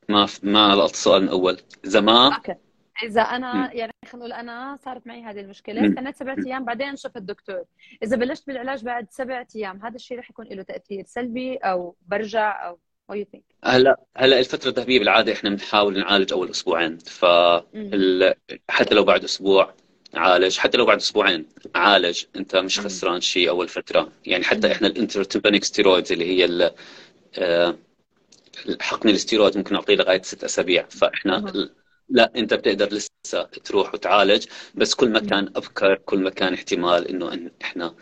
ما 0.09 0.27
ما 0.43 0.75
لقطت 0.75 0.93
السؤال 0.93 1.23
من 1.23 1.29
أول. 1.29 1.61
إذا 1.85 2.01
ما 2.01 2.35
أوكي. 2.37 2.55
إذا 3.03 3.23
أنا 3.23 3.73
يعني 3.73 3.93
خلينا 4.05 4.27
نقول 4.27 4.33
أنا 4.33 4.77
صارت 4.77 5.07
معي 5.07 5.23
هذه 5.23 5.41
المشكلة 5.41 5.89
استنيت 5.89 6.17
سبعة 6.17 6.37
أيام 6.47 6.65
بعدين 6.65 6.97
شفت 6.97 7.17
الدكتور. 7.17 7.65
إذا 8.03 8.17
بلشت 8.17 8.47
بالعلاج 8.47 8.85
بعد 8.85 9.07
سبعة 9.11 9.47
أيام 9.57 9.83
هذا 9.83 9.95
الشيء 9.95 10.19
رح 10.19 10.31
يكون 10.31 10.47
له 10.47 10.63
تأثير 10.63 11.05
سلبي 11.07 11.57
أو 11.57 11.97
برجع 12.07 12.69
أو 12.69 12.79
what 13.07 13.19
you 13.19 13.25
think? 13.25 13.45
هلا 13.65 13.97
هلا 14.17 14.39
الفترة 14.39 14.69
الذهبية 14.69 14.99
بالعادة 14.99 15.33
إحنا 15.33 15.51
بنحاول 15.51 15.99
نعالج 15.99 16.33
أول 16.33 16.51
أسبوعين 16.51 16.99
ف 16.99 17.25
حتى 18.69 18.95
لو 18.95 19.05
بعد 19.05 19.25
أسبوع 19.25 19.75
عالج 20.15 20.59
حتى 20.59 20.79
لو 20.79 20.85
بعد 20.87 20.97
أسبوعين 20.97 21.47
عالج 21.75 22.25
أنت 22.37 22.57
مش 22.57 22.81
خسران 22.81 23.21
شيء 23.21 23.49
أول 23.49 23.69
فترة. 23.69 24.13
يعني 24.27 24.45
حتى 24.45 24.73
إحنا 24.73 24.89
ال 24.89 24.94
intratympanic 24.94 25.65
steroids 25.65 26.13
اللي 26.13 26.25
هي 26.25 26.73
آه، 27.39 27.77
حقن 28.81 29.09
الاستيرويد 29.09 29.57
ممكن 29.57 29.75
نعطيه 29.75 29.95
لغاية 29.97 30.23
ست 30.23 30.45
أسابيع. 30.45 30.87
فإحنا 30.89 31.53
لا 32.09 32.33
أنت 32.37 32.55
بتقدر 32.55 32.89
لسه 32.93 33.43
تروح 33.65 33.95
وتعالج 33.95 34.47
بس 34.75 34.95
كل 34.95 35.11
ما 35.11 35.21
كان 35.21 35.53
أبكر 35.57 35.95
كل 35.95 36.19
ما 36.19 36.31
كان 36.31 36.55
احتمال 36.55 37.09
إنه 37.09 37.51
إحنا 37.63 37.95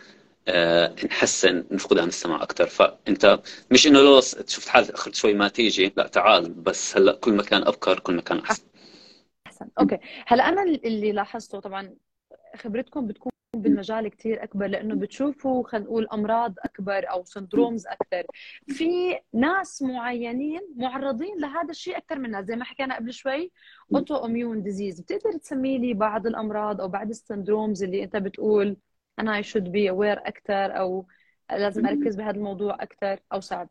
نحسن 1.05 1.65
من 1.71 1.77
فقدان 1.77 2.07
السمع 2.07 2.43
أكثر 2.43 2.67
فأنت 2.67 3.39
مش 3.71 3.87
إنه 3.87 3.99
لو 3.99 4.21
شفت 4.21 4.67
حالك 4.67 4.89
أخرت 4.89 5.15
شوي 5.15 5.33
ما 5.33 5.47
تيجي 5.47 5.93
لا 5.97 6.07
تعال 6.07 6.53
بس 6.53 6.97
هلأ 6.97 7.15
كل 7.15 7.33
ما 7.33 7.43
كان 7.43 7.61
أبكر 7.61 7.99
كل 7.99 8.15
ما 8.15 8.21
كان 8.21 8.39
أحسن. 8.39 8.63
أحسن. 9.47 9.67
okay. 9.79 9.97
هلأ 10.27 10.49
أنا 10.49 10.63
اللي 10.63 11.11
لاحظته 11.11 11.59
طبعا 11.59 11.95
خبرتكم 12.55 13.07
بتكون 13.07 13.31
بالمجال 13.55 14.07
كثير 14.07 14.43
أكبر 14.43 14.67
لأنه 14.67 14.95
بتشوفوا 14.95 15.63
خلينا 15.67 15.85
نقول 15.85 16.07
امراض 16.13 16.53
أكبر 16.59 17.11
أو 17.11 17.23
syndromes 17.25 17.87
أكثر 17.87 18.23
في 18.67 19.19
ناس 19.33 19.81
معينين 19.81 20.61
معرضين 20.75 21.39
لهذا 21.39 21.69
الشيء 21.69 21.97
أكثر 21.97 22.19
من 22.19 22.31
ناس. 22.31 22.45
زي 22.45 22.55
ما 22.55 22.65
حكينا 22.65 22.95
قبل 22.95 23.13
شوي 23.13 23.51
autoimmune 23.93 24.63
disease 24.63 25.01
بتقدر 25.01 25.37
تسمي 25.37 25.77
لي 25.77 25.93
بعض 25.93 26.27
الأمراض 26.27 26.81
أو 26.81 26.87
بعض 26.87 27.09
ال 27.09 27.16
syndromes 27.16 27.83
اللي 27.83 28.03
أنت 28.03 28.15
بتقول؟ 28.15 28.77
أنا 29.19 29.35
I 29.35 29.43
should 29.43 29.71
be 29.71 29.89
aware 29.89 30.19
أكثر 30.27 30.77
أو 30.77 31.05
لازم 31.51 31.85
أركز 31.87 32.15
بهذا 32.15 32.37
الموضوع 32.37 32.77
أكثر 32.79 33.19
أو 33.33 33.39
صعب 33.39 33.69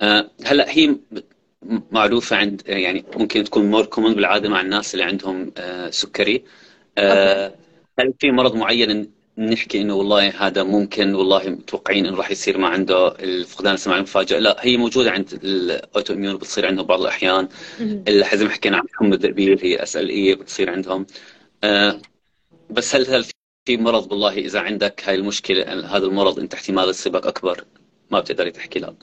أه 0.00 0.30
هلأ 0.46 0.70
هي 0.70 0.96
معروفة 1.92 2.36
عند 2.36 2.62
يعني 2.66 3.04
ممكن 3.16 3.44
تكون 3.44 3.70
more 3.70 3.86
common 3.86 4.14
بالعادة 4.14 4.48
مع 4.48 4.60
الناس 4.60 4.94
اللي 4.94 5.04
عندهم 5.04 5.52
أه 5.56 5.90
سكري. 5.90 6.44
أه 6.98 7.54
هل 7.98 8.14
في 8.20 8.30
مرض 8.30 8.54
معين 8.54 9.12
نحكي 9.38 9.80
إنه 9.80 9.94
والله 9.94 10.46
هذا 10.46 10.62
ممكن 10.62 11.14
والله 11.14 11.48
متوقعين 11.48 12.06
إنه 12.06 12.16
راح 12.16 12.30
يصير 12.30 12.58
ما 12.58 12.68
عنده 12.68 13.08
الفقدان 13.08 13.74
السمع 13.74 13.96
المفاجئ؟ 13.96 14.38
لا 14.38 14.56
هي 14.60 14.76
موجودة 14.76 15.10
عند 15.10 15.40
ال 15.44 16.14
autoimmune 16.14 16.36
بتصير 16.36 16.66
عندهم 16.66 16.86
بعض 16.86 17.00
الأحيان. 17.00 17.48
زي 18.08 18.44
ما 18.44 18.50
حكينا 18.50 18.76
عن 18.76 18.84
حمى 18.92 19.14
الذئبيه 19.14 19.56
هي 19.62 19.82
SLE 19.82 20.34
بتصير 20.34 20.70
عندهم. 20.70 21.06
أه 21.64 22.00
بس 22.70 22.94
هل 22.94 23.06
هل 23.06 23.24
في 23.64 23.76
مرض 23.76 24.12
والله 24.12 24.32
إذا 24.32 24.60
عندك 24.60 25.08
هاي 25.08 25.14
المشكلة 25.14 25.96
هذا 25.96 26.06
المرض 26.06 26.38
أنت 26.38 26.54
احتمال 26.54 26.88
يصيبك 26.88 27.26
أكبر 27.26 27.64
ما 28.10 28.20
بتقدري 28.20 28.50
تحكي 28.50 28.78
لا 28.78 28.94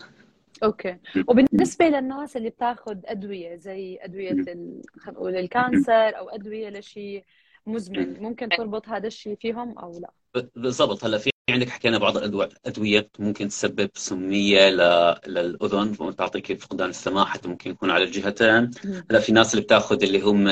okay. 0.63 0.97
وبالنسبة 1.27 1.85
للناس 1.85 2.37
اللي 2.37 2.49
بتاخذ 2.49 2.97
أدوية 3.05 3.55
زي 3.55 3.99
أدوية 4.01 4.29
خلينا 4.29 4.81
نقول 5.07 5.35
ال 5.35 5.47
cancer 5.47 6.17
أو 6.17 6.29
أدوية 6.29 6.69
لشيء 6.69 7.23
مزمن 7.65 8.23
ممكن 8.23 8.49
تربط 8.49 8.89
هذا 8.89 9.07
الشيء 9.07 9.35
فيهم 9.35 9.79
أو 9.79 9.99
لا؟ 9.99 10.41
بالضبط. 10.55 11.03
هلا 11.03 11.17
في 11.17 11.29
عندك 11.49 11.69
حكينا 11.69 11.97
بعض 11.97 12.17
الأدوية 12.17 13.09
ممكن 13.19 13.47
تسبب 13.47 13.89
سمية 13.95 14.69
للأذن 14.69 15.95
وتعطيك 15.99 16.61
فقدان 16.61 16.89
السمع 16.89 17.25
حتى 17.25 17.47
ممكن 17.47 17.71
يكون 17.71 17.91
على 17.91 18.03
الجهتين. 18.03 18.71
هلا 19.11 19.19
في 19.19 19.31
ناس 19.31 19.53
اللي 19.53 19.63
بتأخذ 19.65 20.03
اللي 20.03 20.21
هم 20.21 20.47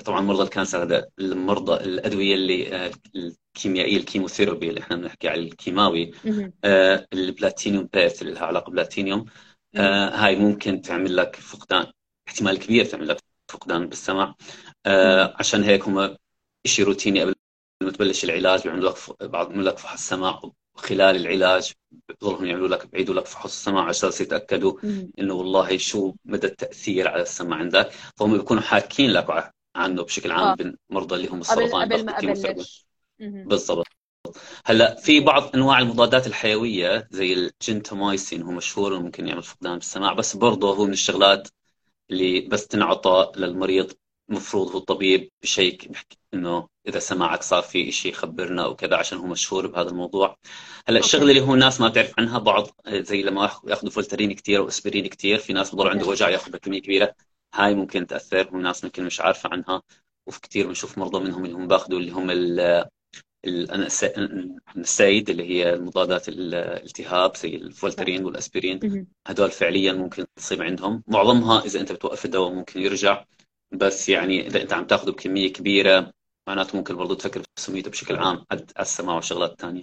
طبعا 0.00 0.20
مرضى 0.20 0.42
ال 0.42 0.48
cancer 0.48 0.82
هذا 0.82 1.08
المرضى 1.18 1.84
الأدوية 1.84 2.34
اللي 2.34 2.90
الكيميائية 3.16 3.96
ال 3.96 4.01
chemotherapy 4.01 4.68
اللي 4.68 4.80
إحنا 4.80 4.96
بنحكي 4.96 5.28
على 5.28 5.40
الكيماوي 5.40 6.10
آه 6.64 7.06
ال 7.12 7.20
platinum 7.20 7.88
based 7.92 8.22
اللي 8.22 8.32
لها 8.34 8.42
علاقة 8.46 8.64
بالبلاتينيوم 8.64 9.24
آه 9.76 10.08
هاي 10.10 10.36
ممكن 10.36 10.80
تعمل 10.80 11.16
لك 11.16 11.36
فقدان 11.36 11.86
احتمال 12.28 12.58
كبير 12.58 12.84
تعمل 12.84 13.08
لك 13.08 13.16
فقدان 13.48 13.88
بالسمع 13.88 14.34
آه 14.86 15.34
عشان 15.38 15.62
هيك 15.64 15.88
هم 15.88 16.16
شيء 16.66 16.84
روتيني 16.86 17.20
قبل 17.22 17.34
ما 17.82 17.90
تبلش 17.90 18.24
العلاج 18.24 18.62
بيعملوا 18.62 18.90
لك 18.90 19.22
بعض 19.30 19.52
لك 19.52 19.78
فحص 19.78 20.08
سمع 20.08 20.40
وخلال 20.74 21.16
العلاج 21.16 21.72
بضلهم 22.08 22.44
يعملوا 22.44 22.68
لك 22.68 22.86
بيعيدوا 22.86 23.14
لك 23.14 23.26
فحص 23.26 23.44
السمع 23.44 23.88
عشان 23.88 24.10
يتأكدوا 24.20 24.78
إنه 25.18 25.34
والله 25.34 25.76
شو 25.76 26.14
مدى 26.24 26.46
التأثير 26.46 27.08
على 27.08 27.22
السمع 27.22 27.56
عندك. 27.56 27.90
فهم 28.16 28.36
بيكونوا 28.38 28.62
حاكين 28.62 29.10
لك 29.10 29.52
عنه 29.76 30.02
بشكل 30.02 30.30
عام 30.32 30.48
آه. 30.48 30.54
بالمرضى 30.54 31.14
اللي 31.14 31.28
هم 31.28 31.40
السرطان 31.40 31.92
قبل 31.92 32.04
ما 32.04 32.64
بالضبط. 33.20 33.86
هلأ 34.66 34.94
في 34.94 35.20
بعض 35.20 35.56
أنواع 35.56 35.78
المضادات 35.78 36.26
الحيوية 36.26 37.08
زي 37.10 37.32
الجنتامايسين 37.32 38.42
هو 38.42 38.50
مشهور 38.50 38.98
ممكن 38.98 39.28
يعمل 39.28 39.42
فقدان 39.42 39.74
بالسمع 39.74 40.12
بس 40.12 40.36
برضه 40.36 40.74
هو 40.76 40.84
من 40.84 40.92
الشغلات 40.92 41.48
اللي 42.10 42.40
بس 42.40 42.66
تنعطى 42.66 43.32
للمريض 43.36 43.92
المفروض 44.30 44.70
هو 44.70 44.78
الطبيب 44.78 45.30
بشيك 45.42 45.88
بحكي 45.88 46.18
إنه 46.34 46.68
إذا 46.88 46.98
سمعك 46.98 47.42
صار 47.42 47.62
في 47.62 47.92
شيء 47.92 48.12
خبرنا 48.12 48.64
أو 48.64 48.76
كذا 48.76 48.96
عشان 48.96 49.18
هو 49.18 49.26
مشهور 49.26 49.66
بهذا 49.66 49.88
الموضوع. 49.88 50.36
هلأ 50.88 50.98
الشغلة 50.98 51.30
اللي 51.30 51.40
هو 51.40 51.54
الناس 51.54 51.80
ما 51.80 51.88
بتعرف 51.88 52.12
عنها 52.18 52.38
بعض 52.38 52.70
زي 52.88 53.22
لما 53.22 53.50
ياخذوا 53.66 53.90
فولترين 53.90 54.32
كثير 54.32 54.60
أو 54.60 54.68
اسبرين 54.68 55.06
كثير 55.06 55.38
في 55.38 55.52
ناس 55.52 55.74
بضل 55.74 55.88
عنده 55.88 56.06
وجع 56.06 56.28
ياخذ 56.28 56.50
بكمية 56.50 56.80
كبيرة. 56.80 57.14
هاي 57.54 57.74
ممكن 57.74 58.06
تأثر 58.06 58.48
وناس 58.52 58.84
ممكن 58.84 59.04
مش 59.04 59.20
عارفة 59.20 59.48
عنها. 59.52 59.82
وفي 60.26 60.40
كثير 60.40 60.66
بنشوف 60.66 60.98
مرضى 60.98 61.24
منهم 61.24 61.44
اللي 61.44 61.56
هم 61.56 61.66
باخذوا 61.66 61.98
اللي 61.98 62.10
هم 62.10 62.30
ال 64.76 64.85
NSAID 64.85 65.30
اللي 65.30 65.50
هي 65.50 65.74
المضادات 65.74 66.28
الالتهاب 66.28 67.36
زي 67.36 67.54
الفولترين 67.54 68.24
والاسبرين. 68.24 69.06
هدول 69.26 69.50
فعليا 69.50 69.92
ممكن 69.92 70.26
تصيب 70.36 70.62
عندهم. 70.62 71.02
معظمها 71.06 71.64
إذا 71.64 71.80
أنت 71.80 71.92
بتوقف 71.92 72.24
الدواء 72.24 72.52
ممكن 72.52 72.80
يرجع. 72.80 73.24
بس 73.72 74.08
يعني 74.08 74.46
إذا 74.46 74.62
أنت 74.62 74.72
عم 74.72 74.86
تاخذه 74.86 75.10
بكمية 75.10 75.52
كبيرة 75.52 76.12
معناته 76.48 76.78
ممكن 76.78 76.96
برضه 76.96 77.14
تفكر 77.14 77.42
بسميته 77.56 77.90
بشكل 77.90 78.16
عام 78.16 78.44
على 78.50 78.66
السمع 78.80 79.14
والشغلات 79.14 79.50
الثانية 79.50 79.82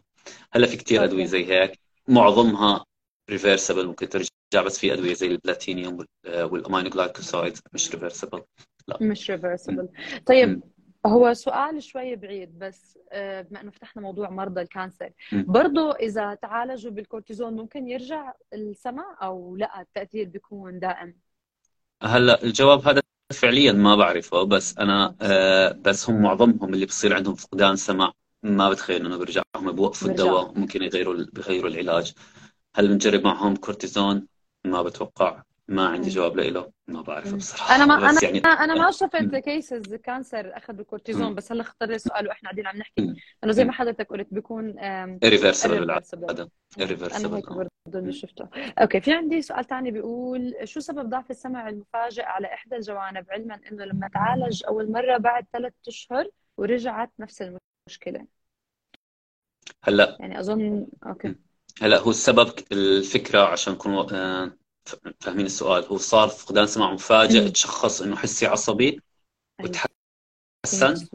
هلأ 0.54 0.68
في 0.68 0.78
كثير 0.78 1.04
أدوية 1.04 1.26
زي 1.26 1.46
هيك 1.46 1.80
معظمها 2.08 2.86
reversible 3.30 3.88
ممكن 3.88 4.10
ترجع 4.10 4.62
بس 4.66 4.80
في 4.80 4.94
أدوية 4.94 5.14
زي 5.14 5.28
ال 5.28 5.35
platinum 5.35 5.91
وال 5.91 6.06
aminoglycoside 6.26 7.58
مش 7.74 7.92
reversible 7.92 8.44
لا. 8.88 8.98
مش 9.02 9.32
reversible 9.32 9.90
طيب 10.26 10.50
م. 10.50 10.62
هو 11.06 11.34
سؤال 11.34 11.84
شوي 11.84 12.16
بعيد 12.16 12.60
بس 12.60 13.00
آه، 13.12 13.42
بما 13.42 13.62
إنه 13.62 13.72
فتحنا 13.72 14.02
موضوع 14.02 14.30
مرضى 14.30 14.62
ال 14.62 14.68
cancer. 14.68 15.12
برضه 15.32 15.96
إذا 15.96 16.34
تعالجوا 16.34 16.92
بالكورتيزون 16.92 17.54
ممكن 17.54 17.88
يرجع 17.88 18.34
السمع 18.54 19.18
أو 19.24 19.56
لأ؟ 19.56 19.82
التأثير 19.82 20.30
بيكون 20.30 20.80
دائم. 20.80 21.16
هلأ 22.04 22.44
الجواب 22.44 22.88
هذا 22.88 23.02
فعليا 23.34 23.72
ما 23.72 23.96
بعرفه 23.96 24.44
بس 24.44 24.78
أنا 24.78 25.16
آه 25.22 25.72
بس 25.72 26.10
هم 26.10 26.22
معظمهم 26.22 26.74
اللي 26.74 26.86
بصير 26.86 27.16
عندهم 27.16 27.36
فقدان 27.36 27.76
سمع 27.76 28.12
ما 28.44 28.70
بتخيل 28.70 29.06
إنه 29.06 29.18
بيرجع 29.18 29.42
هم 29.56 29.72
بوقفوا 29.72 30.10
الدواء 30.10 30.60
ممكن 30.60 30.84
يغيروا 30.84 31.26
بيغيروا 31.34 31.70
العلاج. 31.70 32.14
هل 32.76 32.88
بنجرب 32.88 33.24
معهم 33.24 33.56
كورتيزون؟ 33.56 34.28
ما 34.66 34.82
بتوقع 34.82 35.44
ما 35.68 35.88
عندي 35.88 36.10
جواب 36.10 36.38
له 36.38 36.72
ما 36.88 37.02
بعرف 37.02 37.36
بصراحة. 37.36 37.76
أنا 37.76 37.86
ما 37.86 38.10
أنا 38.10 38.24
يعني... 38.24 38.40
أنا 38.40 38.74
ما 38.76 38.92
شفت 38.92 39.36
cases 39.36 39.96
cancer 39.96 40.58
اخذوا 40.58 40.86
كورتيزون 40.86 41.36
بس 41.36 41.52
هلا 41.52 41.64
خطر 41.64 41.86
لي 41.86 42.00
سؤال 42.00 42.28
وإحنا 42.28 42.50
قاعدين 42.50 42.68
عم 42.68 42.78
نحكي. 42.78 43.16
انه 43.44 43.52
زي 43.52 43.66
ما 43.66 43.72
حضرتك 43.72 44.10
قلت 44.10 44.28
بيكون 44.32 44.76
reversible 45.24 45.92
أنا 45.92 47.38
هيك 47.38 47.73
اللي 47.88 48.12
شفته 48.12 48.50
okay 48.78 49.02
في 49.02 49.14
عندي 49.14 49.42
سؤال 49.42 49.68
ثاني 49.68 49.92
بيقول 49.92 50.56
شو 50.64 50.80
سبب 50.80 51.10
ضعف 51.10 51.32
السمع 51.32 51.70
المفاجئ 51.70 52.24
على 52.24 52.54
إحدى 52.54 52.76
الجوانب؟ 52.76 53.26
علما 53.32 53.60
إنه 53.72 53.86
لما 53.86 54.08
تعالج 54.08 54.64
أول 54.68 54.92
مرة 54.92 55.18
بعد 55.18 55.46
ثلاث 55.54 55.74
أشهر 55.88 56.30
ورجعت 56.58 57.12
نفس 57.20 57.42
المشكلة. 57.42 58.28
هلأ. 59.84 60.18
يعني 60.20 60.40
أظن 60.40 60.88
okay. 61.06 61.36
هلأ 61.82 62.00
هو 62.00 62.10
السبب 62.10 62.54
الفكرة 62.72 63.40
عشان 63.40 63.74
نكون 63.74 64.08
فاهمين 65.20 65.46
السؤال. 65.46 65.84
هو 65.84 65.98
صار 65.98 66.28
فقدان 66.28 66.68
سمع 66.68 66.94
مفاجئ 66.94 67.50
تشخص 67.50 68.02
إنه 68.02 68.16
حسي 68.16 68.46
عصبي 68.46 69.02
أيوة. 69.60 69.72
وتحسن. 70.66 71.08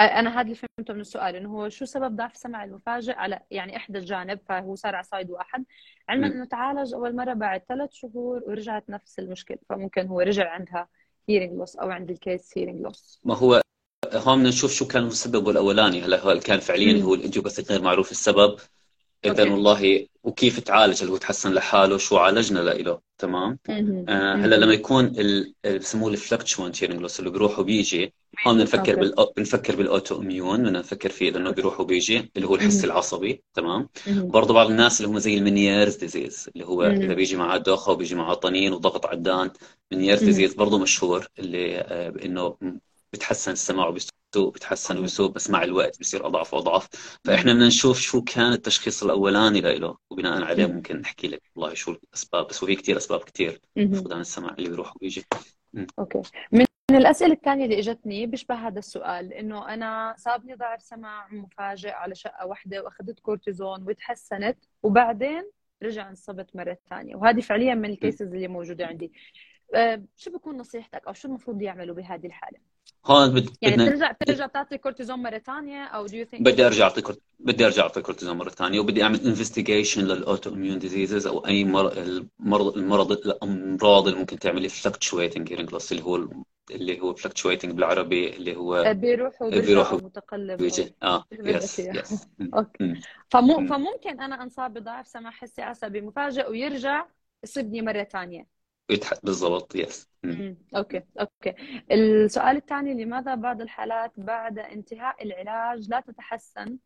أنا 0.00 0.34
هذا 0.34 0.40
اللي 0.40 0.54
فهمته 0.54 0.94
من 0.94 1.00
السؤال 1.00 1.36
إنه 1.36 1.48
هو 1.48 1.68
شو 1.68 1.84
سبب 1.84 2.16
ضعف 2.16 2.34
السمع 2.34 2.64
المفاجئ 2.64 3.12
على 3.12 3.40
يعني 3.50 3.76
إحدى 3.76 3.98
الجانب 3.98 4.40
فهو 4.48 4.74
صار 4.74 4.94
على 4.94 5.04
side 5.04 5.30
واحد 5.30 5.64
علما 6.08 6.26
إنه 6.26 6.44
تعالج 6.44 6.94
أول 6.94 7.16
مرة 7.16 7.32
بعد 7.32 7.62
ثلاث 7.68 7.90
شهور 7.92 8.42
ورجعت 8.46 8.90
نفس 8.90 9.18
المشكلة 9.18 9.58
فممكن 9.68 10.06
هو 10.06 10.20
رجع 10.20 10.50
عندها 10.50 10.88
hearing 11.28 11.52
loss 11.52 11.76
أو 11.76 11.90
عند 11.90 12.10
ال 12.10 12.20
case 12.20 12.58
hearing 12.58 12.80
loss 12.80 13.20
ما 13.24 13.36
هو 13.36 13.62
هون 14.14 14.38
بدنا 14.38 14.48
نشوف 14.48 14.72
شو 14.72 14.86
كان 14.86 15.06
السبب 15.06 15.48
الأولاني 15.48 16.02
هلا 16.02 16.20
هو 16.20 16.40
كان 16.40 16.60
فعليا 16.60 17.02
هو 17.02 17.14
ال 17.14 17.19
idiopathic 17.19 17.70
غير 17.70 17.82
معروف 17.82 18.10
السبب. 18.10 18.58
اذا 19.24 19.50
والله 19.50 20.06
وكيف 20.24 20.60
تعالج 20.60 21.02
هل 21.04 21.08
هو 21.08 21.16
تحسن 21.16 21.52
لحاله 21.52 21.98
شو 21.98 22.16
عالجنا 22.16 22.58
له 22.58 23.00
تمام؟ 23.18 23.58
آه 24.08 24.34
هلا 24.34 24.56
لما 24.56 24.74
يكون 24.74 25.04
ال... 25.06 25.54
بسموه 25.78 26.10
ال 26.10 26.17
fluctuant 26.17 26.82
hearing 26.84 27.00
loss 27.00 27.20
اللي 27.20 27.30
بيروح 27.30 27.58
وبيجي 27.58 28.14
هون 28.46 28.58
بنفكر 28.58 28.96
بال 28.96 29.14
بنفكر 29.36 29.76
بال 29.76 30.20
autoimmune 30.20 30.62
بدنا 30.62 30.78
نفكر 30.78 31.10
فيه 31.10 31.30
لأنه 31.30 31.50
بيروح 31.50 31.80
وبيجي 31.80 32.30
اللي 32.36 32.48
هو 32.48 32.54
الحس 32.54 32.84
العصبي 32.84 33.42
تمام؟ 33.54 33.88
برضه 34.06 34.54
بعض 34.54 34.70
الناس 34.70 35.00
اللي 35.00 35.12
هم 35.12 35.18
زي 35.18 35.34
ال 35.38 35.44
Meniere's 35.44 35.96
disease 35.96 36.48
اللي 36.54 36.66
هو 36.66 36.82
إذا 36.82 37.14
بيجي 37.14 37.36
معاه 37.36 37.58
دوخة 37.58 37.92
وبيجي 37.92 38.14
معاه 38.14 38.34
طنين 38.34 38.72
وضغط 38.72 39.06
ع 39.06 39.13
الأذان 39.13 39.50
Meniere's 39.92 40.24
disease 40.24 40.54
برضه 40.54 40.78
مشهور 40.78 41.26
اللي 41.38 41.78
آه 41.80 42.14
إنه 42.24 42.56
بتحسن 43.12 43.52
السمع 43.52 43.86
وبيسوء 44.36 44.52
بتحسن 44.52 44.98
وبيسوء 44.98 45.30
بس 45.30 45.50
مع 45.50 45.62
الوقت 45.62 46.00
بصير 46.00 46.26
أضعف 46.26 46.54
وأضعف. 46.54 46.88
فإحنا 47.24 47.52
بدنا 47.52 47.66
نشوف 47.66 48.00
شو 48.00 48.22
كان 48.22 48.52
التشخيص 48.52 49.02
الأولاني 49.02 49.60
له 49.60 49.96
وبناء 50.10 50.42
عليه 50.42 50.66
ممكن 50.66 50.96
نحكي 50.96 51.28
لك 51.28 51.42
والله 51.54 51.74
شو 51.74 51.92
الأسباب 51.92 52.46
بس 52.46 52.62
وفي 52.62 52.76
كثير 52.76 52.96
أسباب 52.96 53.20
كثير 53.20 53.60
فقدان 53.76 54.20
السمع 54.20 54.54
اللي 54.58 54.68
بيروح 54.68 54.96
وبيجي 54.96 55.24
okay. 55.98 56.22
من 56.52 56.64
من 56.90 56.96
الأسئلة 56.96 57.32
الثانية 57.32 57.64
اللي 57.64 57.78
إجتني 57.78 58.26
بيشبه 58.26 58.54
هذا 58.54 58.78
السؤال 58.78 59.32
إنه 59.32 59.74
أنا 59.74 60.14
صابني 60.18 60.54
ضعف 60.54 60.82
سمع 60.82 61.28
مفاجئ 61.32 61.90
على 61.90 62.14
جهة 62.14 62.46
واحدة 62.46 62.82
وأخذت 62.82 63.20
كورتيزون 63.20 63.82
وتحسنت 63.82 64.58
وبعدين 64.82 65.50
رجع 65.82 66.08
انصبت 66.08 66.56
مرة 66.56 66.78
ثانية. 66.90 67.16
وهذه 67.16 67.40
فعليا 67.40 67.74
من 67.74 67.90
ال 67.90 67.97
cases 67.97 68.34
اللي 68.34 68.48
موجودة 68.48 68.86
عندي. 68.86 69.12
أه 69.74 70.04
شو 70.16 70.30
بكون 70.30 70.56
نصيحتك 70.56 71.06
أو 71.06 71.12
شو 71.12 71.28
المفروض 71.28 71.62
يعملوا 71.62 71.94
بهذه 71.94 72.26
الحالة؟ 72.26 72.58
هون 73.06 73.34
بد... 73.34 73.50
يعني 73.62 73.76
بترجع 73.76 74.12
بترجع 74.12 74.46
بتعطي 74.46 74.78
كورتيزون 74.78 75.18
مرة 75.22 75.38
ثانية 75.38 75.84
أو 75.84 76.08
do 76.08 76.10
you 76.10 76.26
think 76.30 76.40
بدي 76.42 76.66
أرجع 76.66 76.84
أعطي 76.84 77.02
كورت... 77.02 77.20
بدي 77.40 77.66
أرجع 77.66 77.82
أعطي 77.82 78.02
كورتيزون 78.02 78.36
مره 78.36 78.48
ثانية 78.50 78.80
وبدي 78.80 79.02
أعمل 79.02 79.26
investigation 79.26 80.04
لل 80.04 80.50
autoimmune 80.50 80.78
diseases 80.78 81.26
أو 81.26 81.46
أي 81.46 81.64
مرض 81.64 81.98
المرض 81.98 82.76
المرض 82.76 83.12
الأمراض 83.12 84.06
اللي 84.08 84.18
ممكن 84.20 84.38
تعمل 84.38 84.62
لي 84.62 84.68
fluctuating 84.68 85.52
hearing 85.52 85.72
loss 85.72 85.92
اللي 85.92 86.02
هو 86.02 86.28
اللي 86.70 87.00
هو 87.00 87.14
fluctuating 87.14 87.72
بالعربي 87.72 88.36
اللي 88.36 88.56
هو 88.56 88.92
بيروح 88.94 89.42
وبيرجع 89.42 89.94
متقلب 89.94 90.58
بيجي. 90.60 90.94
آه 91.02 91.24
yes 91.32 91.78
yes 91.78 92.28
okay. 92.54 92.94
فممكن 93.30 94.20
أنا 94.20 94.42
أنصاب 94.42 94.74
بضعف 94.74 95.06
سمع 95.08 95.30
حسي 95.30 95.62
عصبي 95.62 96.00
مفاجئ 96.00 96.50
ويرجع 96.50 97.06
يصيبني 97.44 97.82
مرة 97.82 98.04
ثانية 98.04 98.59
بالضبط 99.22 99.74
yes 99.74 100.08
okay 100.76 101.02
okay. 101.20 101.54
السؤال 101.92 102.56
الثاني 102.56 103.04
لماذا 103.04 103.34
بعض 103.34 103.60
الحالات 103.60 104.12
بعد 104.16 104.58
انتهاء 104.58 105.22
العلاج 105.24 105.88
لا 105.88 106.00
تتحسن 106.00 106.78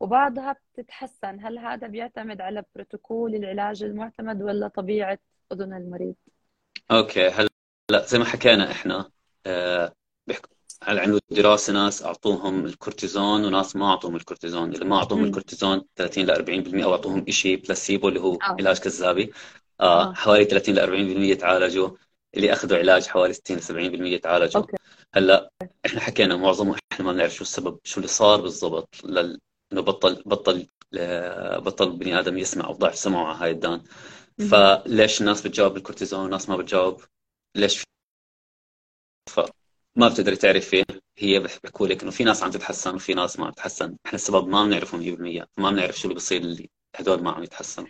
وبعضها 0.00 0.56
بتتحسن؟ 0.74 1.40
هل 1.40 1.58
هذا 1.58 1.86
بيعتمد 1.86 2.40
على 2.40 2.64
بروتوكول 2.74 3.34
العلاج 3.34 3.82
المعتمد 3.82 4.42
ولا 4.42 4.68
طبيعة 4.68 5.18
أذن 5.52 5.72
المريض؟ 5.72 6.14
okay 6.90 7.28
هلا 7.28 7.48
زي 8.06 8.18
ما 8.18 8.24
حكينا 8.24 8.70
إحنا 8.70 9.10
آه 9.46 9.92
على 10.82 11.00
عنده 11.00 11.20
دراسه 11.30 11.72
ناس 11.72 12.02
أعطوهم 12.02 12.64
الكورتيزون 12.64 13.44
وناس 13.44 13.76
ما 13.76 13.86
أعطوهم 13.86 14.16
الكورتيزون. 14.16 14.72
اللي 14.72 14.84
ما 14.84 14.96
أعطوهم 14.96 15.24
الكورتيزون 15.24 15.82
30 15.96 16.24
ل 16.24 16.30
40% 16.30 16.84
أو 16.84 16.92
اعطوهم 16.92 17.24
شيء 17.30 17.62
بلاسيبو 17.62 18.08
اللي 18.08 18.20
هو 18.20 18.34
آه. 18.34 18.38
علاج 18.42 18.78
كذابي. 18.78 19.32
آه, 19.82 20.10
آه. 20.10 20.14
حوالي 20.14 20.44
30 20.44 20.74
ل 20.74 20.78
40% 20.80 21.34
تعالجوا. 21.34 21.90
اللي 22.36 22.52
أخذوا 22.52 22.78
علاج 22.78 23.06
حوالي 23.06 23.32
60 23.32 23.56
ل 23.56 23.62
70% 23.62 24.20
تعالجوا. 24.20 24.60
أوكي. 24.62 24.76
هلا 25.14 25.50
إحنا 25.86 26.00
حكينا 26.00 26.36
معظمه 26.36 26.78
إحنا 26.92 27.04
ما 27.04 27.12
بنعرف 27.12 27.34
شو 27.34 27.42
السبب 27.42 27.78
شو 27.84 27.96
اللي 28.00 28.08
صار 28.08 28.40
بالضبط 28.40 29.04
لل... 29.04 29.40
إنه 29.72 29.80
بطل 29.80 30.22
بطل 30.26 30.66
بطل 31.58 31.90
بني 31.96 32.18
آدم 32.18 32.38
يسمع 32.38 32.66
أو 32.66 32.72
ضعف 32.72 32.94
سمعه 32.94 33.26
على 33.26 33.38
هاي 33.38 33.50
الدان. 33.50 33.82
فليش 34.50 35.20
الناس 35.20 35.46
بتجاوب 35.46 35.74
بالكورتيزون 35.74 36.20
والناس 36.20 36.48
ما 36.48 36.56
بتجاوب؟ 36.56 37.02
ليش؟ 37.56 37.82
فما 39.30 40.08
بتقدري 40.08 40.36
تعرفي. 40.36 40.84
هي 41.18 41.38
بيحكوا 41.40 41.86
لك 41.86 42.02
إنه 42.02 42.10
في 42.10 42.24
ناس 42.24 42.42
عم 42.42 42.50
تتحسن 42.50 42.94
وفي 42.94 43.14
ناس 43.14 43.38
ما 43.38 43.50
بتتحسن 43.50 43.96
إحنا 44.06 44.14
السبب 44.16 44.48
ما 44.48 44.64
بنعرفه 44.64 44.98
100% 44.98 45.46
ما 45.58 45.70
بنعرف 45.70 45.98
شو 45.98 46.04
اللي 46.04 46.14
بصير 46.14 46.40
اللي 46.40 46.70
هدول 46.96 47.22
ما 47.22 47.30
عم 47.30 47.42
يتحسنوا. 47.42 47.88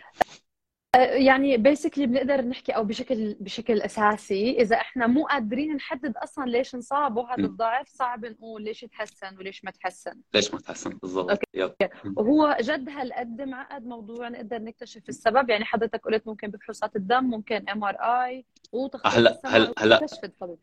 يعني 0.97 1.57
basically 1.57 2.07
بنقدر 2.07 2.41
نحكي 2.41 2.71
أو 2.71 2.83
بشكل 2.83 3.35
بشكل 3.39 3.81
أساسي 3.81 4.51
إذا 4.51 4.75
إحنا 4.75 5.07
مو 5.07 5.25
قادرين 5.25 5.75
نحدد 5.75 6.17
أصلا 6.17 6.45
ليش 6.45 6.75
انصابوا 6.75 7.23
هذا 7.23 7.43
الضعف 7.43 7.87
صعب 7.87 8.25
نقول 8.25 8.63
ليش 8.63 8.81
تحسن 8.81 9.37
وليش 9.37 9.65
ما 9.65 9.71
تحسن. 9.71 10.21
ليش 10.33 10.53
ما 10.53 10.59
تحسن؟ 10.59 10.89
بالضبط. 10.89 11.29
أوكي. 11.55 11.89
وهو 12.17 12.57
جد 12.61 12.89
هالقد 12.89 13.41
معقد 13.41 13.85
موضوع 13.85 14.29
نقدر 14.29 14.59
نكتشف 14.59 15.09
السبب. 15.09 15.49
يعني 15.49 15.65
حضرتك 15.65 16.05
قلت 16.05 16.27
ممكن 16.27 16.47
بفحوصات 16.47 16.95
الدم 16.95 17.23
ممكن 17.23 17.69
MRI 17.69 18.45
وتخطيط 18.71 19.13
هلا 19.13 19.41
هلا 19.45 19.73
هلا. 19.77 20.07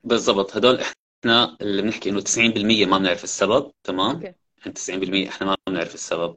بالضبط. 0.04 0.56
هدول 0.56 0.80
إحنا 0.80 1.56
اللي 1.60 1.82
بنحكي 1.82 2.10
إنه 2.10 2.20
90% 2.20 2.86
ما 2.86 2.98
بنعرف 2.98 3.24
السبب 3.24 3.72
تمام؟ 3.84 4.16
أوكي. 4.16 4.34
90% 4.78 4.90
يعني 4.90 5.28
إحنا 5.28 5.46
ما 5.46 5.56
بنعرف 5.68 5.94
السبب. 5.94 6.36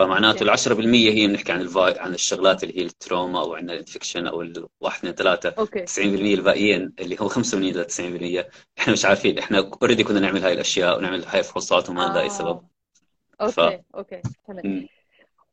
فمعناته 0.00 0.42
ال 0.42 0.58
10% 0.58 0.70
هي 0.94 1.26
بنحكي 1.26 1.52
عن 1.52 1.60
الـ 1.60 1.68
five 1.68 1.98
عن 1.98 2.14
الشغلات 2.14 2.64
اللي 2.64 2.78
هي 2.78 2.82
ال 2.82 2.90
trauma 2.90 3.40
أو 3.40 3.54
عندنا 3.54 3.72
ال 3.72 3.77
infection 3.77 4.26
أو 4.26 4.42
الواحد 4.42 4.98
اثنين 4.98 5.14
ثلاثة. 5.14 5.54
أوكي. 5.58 5.86
90% 5.86 5.98
الباقيين 5.98 6.92
اللي 6.98 7.16
هو 7.20 7.28
85 7.28 7.72
ل 7.72 7.84
90% 8.44 8.44
إحنا 8.78 8.92
مش 8.92 9.04
عارفين. 9.04 9.38
إحنا 9.38 9.70
already 9.82 10.04
كنا 10.04 10.20
نعمل 10.20 10.42
هاي 10.44 10.52
الأشياء 10.52 10.98
ونعمل 10.98 11.24
هاي 11.24 11.38
الفحوصات 11.38 11.90
وما 11.90 12.08
نلاقي 12.08 12.26
آه. 12.26 12.28
سبب. 12.28 12.60
أوكي 13.40 13.52
ف... 13.52 13.60
أوكي 13.94 14.20
فهمت 14.48 14.88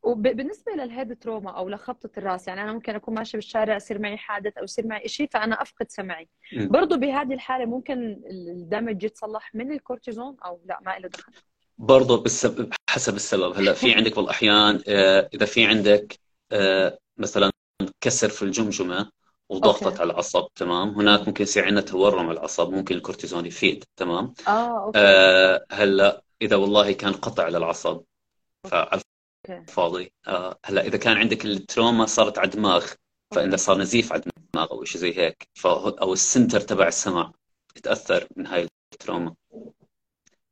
وبالنسبه 0.04 0.72
لل 0.72 0.87
head 0.87 1.18
trauma 1.20 1.52
أو 1.52 1.70
لخبطة 1.70 2.10
الرأس 2.18 2.48
يعني 2.48 2.62
أنا 2.62 2.74
ممكن 2.74 2.96
أكون 2.96 3.14
ماشي 3.14 3.38
بالشارع 3.38 3.76
يصير 3.76 4.00
معي 4.00 4.18
حادث 4.18 4.58
أو 4.58 4.64
يصير 4.64 4.88
معي 4.88 5.08
شيء 5.08 5.30
فأنا 5.32 5.62
أفقد 5.62 5.90
سمعي. 5.90 6.30
برضه 6.54 6.96
بهذه 6.96 7.34
الحالة 7.34 7.66
ممكن 7.66 8.22
ال 8.32 8.42
damage 8.42 9.04
يتصلح 9.04 9.56
من 9.56 9.72
الكورتيزون 9.72 10.38
أو 10.46 10.62
لا 10.66 10.80
ما 10.86 11.00
له 11.00 11.08
دخل. 11.08 11.34
برضه 11.78 12.18
بالسبب 12.18 12.74
حسب 12.90 13.16
السبب. 13.16 13.58
هلأ 13.58 13.74
في 13.74 13.94
عندك 13.94 14.16
بعض 14.16 14.24
الأحيان 14.24 14.84
آه، 14.88 15.30
إذا 15.34 15.46
في 15.46 15.66
عندك 15.66 16.20
آه، 16.52 17.00
مثلا 17.18 17.52
كسر 18.02 18.30
في 18.30 18.42
الجمجمة 18.42 19.12
وضغطت 19.50 20.00
على 20.00 20.12
العصب 20.12 20.48
تمام؟ 20.56 20.90
هناك 20.90 21.28
ممكن 21.28 21.44
يصير 21.44 21.66
عندنا 21.66 21.82
تورم 21.82 22.30
على 22.30 22.40
العصب 22.40 22.70
ممكن 22.70 22.96
الكورتيزون 22.96 23.46
يفيد 23.46 23.84
تمام؟ 23.96 24.34
آه 24.48 24.84
أوكي. 24.84 25.00
آه 25.00 25.66
هلأ 25.72 26.24
إذا 26.42 26.56
والله 26.56 26.92
كان 26.92 27.14
قطع 27.14 27.48
للعصب 27.48 28.02
فعلى 28.64 29.02
الفاضي. 29.50 30.12
آه 30.28 30.60
هلأ 30.66 30.82
إذا 30.82 30.98
كان 30.98 31.18
عندك 31.18 31.46
ال 31.46 31.54
trauma 31.54 32.06
صارت 32.06 32.38
على 32.38 32.50
الدماغ 32.50 32.86
فإذا 33.36 33.56
صار 33.56 33.78
نزيف 33.78 34.14
على 34.14 34.22
الدماغ 34.38 34.72
أو 34.72 34.84
شيء 34.84 35.02
زي 35.02 35.18
هيك 35.18 35.48
أو 35.66 36.14
ال 36.14 36.20
center 36.20 36.60
تبع 36.60 36.88
السمع 36.88 37.32
يتأثر 37.78 38.28
من 38.36 38.48
هاي 38.48 38.68
ال 38.94 38.99
trauma. 38.99 39.36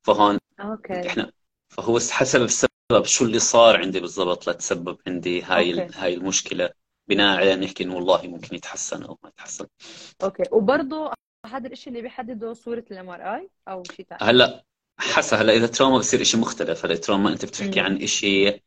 فهون 0.03 0.39
أوكي. 0.59 1.07
إحنا 1.07 1.31
فهو 1.69 1.99
حسب 2.11 2.41
السبب 2.41 3.03
شو 3.03 3.25
اللي 3.25 3.39
صار 3.39 3.77
عندي 3.77 3.99
بالضبط 3.99 4.49
لتسبب 4.49 4.97
عندي 5.07 5.41
هاي 5.41 5.83
أوكي. 5.83 5.97
هاي 5.97 6.13
المشكلة. 6.13 6.69
بناء 7.07 7.37
عليه 7.37 7.55
نحكي 7.55 7.83
إنه 7.83 7.95
والله 7.95 8.21
ممكن 8.27 8.55
يتحسن 8.55 9.03
أو 9.03 9.17
ما 9.23 9.29
يتحسن. 9.29 9.65
أوكي. 10.23 10.43
وبرضه 10.51 11.13
هذا 11.45 11.67
الشيء 11.67 11.87
اللي 11.87 12.01
بيحدده 12.01 12.53
صورة 12.53 12.85
ال 12.91 13.09
MRI 13.09 13.49
أو 13.67 13.83
شيء 13.95 14.05
ثاني 14.05 14.31
هلأ 14.31 14.63
حسب 14.97 15.37
هلأ 15.37 15.53
إذا 15.53 15.67
trauma 15.67 15.97
بصير 15.97 16.23
شيء 16.23 16.39
مختلف. 16.39 16.85
هلأ 16.85 16.95
trauma 16.95 17.29
أنت 17.29 17.45
بتحكي 17.45 17.79
عن 17.79 18.07
شيء 18.07 18.61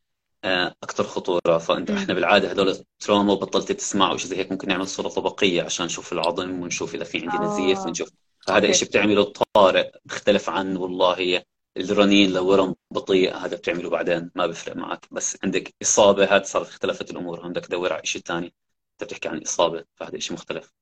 آه، 0.44 0.74
أكثر 0.82 1.04
خطورة. 1.04 1.58
فأنت 1.58 1.90
إحنا 1.90 2.14
بالعادة 2.14 2.52
هذول 2.52 2.84
trauma 3.00 3.32
وبطلت 3.32 3.72
تسمع 3.72 4.16
شيء 4.16 4.26
زي 4.26 4.36
هيك 4.36 4.52
ممكن 4.52 4.68
نعمل 4.68 4.88
صورة 4.88 5.08
طبقية 5.08 5.62
عشان 5.62 5.86
نشوف 5.86 6.12
العظم 6.12 6.62
ونشوف 6.62 6.94
إذا 6.94 7.04
في 7.04 7.18
عندي 7.18 7.44
نزيف 7.44 7.78
آه. 7.78 7.86
ونشوف. 7.86 8.10
فهذا 8.46 8.72
شيء 8.72 8.88
بتعمله 8.88 9.32
طارئ 9.54 9.90
بيختلف 10.04 10.50
عن 10.50 10.76
والله 10.76 11.42
الرنين 11.78 12.32
لو 12.32 12.46
ورم 12.50 12.74
بطيء 12.90 13.36
هذا 13.36 13.56
بتعمله 13.56 13.90
بعدين 13.90 14.30
ما 14.34 14.46
بيفرق 14.46 14.76
معك. 14.76 15.06
بس 15.10 15.38
عندك 15.44 15.74
إصابة 15.82 16.24
هذا 16.24 16.42
صارت 16.42 16.66
اختلفت 16.66 17.10
الأمور. 17.10 17.44
عندك 17.44 17.66
تدور 17.66 17.92
على 17.92 18.06
شيء 18.06 18.22
ثاني 18.22 18.54
أنت 18.92 19.04
بتحكي 19.04 19.28
عن 19.28 19.42
إصابة 19.42 19.84
فهذا 19.94 20.18
شيء 20.18 20.34
مختلف. 20.34 20.72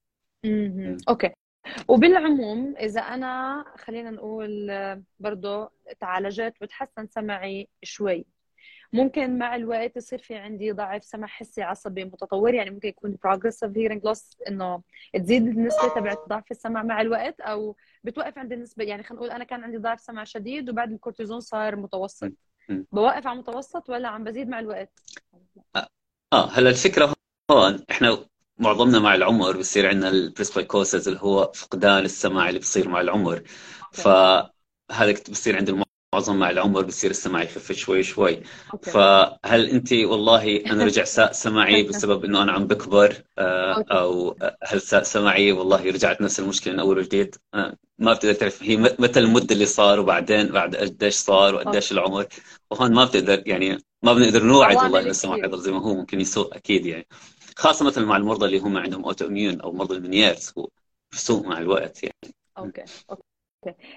امم 0.44 0.96
أوكي. 1.08 1.30
وبالعموم 1.88 2.74
إذا 2.76 3.00
أنا 3.00 3.64
خلينا 3.76 4.10
نقول 4.10 4.70
برضه 5.20 5.70
تعالجت 6.00 6.54
وتحسن 6.62 7.06
سمعي 7.06 7.68
شوي. 7.82 8.26
ممكن 8.92 9.38
مع 9.38 9.56
الوقت 9.56 9.96
يصير 9.96 10.18
في 10.18 10.34
عندي 10.34 10.72
ضعف 10.72 11.04
سمع 11.04 11.26
حسي 11.26 11.62
عصبي 11.62 12.04
متطور 12.04 12.54
يعني 12.54 12.70
ممكن 12.70 12.88
يكون 12.88 13.16
progressive 13.26 13.70
hearing 13.70 14.00
loss 14.10 14.48
إنه 14.48 14.82
تزيد 15.14 15.46
النسبة 15.46 15.94
تبعت 15.94 16.18
ضعف 16.28 16.50
السمع 16.50 16.82
مع 16.82 17.00
الوقت 17.00 17.40
أو 17.40 17.76
بتوقف 18.04 18.38
عند 18.38 18.52
النسبة. 18.52 18.84
يعني 18.84 19.02
خلينا 19.02 19.16
نقول 19.16 19.30
أنا 19.30 19.44
كان 19.44 19.64
عندي 19.64 19.76
ضعف 19.76 20.00
سمع 20.00 20.24
شديد 20.24 20.70
وبعد 20.70 20.92
الكورتيزون 20.92 21.40
صار 21.40 21.76
متوسط. 21.76 22.32
بوقف 22.68 23.26
على 23.26 23.38
متوسط 23.38 23.90
ولا 23.90 24.08
عم 24.08 24.24
بزيد 24.24 24.48
مع 24.48 24.58
الوقت؟ 24.58 25.00
آه 26.32 26.50
هلا 26.50 26.70
الفكرة 26.70 27.14
هون 27.50 27.84
إحنا 27.90 28.26
معظمنا 28.58 28.98
مع 28.98 29.14
العمر 29.14 29.56
بصير 29.56 29.88
عندنا 29.88 30.08
ال 30.08 30.17
presbycusis 30.17 31.08
اللي 31.08 31.20
هو 31.20 31.52
فقدان 31.54 32.04
السمع 32.04 32.48
اللي 32.48 32.60
بصير 32.60 32.88
مع 32.88 33.00
العمر. 33.00 33.42
فهذا 33.92 35.12
بصير 35.30 35.56
عند 35.56 35.85
معظم 36.14 36.38
مع 36.38 36.50
العمر 36.50 36.82
بصير 36.82 37.10
السمع 37.10 37.42
يخف 37.42 37.72
شوي 37.72 38.02
شوي. 38.02 38.42
أوكي. 38.72 38.90
فهل 38.90 39.68
أنت 39.70 39.92
والله 39.92 40.56
أنا 40.66 40.84
رجع 40.84 41.04
ساء 41.16 41.32
سمعي 41.32 41.82
بسبب 41.82 42.24
إنه 42.24 42.42
أنا 42.42 42.52
عم 42.52 42.66
بكبر 42.66 43.14
آه، 43.38 43.84
أو 43.90 44.36
هل 44.64 44.80
ساء 44.80 45.02
سمعي 45.02 45.52
والله 45.52 45.84
رجعت 45.84 46.20
نفس 46.20 46.40
المشكلة 46.40 46.72
من 46.72 46.80
أول 46.80 46.98
وجديد؟ 46.98 47.36
آه، 47.54 47.76
ما 47.98 48.12
بتقدر 48.12 48.34
تعرف. 48.34 48.62
هي 48.62 48.76
متى 48.76 49.20
المدة 49.20 49.54
اللي 49.54 49.66
صار 49.66 50.00
وبعدين 50.00 50.46
بعد 50.46 50.76
قديش 50.76 51.14
صار 51.14 51.54
وقديش 51.54 51.92
العمر؟ 51.92 52.26
وهون 52.70 52.94
ما 52.94 53.04
بتقدر 53.04 53.42
يعني 53.46 53.78
ما 54.02 54.12
بنقدر 54.14 54.44
نوعد 54.44 54.76
والله 54.76 55.00
إنه 55.00 55.10
السمع 55.10 55.34
حيضل 55.34 55.60
زي 55.60 55.72
ما 55.72 55.82
هو 55.82 55.94
ممكن 55.94 56.20
يسوء 56.20 56.56
أكيد 56.56 56.86
يعني. 56.86 57.06
خاصة 57.56 57.84
مثلا 57.86 58.04
مع 58.04 58.16
المرضى 58.16 58.46
اللي 58.46 58.58
هم 58.58 58.76
عندهم 58.76 59.04
autoimmune 59.04 59.60
أو 59.60 59.72
مرضى 59.72 59.94
ال 59.94 60.00
Meniere's 60.00 60.52
هو 60.58 60.68
بيسوء 61.12 61.46
مع 61.46 61.58
الوقت 61.58 62.02
يعني. 62.02 62.34
أوكي 62.58 62.84
أوكي. 63.10 63.22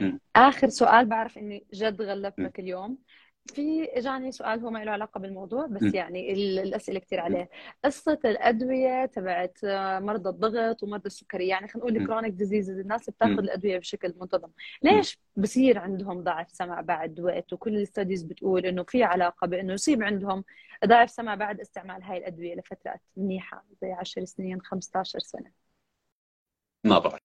م- 0.02 0.18
آخر 0.36 0.70
سؤال 0.70 1.06
بعرف 1.06 1.38
إني 1.38 1.66
جد 1.74 2.02
غلبتك 2.02 2.60
اليوم. 2.60 2.98
في 3.46 3.84
اجاني 3.86 4.32
سؤال 4.32 4.60
هو 4.60 4.70
ما 4.70 4.84
له 4.84 4.92
علاقة 4.92 5.20
بالموضوع 5.20 5.66
بس 5.66 5.84
م- 5.84 5.96
يعني 5.96 6.34
ال- 6.34 6.60
الأسئلة 6.60 7.00
كثير 7.00 7.20
عليه. 7.20 7.50
قصة 7.86 8.20
الأدوية 8.26 9.06
تبعت 9.06 9.58
مرضى 10.04 10.30
الضغط 10.30 10.84
ومرضى 10.84 11.06
السكري. 11.06 11.48
يعني 11.48 11.68
خلينا 11.68 11.88
نقول 11.88 12.02
ال 12.02 12.06
chronic 12.06 12.34
diseases 12.34 12.80
الناس 12.80 13.10
بتاخذ 13.10 13.32
الأدوية 13.40 13.78
بشكل 13.78 14.14
منتظم. 14.22 14.50
ليش 14.84 15.20
بصير 15.38 15.78
عندهم 15.80 16.24
ضعف 16.24 16.52
سمع 16.52 16.82
بعد 16.82 17.20
وقت؟ 17.20 17.54
وكل 17.54 17.76
ال 17.76 17.82
studies 17.82 18.24
بتقول 18.24 18.66
إنه 18.66 18.84
في 18.84 19.04
علاقة 19.04 19.48
بإنه 19.48 19.74
يصيب 19.74 20.04
عندهم 20.04 20.44
ضعف 20.86 21.10
سمع 21.12 21.36
بعد 21.36 21.60
استعمال 21.60 22.04
هاي 22.04 22.18
الأدوية 22.18 22.56
لفترات 22.56 23.02
منيحة 23.18 23.66
زي 23.82 23.92
10 23.92 24.26
سنين 24.26 24.62
15 24.62 25.20
سنة. 25.20 25.52
ما 26.84 27.00
بعرف. 27.00 27.20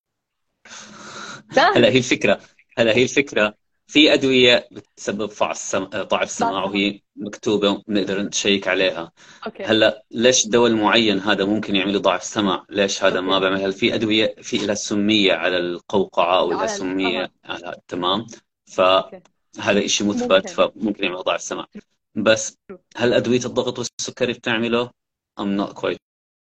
سهل 1.52 1.76
هلا 1.76 1.88
هي 1.88 1.98
الفكرة. 1.98 2.40
هلا 2.78 2.96
هي 2.96 3.02
الفكرة. 3.02 3.54
في 3.86 4.14
أدوية 4.14 4.68
بتسبب 4.72 5.30
ضعف 5.40 5.56
سم... 5.56 5.84
ضعف 5.84 6.30
سمع 6.30 6.64
وهي 6.64 7.00
مكتوبة 7.16 7.82
بنقدر 7.88 8.22
نشيك 8.22 8.68
عليها. 8.68 9.12
أوكي. 9.46 9.62
هلا 9.64 10.04
ليش 10.10 10.46
دواء 10.46 10.72
معين 10.72 11.18
هذا 11.18 11.44
ممكن 11.44 11.76
يعمل 11.76 12.02
ضعف 12.02 12.24
سمع؟ 12.24 12.66
ليش 12.70 13.04
هذا 13.04 13.20
ما 13.20 13.34
أوكي. 13.34 13.40
بيعمل 13.40 13.62
هل 13.62 13.72
في 13.72 13.94
أدوية 13.94 14.34
في 14.42 14.56
لها 14.56 14.74
سمية 14.74 15.32
على 15.32 15.58
القوقعة 15.58 16.38
أو 16.38 16.50
لها. 16.50 16.66
سمية 16.66 17.32
على 17.44 17.76
تمام. 17.88 18.26
فهذا 18.66 19.86
شيء 19.86 20.06
مثبت 20.06 20.32
ممكن. 20.32 20.48
فممكن 20.48 21.04
يعمل 21.04 21.16
ضعف 21.22 21.42
سمع. 21.42 21.66
بس 22.14 22.58
هل 22.96 23.12
أدوية 23.12 23.44
الضغط 23.44 23.78
والسكري 23.78 24.32
بتعمله؟ 24.32 24.90
I'm 25.38 25.48
not 25.48 25.72
quite 25.72 25.98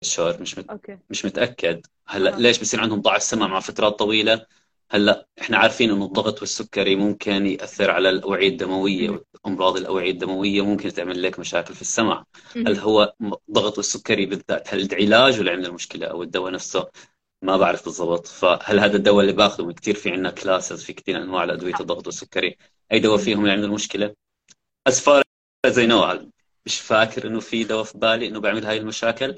sure 0.03 0.41
مش 0.41 0.57
مت... 0.57 0.69
أوكي. 0.69 0.97
مش 1.09 1.25
متأكد. 1.25 1.81
هلا 2.07 2.33
أها 2.33 2.39
ليش 2.39 2.59
بصير 2.59 2.81
عندهم 2.81 3.01
ضعف 3.01 3.23
سمع 3.23 3.47
مع 3.47 3.59
فترات 3.59 3.99
طويلة؟ 3.99 4.45
هلا 4.91 5.27
إحنا 5.41 5.57
عارفين 5.57 5.91
إنه 5.91 6.05
الضغط 6.05 6.41
والسكري 6.41 6.95
ممكن 6.95 7.45
يأثر 7.45 7.91
على 7.91 8.09
الأوعية 8.09 8.49
الدموية 8.49 9.09
مهم. 9.09 9.23
امراض 9.45 9.77
الأوعية 9.77 10.11
الدموية 10.11 10.61
ممكن 10.65 10.93
تعمل 10.93 11.23
لك 11.23 11.39
مشاكل 11.39 11.73
في 11.73 11.81
السمع 11.81 12.25
هل. 12.55 12.79
هو 12.79 13.13
ضغط 13.51 13.77
والسكري 13.77 14.25
بالذات 14.25 14.73
هل 14.73 14.81
العلاج 14.81 15.39
ولا 15.39 15.51
عندنا 15.51 15.67
المشكلة 15.67 16.07
أو 16.07 16.23
الدواء 16.23 16.51
نفسه 16.51 16.87
ما 17.41 17.57
بعرف 17.57 17.85
بالضبط 17.85 18.27
فهل 18.27 18.79
هذا 18.79 18.97
الدواء 18.97 19.21
اللي 19.21 19.33
باخذه 19.33 19.71
كثير 19.71 19.95
في 19.95 20.09
عندنا 20.11 20.31
classes 20.31 20.83
في 20.83 20.93
كثير 20.93 21.17
أنواع 21.17 21.43
لادويه 21.43 21.75
الضغط 21.79 22.05
والسكري 22.05 22.57
أي 22.91 22.99
دواء. 22.99 23.17
فيهم 23.17 23.39
اللي 23.39 23.51
عنده 23.51 23.65
المشكلة 23.67 24.15
as 24.89 25.73
I 25.77 25.87
know 25.87 26.25
مش 26.65 26.79
فاكر 26.79 27.27
إنه 27.27 27.39
في 27.39 27.63
دواء 27.63 27.83
في 27.83 27.97
بالي 27.97 28.27
إنه 28.27 28.39
بيعمل 28.39 28.65
هاي 28.65 28.77
المشاكل 28.77 29.35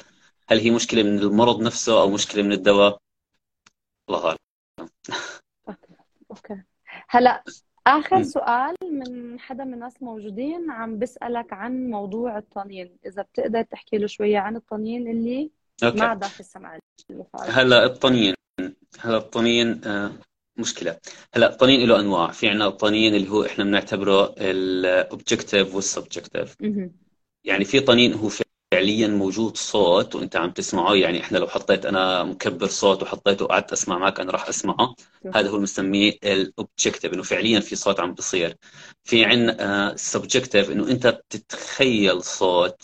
هل 0.48 0.60
هي 0.60 0.72
مشكلة 0.72 1.04
من 1.04 1.20
المرض 1.20 1.62
نفسه 1.62 2.02
أو 2.02 2.10
مشكلة 2.10 2.44
من 2.44 2.52
الدواء 2.52 3.00
الله 4.10 4.38
أوكي. 6.38 6.62
هلا 7.10 7.44
آخر 7.88 8.20
م. 8.20 8.24
سؤال 8.24 8.76
من 8.92 9.40
حدا 9.40 9.64
من 9.64 9.74
الناس 9.74 9.98
الموجودين 9.98 10.72
عم 10.72 11.00
بسألك 11.00 11.54
عن 11.54 11.90
موضوع 11.90 12.38
الطنين. 12.38 12.98
إذا 13.06 13.22
بتقدر 13.22 13.62
تحكي 13.62 13.98
له 13.98 14.08
شوية 14.08 14.38
عن 14.38 14.56
الطنين 14.56 15.08
اللي 15.12 15.52
okay. 15.84 16.00
مع 16.00 16.14
ضعف 16.14 16.40
السمع 16.40 16.80
هلا 17.40 17.86
الطنين. 17.86 18.34
هلا 19.00 19.18
الطنين 19.18 19.82
آه، 19.86 20.12
مشكلة. 20.58 20.98
هلا 21.34 21.50
الطنين 21.54 21.90
له 21.90 22.00
أنواع. 22.00 22.32
في 22.32 22.48
عندنا 22.48 22.68
الطنين 22.68 23.16
اللي 23.16 23.30
هو 23.30 23.46
إحنا 23.46 23.64
بنعتبره 23.64 24.36
ال 24.38 24.52
objective 24.52 25.76
وال 25.76 25.88
subjective. 25.88 26.56
يعني 27.44 27.66
في 27.66 27.80
طنين 27.80 28.14
هو 28.14 28.30
فعليا 28.72 29.08
موجود 29.08 29.58
صوت 29.58 30.16
وأنت 30.16 30.36
عم 30.36 30.52
تسمعه. 30.52 30.96
يعني 30.96 31.22
إحنا 31.22 31.38
لو 31.38 31.48
حطيت 31.48 31.86
أنا 31.86 32.24
مكبر 32.24 32.68
صوت 32.68 33.04
وحطيته 33.04 33.46
وقعدت 33.46 33.72
أسمع 33.72 33.98
معك 33.98 34.20
أنا 34.20 34.32
راح 34.32 34.48
أسمعه. 34.48 34.96
هذا 35.36 35.50
هو 35.50 35.58
بنسميه 35.58 36.14
ال 36.24 36.33
objective 36.33 37.14
إنه 37.14 37.24
فعليا 37.24 37.60
في 37.60 37.76
صوت 37.76 38.00
عم 38.00 38.14
بصير. 38.14 38.58
في 39.04 39.26
عندنا 39.26 39.94
ال 39.94 40.01
subjective 40.01 40.72
إنه 40.72 40.88
أنت 40.92 41.08
بتتخيل 41.08 42.24
صوت 42.24 42.84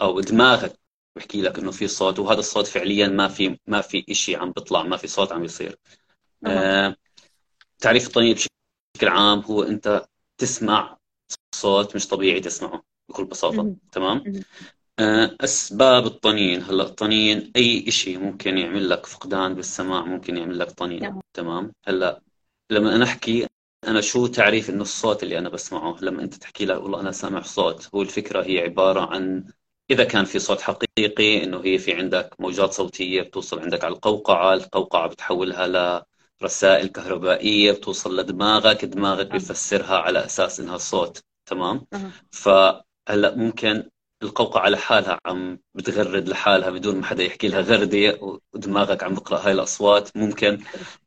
أو 0.00 0.20
دماغك 0.20 0.78
بحكي 1.16 1.42
لك 1.42 1.58
إنه 1.58 1.70
في 1.70 1.88
صوت 1.88 2.18
وهذا 2.18 2.38
الصوت 2.40 2.66
فعليا 2.66 3.08
ما 3.08 3.28
في 3.28 3.58
ما 3.66 3.80
في 3.80 4.04
شيء 4.12 4.38
عم 4.38 4.50
بيطلع 4.52 4.82
ما 4.82 4.96
في 4.96 5.06
صوت 5.06 5.32
عم 5.32 5.44
يصير 5.44 5.78
أها. 6.46 6.86
آه، 6.86 6.96
تعريف 7.78 8.06
الطنين 8.06 8.34
بشكل 8.34 9.08
عام 9.08 9.40
هو 9.40 9.62
أنت 9.62 10.06
تسمع 10.38 10.98
صوت 11.54 11.96
مش 11.96 12.08
طبيعي 12.08 12.40
تسمعه 12.40 12.82
بكل 13.08 13.24
بساطة. 13.24 13.62
مهم. 13.62 13.76
تمام. 13.92 14.16
آه، 14.26 14.42
أسباب 15.40 16.06
الطنين 16.06 16.62
هلا 16.62 16.82
الطنين 16.82 17.52
أي 17.56 17.90
شيء 17.90 18.18
ممكن 18.18 18.58
يعمل 18.58 18.90
لك 18.90 19.06
فقدان 19.06 19.54
بالسماع 19.54 20.04
ممكن 20.04 20.36
يعمل 20.36 20.58
لك 20.58 20.70
طنين 20.70 21.02
نعم. 21.02 21.20
تمام 21.34 21.72
هلا 21.86 22.22
لما 22.70 22.96
أنا 22.96 23.04
أحكي 23.04 23.46
أنا 23.88 24.00
شو 24.00 24.26
تعريف 24.26 24.70
إنه 24.70 24.82
الصوت 24.82 25.22
اللي 25.22 25.38
أنا 25.38 25.48
بسمعه 25.48 25.96
لما 26.00 26.22
أنت 26.22 26.34
تحكي 26.34 26.64
لك 26.64 26.82
والله 26.82 27.00
أنا 27.00 27.12
سامع 27.12 27.42
صوت 27.42 27.88
هو 27.94 28.02
الفكرة 28.02 28.42
هي 28.44 28.58
عبارة 28.58 29.00
عن 29.00 29.44
إذا 29.90 30.04
كان 30.04 30.24
في 30.24 30.38
صوت 30.38 30.60
حقيقي 30.60 31.44
إنه 31.44 31.60
هي 31.64 31.78
في 31.78 31.92
عندك 31.92 32.34
موجات 32.38 32.72
صوتية 32.72 33.22
بتوصل 33.22 33.60
عندك 33.60 33.84
على 33.84 33.94
القوقعة 33.94 34.54
القوقعة 34.54 35.08
بتحولها 35.08 36.02
لرسائل 36.42 36.86
كهربائية 36.88 37.72
بتوصل 37.72 38.20
لدماغك 38.20 38.84
دماغك 38.84 39.26
آه. 39.26 39.32
بيفسرها 39.32 39.96
على 39.98 40.24
أساس 40.24 40.60
إنها 40.60 40.78
صوت 40.78 41.24
تمام 41.46 41.86
أها. 41.92 42.12
فهلا 42.30 43.34
ممكن 43.36 43.90
القوقعة 44.22 44.68
لحالها 44.68 45.20
عم 45.26 45.58
بتغرد 45.74 46.28
لحالها 46.28 46.70
بدون 46.70 46.96
ما 46.96 47.04
حدا 47.06 47.22
يحكي 47.22 47.48
لها. 47.48 47.60
غردة 47.60 48.18
ودماغك 48.54 49.02
عم 49.02 49.14
بقرأ 49.14 49.38
هاي 49.38 49.52
الأصوات. 49.52 50.16
ممكن 50.16 50.58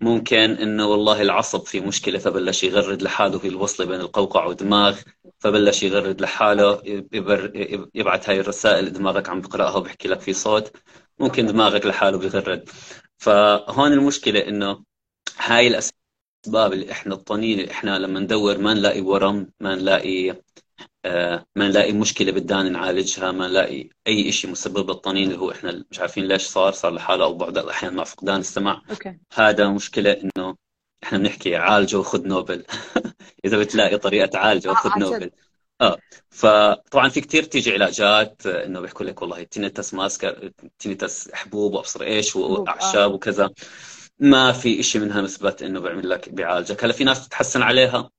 ممكن 0.01 0.37
إنه 0.37 0.87
والله 0.87 1.21
العصب 1.21 1.65
في 1.65 1.79
مشكلة 1.81 2.19
فبلش 2.19 2.63
يغرد 2.63 3.01
لحاله 3.01 3.39
في 3.39 3.47
الوصلة 3.47 3.85
بين 3.85 3.99
القوقعة 4.01 4.47
والدماغ 4.47 4.99
فبلش 5.39 5.83
يغرد 5.83 6.21
لحاله 6.21 6.81
يبر 7.13 7.51
يبعث 7.95 8.29
هاي 8.29 8.39
الرسائل 8.39 8.93
دماغك 8.93 9.29
عم 9.29 9.41
بقرأها 9.41 9.75
وبحكي 9.75 10.07
لك 10.07 10.19
في 10.21 10.33
صوت. 10.33 10.71
ممكن 11.19 11.45
دماغك 11.45 11.85
لحاله 11.85 12.17
بيغرد. 12.17 12.69
فهون 13.17 13.93
المشكلة 13.93 14.39
إنه 14.47 14.83
هاي 15.37 15.67
الأسباب 15.67 16.73
اللي 16.73 16.91
إحنا 16.91 17.13
الطنين 17.15 17.59
اللي 17.59 17.71
إحنا 17.71 17.99
لما 17.99 18.19
ندور 18.19 18.57
ما 18.57 18.73
نلاقي 18.73 19.01
ورم 19.01 19.51
ما 19.59 19.75
نلاقي 19.75 20.35
ما 21.05 21.67
نلاقي 21.67 21.93
مشكلة 21.93 22.31
بدنا 22.31 22.69
نعالجها 22.69 23.31
ما 23.31 23.47
نلاقي 23.47 23.89
أي 24.07 24.31
شيء 24.31 24.51
مسبب 24.51 24.89
للطنين 24.89 25.27
اللي 25.27 25.39
هو 25.39 25.51
إحنا 25.51 25.85
مش 25.91 25.99
عارفين 25.99 26.25
ليش 26.27 26.41
صار 26.41 26.71
صار 26.71 26.93
لحالة 26.93 27.23
أو 27.23 27.33
بعض 27.33 27.57
الأحيان 27.57 27.93
مع 27.93 28.03
فقدان 28.03 28.39
السمع. 28.39 28.81
أوكي. 28.89 29.19
هذا 29.33 29.69
مشكلة 29.69 30.11
إنه 30.11 30.55
إحنا 31.03 31.17
بنحكي 31.17 31.55
عالجه 31.55 31.97
وخذ 31.97 32.27
نوبل. 32.27 32.65
إذا 33.45 33.57
بتلاقي 33.57 33.97
طريقة 33.97 34.25
تعالجه 34.25 34.69
آه 34.69 34.71
وخذ 34.71 34.99
نوبل. 34.99 35.31
آه 35.81 35.97
فطبعا 36.29 37.09
في 37.09 37.21
كتير 37.21 37.43
تيجي 37.43 37.73
علاجات 37.73 38.47
آه، 38.47 38.65
إنه 38.65 38.79
بيحكوا 38.79 39.05
لك 39.05 39.21
والله 39.21 39.43
tinnitus 39.43 39.93
masker 39.93 40.51
tinnitus 40.79 41.31
حبوب 41.33 41.73
وأبصر 41.73 42.03
إيش 42.03 42.35
آه. 42.35 42.39
وأعشاب 42.39 43.13
وكذا. 43.13 43.49
ما 44.19 44.51
في 44.51 44.79
إشي 44.79 44.99
منها 44.99 45.21
مثبت 45.21 45.63
إنه 45.63 45.79
بيعمل 45.79 46.09
لك 46.09 46.29
بيعالجك 46.29 46.83
هلأ 46.83 46.93
في 46.93 47.03
ناس 47.03 47.27
تتحسن 47.27 47.61
عليها؟ 47.61 48.09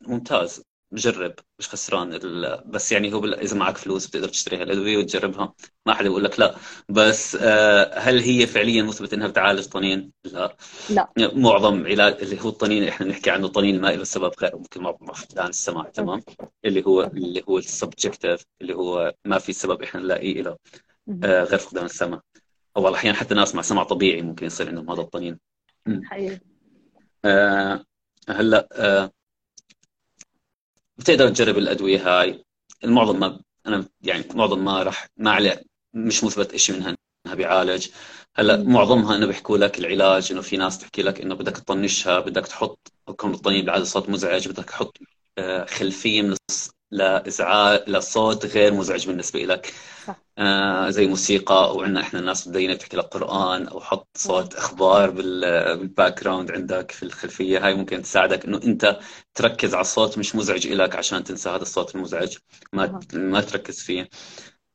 ممتاز. 0.00 0.62
جرب 0.96 1.34
مش 1.58 1.68
خسران 1.68 2.14
ال... 2.14 2.62
بس 2.66 2.92
يعني 2.92 3.12
هو 3.12 3.20
بال... 3.20 3.34
إذا 3.34 3.56
معك 3.56 3.76
فلوس 3.76 4.06
بتقدر 4.06 4.28
تشتري 4.28 4.56
هالأدوية 4.56 4.96
وتجربها. 4.96 5.54
ما 5.86 5.94
حدا 5.94 6.08
بيقول 6.08 6.24
لك 6.24 6.40
لا. 6.40 6.54
بس 6.88 7.36
آه، 7.40 7.98
هل 7.98 8.20
هي 8.20 8.46
فعليا 8.46 8.82
مثبت 8.82 9.12
إنها 9.12 9.28
بتعالج 9.28 9.66
طنين؟ 9.66 10.12
لا. 10.24 10.56
لا. 10.90 11.10
معظم 11.16 11.86
علاج 11.86 12.16
اللي 12.22 12.40
هو 12.40 12.48
الطنين 12.48 12.78
اللي 12.78 12.90
إحنا 12.90 13.06
بنحكي 13.06 13.30
عنه 13.30 13.48
طنين 13.48 13.80
ما 13.80 13.88
له 13.88 14.04
سبب 14.04 14.32
غير 14.40 14.56
ممكن 14.56 14.92
فقدان 15.14 15.46
السمع 15.46 15.82
تمام؟ 15.82 16.22
اللي 16.64 16.86
هو 16.86 17.02
اللي 17.02 17.42
هو 17.48 17.58
السبجكتيف 17.58 18.42
اللي 18.60 18.74
هو 18.74 19.14
ما 19.24 19.38
في 19.38 19.52
سبب 19.52 19.82
إحنا 19.82 20.00
نلاقيه 20.00 20.42
له. 20.42 20.56
آه، 21.24 21.44
غير 21.44 21.58
فقدان 21.58 21.84
السمع. 21.84 22.20
أو 22.76 22.88
الأحيان 22.88 23.14
حتى 23.14 23.34
ناس 23.34 23.54
مع 23.54 23.62
سمع 23.62 23.82
طبيعي 23.82 24.22
ممكن 24.22 24.46
يصير 24.46 24.68
عندهم 24.68 24.90
هذا 24.90 25.00
الطنين. 25.00 25.38
حقيقي. 26.04 26.40
آه، 27.24 27.84
هلأ 28.28 28.68
آه، 28.72 29.10
بتقدر 30.98 31.28
تجرب 31.28 31.58
الأدوية 31.58 32.20
هاي. 32.20 32.44
المعظم 32.84 33.20
ما 33.20 33.40
أنا 33.66 33.88
يعني 34.02 34.24
معظم 34.34 34.64
ما 34.64 34.82
راح 34.82 35.06
ما 35.16 35.30
عليه. 35.30 35.62
مش 35.94 36.24
مثبت 36.24 36.56
شيء 36.56 36.76
منها. 36.76 36.96
إنها 37.26 37.34
بيعالج. 37.34 37.88
هلأ. 38.36 38.56
معظمها 38.62 39.16
إنه 39.16 39.26
بيحكوا 39.26 39.58
لك 39.58 39.78
العلاج 39.78 40.32
إنه 40.32 40.40
في 40.40 40.56
ناس 40.56 40.78
تحكي 40.78 41.02
لك 41.02 41.20
إنه 41.20 41.34
بدك 41.34 41.56
تطنشها 41.56 42.20
بدك 42.20 42.46
تحط 42.46 42.88
كون 43.16 43.34
الطنين 43.34 43.64
بالعاده 43.64 43.84
صوت 43.84 44.08
مزعج 44.08 44.48
بدك 44.48 44.64
تحط 44.64 44.98
آه، 45.38 45.64
خلفية 45.64 46.22
من 46.22 46.36
لإزعاج 46.90 47.90
لصوت 47.90 48.46
غير 48.46 48.74
مزعج 48.74 49.06
بالنسبة 49.06 49.40
لك 49.44 49.74
آه 50.38 50.90
زي 50.90 51.06
موسيقى 51.06 51.54
أو 51.54 51.82
عندنا 51.82 52.00
إحنا 52.00 52.20
ناس 52.20 52.48
متدينة 52.48 52.74
بتحكي 52.74 52.96
لك 52.96 53.04
قران 53.04 53.68
أو 53.68 53.80
حط 53.80 54.08
صوت 54.16 54.54
أخبار 54.54 55.10
بال 55.10 56.20
background 56.24 56.50
عندك 56.50 56.90
في 56.90 57.02
الخلفية. 57.02 57.66
هاي 57.66 57.74
ممكن 57.74 58.02
تساعدك 58.02 58.44
إنه 58.44 58.60
أنت 58.64 58.98
تركز 59.34 59.74
على 59.74 59.80
الصوت 59.80 60.18
مش 60.18 60.36
مزعج 60.36 60.68
لك 60.68 60.96
عشان 60.96 61.24
تنسى 61.24 61.48
هذا 61.50 61.62
الصوت 61.62 61.94
المزعج. 61.96 62.36
ما 62.72 63.00
ما 63.14 63.40
تركز 63.40 63.80
فيه. 63.82 64.08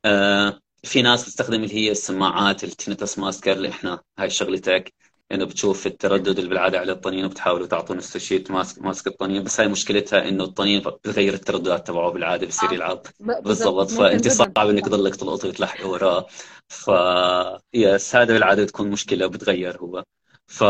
آه 0.06 0.60
في 0.84 1.02
ناس 1.02 1.24
بتستخدم 1.24 1.64
اللي 1.64 1.76
هي 1.76 1.92
السماعات 1.92 2.64
ال 2.64 2.70
tinnitus 2.70 3.20
masker 3.20 3.52
اللي 3.52 3.70
إحنا 3.70 4.02
هاي 4.20 4.30
شغلتك. 4.30 4.94
إنه 5.34 5.46
بتشوف 5.46 5.88
التردد 5.88 6.38
اللي 6.38 6.50
بالعادة 6.50 6.80
على 6.80 6.92
الطنين 6.92 7.26
وبتحاولوا 7.26 7.68
تعطوا 7.68 7.96
نفس 7.96 8.16
الشيء 8.16 8.52
mask 8.52 8.82
mask 8.82 9.08
الطنين. 9.08 9.44
بس 9.44 9.60
هاي 9.60 9.68
مشكلتها 9.68 10.30
إنه 10.30 10.44
الطنين 10.44 10.82
بتغير 10.82 11.34
الترددات 11.34 11.88
تبعه 11.88 12.12
بالعادة 12.12 12.48
بصير 12.48 12.70
آه، 12.70 12.74
يلعب 12.74 13.02
بالضبط. 13.20 13.92
فأنت 13.92 14.28
صعب 14.28 14.58
إنك 14.58 14.86
تضلك 14.86 15.16
تلقطي 15.16 15.48
وتلحقي 15.48 15.84
وراه. 15.90 16.28
ف 16.68 16.92
yes 17.74 18.16
هذا 18.16 18.34
بالعادة 18.34 18.64
بتكون 18.64 18.90
مشكلة 18.90 19.26
وبتغير 19.26 19.78
هو. 19.78 20.04
ف 20.48 20.64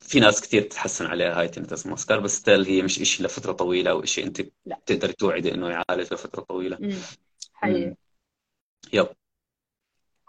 في 0.00 0.20
ناس 0.20 0.40
كثير 0.40 0.62
تتحسن 0.62 1.06
عليها 1.06 1.40
هاي 1.40 1.48
tinnitus 1.48 1.86
masker 1.86 2.20
بس 2.20 2.36
still 2.36 2.66
هي 2.66 2.82
مش 2.82 2.94
شيء 2.94 3.26
لفترة 3.26 3.52
طويلة 3.52 3.90
أو 3.90 4.04
شيء 4.04 4.26
انت 4.26 4.40
بتقدري 4.66 5.12
توعدي 5.12 5.54
إنه 5.54 5.68
يعالج 5.68 6.12
لفترة 6.12 6.40
طويلة. 6.42 6.78
حقيقي. 7.52 7.94
يب. 8.92 9.08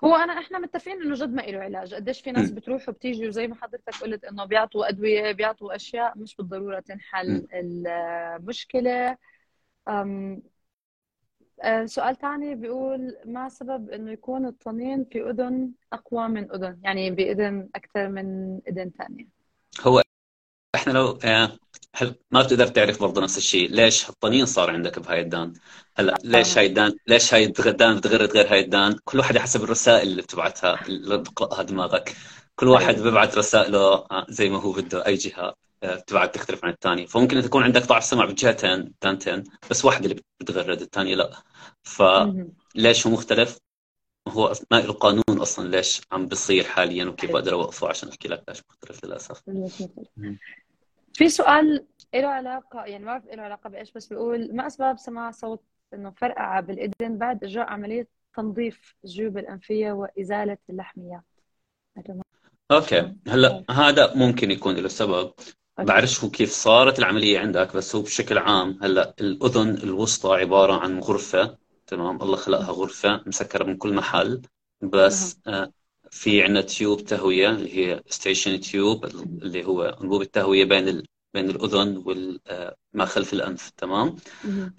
هو 0.04 0.16
أنا 0.16 0.40
إحنا 0.40 0.60
متفقين 0.60 1.02
إنه 1.02 1.16
جد 1.16 1.34
ما 1.34 1.42
له 1.42 1.60
علاج. 1.60 1.94
قديش 1.94 2.22
في 2.22 2.32
ناس 2.32 2.52
بتروح 2.52 2.90
وبتيجي 2.90 3.28
وزي 3.28 3.48
ما 3.48 3.56
حضرتك 3.56 4.02
قلت 4.02 4.24
إنه 4.24 4.46
بيعطوا 4.46 4.90
أدوية 4.90 5.32
بيعطوا 5.32 5.76
أشياء 5.76 6.18
مش 6.18 6.36
بالضرورة 6.36 6.80
تنحل 6.80 7.48
المشكلة. 7.54 9.18
أم 9.88 10.42
أه، 11.64 11.86
سؤال 11.86 12.16
ثاني 12.16 12.56
بيقول 12.56 13.18
ما 13.26 13.50
سبب 13.50 13.90
إنه 13.90 14.12
يكون 14.12 14.46
الطنين 14.46 15.06
في 15.06 15.30
أذن 15.30 15.72
أقوى 15.94 16.28
من 16.28 16.52
أذن؟ 16.52 16.80
يعني 16.84 17.12
باذن 17.12 17.70
أكثر 17.76 18.10
من 18.10 18.60
إذن 18.68 18.92
ثانية 18.98 19.26
هو 19.82 20.02
إحنا 20.76 20.92
لو 20.94 21.20
آه، 21.24 21.58
هل 21.96 22.16
ما 22.32 22.42
بتقدر 22.42 22.68
تعرف 22.68 23.00
برضه 23.02 23.22
نفس 23.22 23.38
الشيء 23.38 23.70
ليش 23.72 24.10
الطنين 24.10 24.46
صار 24.46 24.70
عندك 24.70 25.00
بهاي 25.00 25.22
الدان؟ 25.22 25.54
هلا 25.98 26.18
ليش 26.24 26.58
هاي 26.58 26.66
الدان 26.66 26.94
ليش 27.08 27.34
هاي 27.34 27.46
الدان 27.46 27.98
بتغرد 27.98 28.32
غير 28.32 28.52
هاي 28.54 28.60
الدان؟ 28.60 28.96
كل 29.06 29.18
واحد 29.20 29.38
حسب 29.38 29.64
الرسائل 29.64 30.08
اللي 30.08 30.22
بتبعتها 30.22 30.82
اللي 30.88 31.18
بتقراها 31.18 31.64
دماغك. 31.64 32.16
كل 32.56 32.68
واحد 32.68 32.94
أيوة. 32.94 33.04
بيبعت 33.04 33.38
رسائله 33.38 33.80
آه، 33.94 34.26
زي 34.30 34.50
ما 34.50 34.62
هو 34.62 34.72
بده 34.72 35.06
أي 35.06 35.16
جهة 35.16 35.54
آه، 35.84 35.96
بتبعت 35.96 36.36
تختلف 36.36 36.66
عن 36.66 36.72
الثانية 36.72 37.06
فممكن 37.06 37.42
تكون 37.42 37.64
عندك 37.64 37.82
ضعف 37.88 38.04
سمع 38.04 38.26
بجهتين 38.26 38.94
دانتين 39.02 39.44
بس 39.70 39.86
واحدة 39.86 40.06
اللي 40.06 40.22
بتغرد 40.42 40.82
الثانية 40.82 41.16
لا. 41.16 41.44
فليش 41.84 43.08
هو 43.08 43.14
مختلف؟ 43.14 43.58
هو 44.28 44.54
ما 44.72 44.78
له 44.82 44.94
قانون 44.94 45.24
أصلا 45.30 45.68
ليش 45.70 46.02
عم 46.12 46.28
بيصير 46.28 46.64
حاليا 46.64 47.06
وكيف 47.06 47.32
بقدر 47.32 47.54
أوقفه؟ 47.54 47.88
عشان 47.90 48.10
أحكي 48.10 48.28
لك 48.28 48.44
ليش 48.50 48.62
مختلف 48.70 49.06
للأسف. 49.06 49.44
في 51.14 51.30
سؤال 51.30 51.86
له 52.16 52.28
علاقة 52.28 52.86
يعني 52.86 53.06
ما 53.06 53.12
بعرف 53.12 53.26
له 53.26 53.44
علاقة 53.44 53.70
بإيش 53.70 53.92
بس 53.92 54.08
بيقول 54.08 54.56
ما 54.56 54.68
أسباب 54.68 54.98
سماع 54.98 55.32
صوت 55.32 55.64
إنه 55.94 56.12
فرقعة 56.12 56.62
بالإذن 56.62 57.18
بعد 57.18 57.44
إجراء 57.44 57.70
عملية 57.70 58.08
تنظيف 58.36 58.96
الجيوب 59.04 59.38
الأنفية 59.38 59.92
وإزالة 59.92 60.58
اللحميات؟ 60.70 61.24
okay. 62.72 63.16
هلا 63.28 63.64
هذا 63.70 64.16
ممكن 64.16 64.52
يكون 64.52 64.76
له 64.76 64.88
سبب. 64.88 65.34
بعرفش 65.80 66.24
هو 66.24 66.30
كيف 66.30 66.52
صارت 66.52 67.00
العملية 67.00 67.40
عندك 67.40 67.76
بس 67.76 67.96
هو 67.96 68.02
بشكل 68.02 68.38
عام 68.38 68.80
هلا 68.82 69.16
الأذن 69.22 69.70
الوسطى 69.70 70.36
عبارة 70.36 70.74
عن 70.74 71.00
غرفة 71.00 71.58
تمام؟ 71.88 72.22
الله 72.22 72.36
خلقها 72.36 72.72
غرفة 72.72 73.24
مسكرة 73.26 73.64
من 73.64 73.78
كل 73.78 73.94
محل 73.94 74.42
بس 74.82 75.40
آه 75.48 75.72
في 76.12 76.44
عندنا 76.44 76.62
tube 76.62 77.02
تهوية 77.02 77.50
اللي 77.50 77.78
هي 77.78 78.04
eustachian 78.10 78.60
tube 78.60 79.06
اللي 79.06 79.66
هو 79.66 79.84
انبوب 79.84 80.22
التهوية 80.22 80.66
بين 80.66 81.04
بين 81.34 81.50
الأذن 81.50 82.04
وما 82.06 83.06
خلف 83.06 83.34
الأنف 83.34 83.70
تمام؟ 83.70 84.16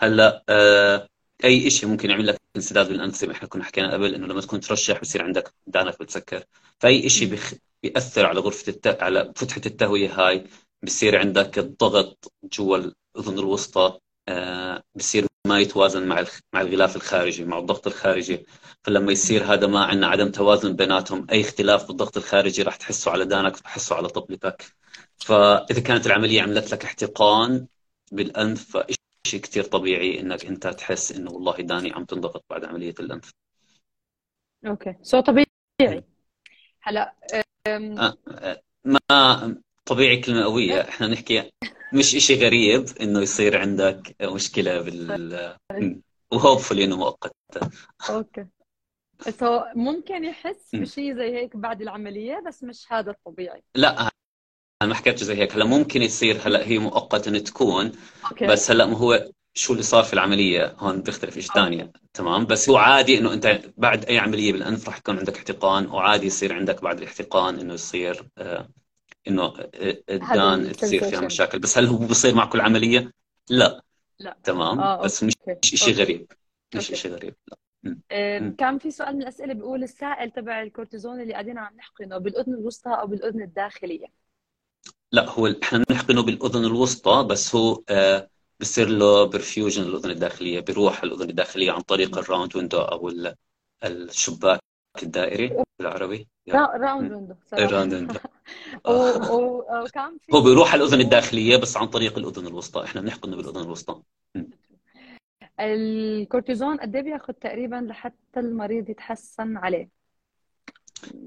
هلأ 0.00 0.44
آه 0.48 1.08
أي 1.44 1.70
شيء 1.70 1.88
ممكن 1.88 2.10
يعمل 2.10 2.26
لك 2.26 2.36
انسداد 2.56 2.88
بالأنف 2.88 3.14
زي 3.16 3.26
ما 3.26 3.32
إحنا 3.32 3.48
كنا 3.48 3.64
حكينا 3.64 3.92
قبل 3.92 4.14
إنه 4.14 4.26
لما 4.26 4.40
تكون 4.40 4.60
ترشح 4.60 5.00
بصير 5.00 5.22
عندك 5.24 5.54
دانك 5.66 6.00
بتسكر 6.02 6.44
فأي 6.80 7.08
شيء 7.08 7.28
بيخ... 7.28 7.54
بيأثر 7.82 8.26
على 8.26 8.40
غرفة 8.40 8.70
الت... 8.72 8.86
على 9.02 9.32
فتحة 9.36 9.60
التهوية 9.66 10.10
هاي 10.28 10.44
بصير 10.82 11.18
عندك 11.18 11.58
الضغط 11.58 12.32
جوا 12.44 12.76
الأذن 13.16 13.38
الوسطى 13.38 13.98
آه 14.28 14.82
بصير 14.94 15.26
ما 15.46 15.58
يتوازن 15.60 16.06
مع 16.08 16.24
مع 16.52 16.60
الغلاف 16.60 16.96
الخارجي 16.96 17.44
مع 17.44 17.58
الضغط 17.58 17.86
الخارجي. 17.86 18.46
فلما 18.84 19.12
يصير 19.12 19.44
هذا 19.44 19.66
ما 19.66 19.84
عندنا 19.84 20.06
عدم 20.06 20.30
توازن 20.30 20.76
بيناتهم 20.76 21.26
أي 21.32 21.40
اختلاف 21.40 21.86
بالضغط 21.86 22.16
الخارجي 22.16 22.62
راح 22.62 22.76
تحسه 22.76 23.10
على 23.10 23.24
دانك 23.24 23.56
وتحسه 23.56 23.96
على 23.96 24.08
طبلتك 24.08 24.64
فإذا 25.16 25.80
كانت 25.80 26.06
العملية 26.06 26.42
عملت 26.42 26.72
لك 26.72 26.84
احتقان 26.84 27.66
بالأنف 28.12 28.76
فشيء 28.76 29.40
كثير 29.40 29.64
طبيعي 29.64 30.20
إنك 30.20 30.46
أنت 30.46 30.66
تحس 30.66 31.12
إنه 31.12 31.30
والله 31.30 31.56
داني 31.56 31.92
عم 31.92 32.04
تنضغط 32.04 32.44
بعد 32.50 32.64
عملية 32.64 32.94
الأنف. 33.00 33.30
okay. 34.66 34.94
so 35.02 35.20
طبيعي. 35.20 36.04
هلا 36.82 37.14
آه، 37.66 38.16
آه، 38.30 38.62
ما 38.84 39.60
طبيعي 39.84 40.16
كلمة 40.16 40.44
قوية. 40.44 40.80
إحنا 40.80 41.06
نحكي 41.06 41.52
مش 41.94 42.14
إشي 42.14 42.34
غريب 42.46 42.84
إنه 43.00 43.20
يصير 43.20 43.58
عندك 43.60 44.16
مشكلة 44.22 44.80
بال 44.80 45.56
و 46.32 46.37
hopefully 46.37 46.84
إنه 46.84 46.96
مؤقتة. 46.96 47.70
okay. 48.10 48.46
so 49.30 49.60
ممكن 49.74 50.24
يحس 50.24 50.74
بشيء 50.74 51.14
زي 51.14 51.36
هيك 51.36 51.56
بعد 51.56 51.82
العملية 51.82 52.42
بس 52.46 52.64
مش 52.64 52.92
هذا 52.92 53.10
الطبيعي. 53.10 53.62
لا 53.74 54.00
أنا 54.82 54.90
ما 54.90 54.94
حكيتش 54.94 55.24
زي 55.24 55.34
هيك. 55.34 55.54
هلا 55.54 55.64
ممكن 55.64 56.02
يصير 56.02 56.38
هلا 56.48 56.66
هي 56.66 56.78
مؤقتا 56.78 57.38
تكون 57.38 57.92
okay. 58.24 58.46
بس 58.46 58.70
هلا 58.70 58.86
ما 58.86 58.98
هو 58.98 59.30
شو 59.54 59.72
اللي 59.72 59.82
صار 59.82 60.04
في 60.04 60.12
العملية؟ 60.12 60.76
هون 60.78 61.02
بيختلف 61.02 61.34
شيء 61.38 61.42
ثاني 61.54 61.92
تمام؟ 62.14 62.46
بس 62.46 62.70
هو 62.70 62.76
عادي 62.76 63.18
إنه 63.18 63.32
أنت 63.32 63.60
بعد 63.76 64.04
أي 64.04 64.18
عملية 64.18 64.52
بالأنف 64.52 64.88
راح 64.88 64.98
يكون 64.98 65.18
عندك 65.18 65.36
احتقان 65.36 65.86
وعادي 65.86 66.26
يصير 66.26 66.52
عندك 66.54 66.82
بعد 66.82 66.98
الاحتقان 66.98 67.58
إنه 67.60 67.74
يصير 67.74 68.28
آه 68.38 68.68
إنه 69.28 69.54
الدان 70.10 70.72
تصير 70.72 71.04
فيها 71.04 71.20
مشاكل. 71.20 71.58
بس 71.58 71.78
هل 71.78 71.86
هو 71.86 71.96
بيصير 71.96 72.34
مع 72.34 72.46
كل 72.46 72.60
عملية؟ 72.60 73.12
لا. 73.50 73.82
لا. 74.18 74.36
تمام. 74.44 74.80
آه، 74.80 75.02
بس 75.02 75.24
مش 75.24 75.34
شيء 75.62 75.94
غريب. 75.94 76.32
مش 76.74 76.86
شيء 76.86 77.12
غريب. 77.12 77.34
لا. 77.48 77.56
آه، 78.10 78.54
كان 78.58 78.78
في 78.78 78.90
سؤال 78.90 79.16
من 79.16 79.22
الأسئلة 79.22 79.54
بيقول 79.54 79.82
السائل 79.82 80.30
تبع 80.30 80.62
الكورتيزون 80.62 81.20
اللي 81.20 81.32
قاعدين 81.32 81.58
عم 81.58 81.76
نحقنه 81.76 82.18
بالأذن 82.18 82.54
الوسطى 82.54 82.90
أو 82.90 83.06
بالأذن 83.06 83.42
الداخلية؟ 83.42 84.06
لا 85.12 85.30
هو 85.30 85.46
إحنا 85.62 85.84
بنحقنه 85.88 86.22
بالأذن 86.22 86.64
الوسطى 86.64 87.26
بس 87.30 87.54
هو 87.54 87.82
آه 87.88 88.28
بصير 88.60 88.88
له 88.88 89.24
perfusion 89.24 89.82
الأذن 89.82 90.10
الداخلية 90.10 90.60
بيروح 90.60 91.02
الأذن 91.02 91.30
الداخلية 91.30 91.72
عن 91.72 91.80
طريق 91.80 92.18
ال 92.18 92.24
round 92.24 92.56
window 92.56 92.78
أو 92.78 93.12
الشباك 93.84 94.60
الدائري. 95.02 95.62
بالعربي؟ 95.82 96.28
round 96.50 97.12
window 97.12 97.34
round 97.52 97.94
window 97.94 98.14
وكان 99.84 100.18
في 100.18 100.32
هو 100.34 100.40
بيروح 100.40 100.72
على 100.72 100.84
الأذن 100.84 101.00
الداخلية 101.00 101.56
بس 101.56 101.76
عن 101.76 101.86
طريق 101.86 102.18
الأذن 102.18 102.46
الوسطى. 102.46 102.84
إحنا 102.84 103.00
بنحقنه 103.00 103.36
بالأذن 103.36 103.60
الوسطى. 103.60 104.02
الكورتيزون 105.60 106.76
قد 106.76 106.96
إيه 106.96 107.02
بياخذ 107.02 107.32
تقريبا 107.32 107.76
لحتى 107.76 108.40
المريض 108.40 108.90
يتحسن 108.90 109.56
عليه؟ 109.56 109.88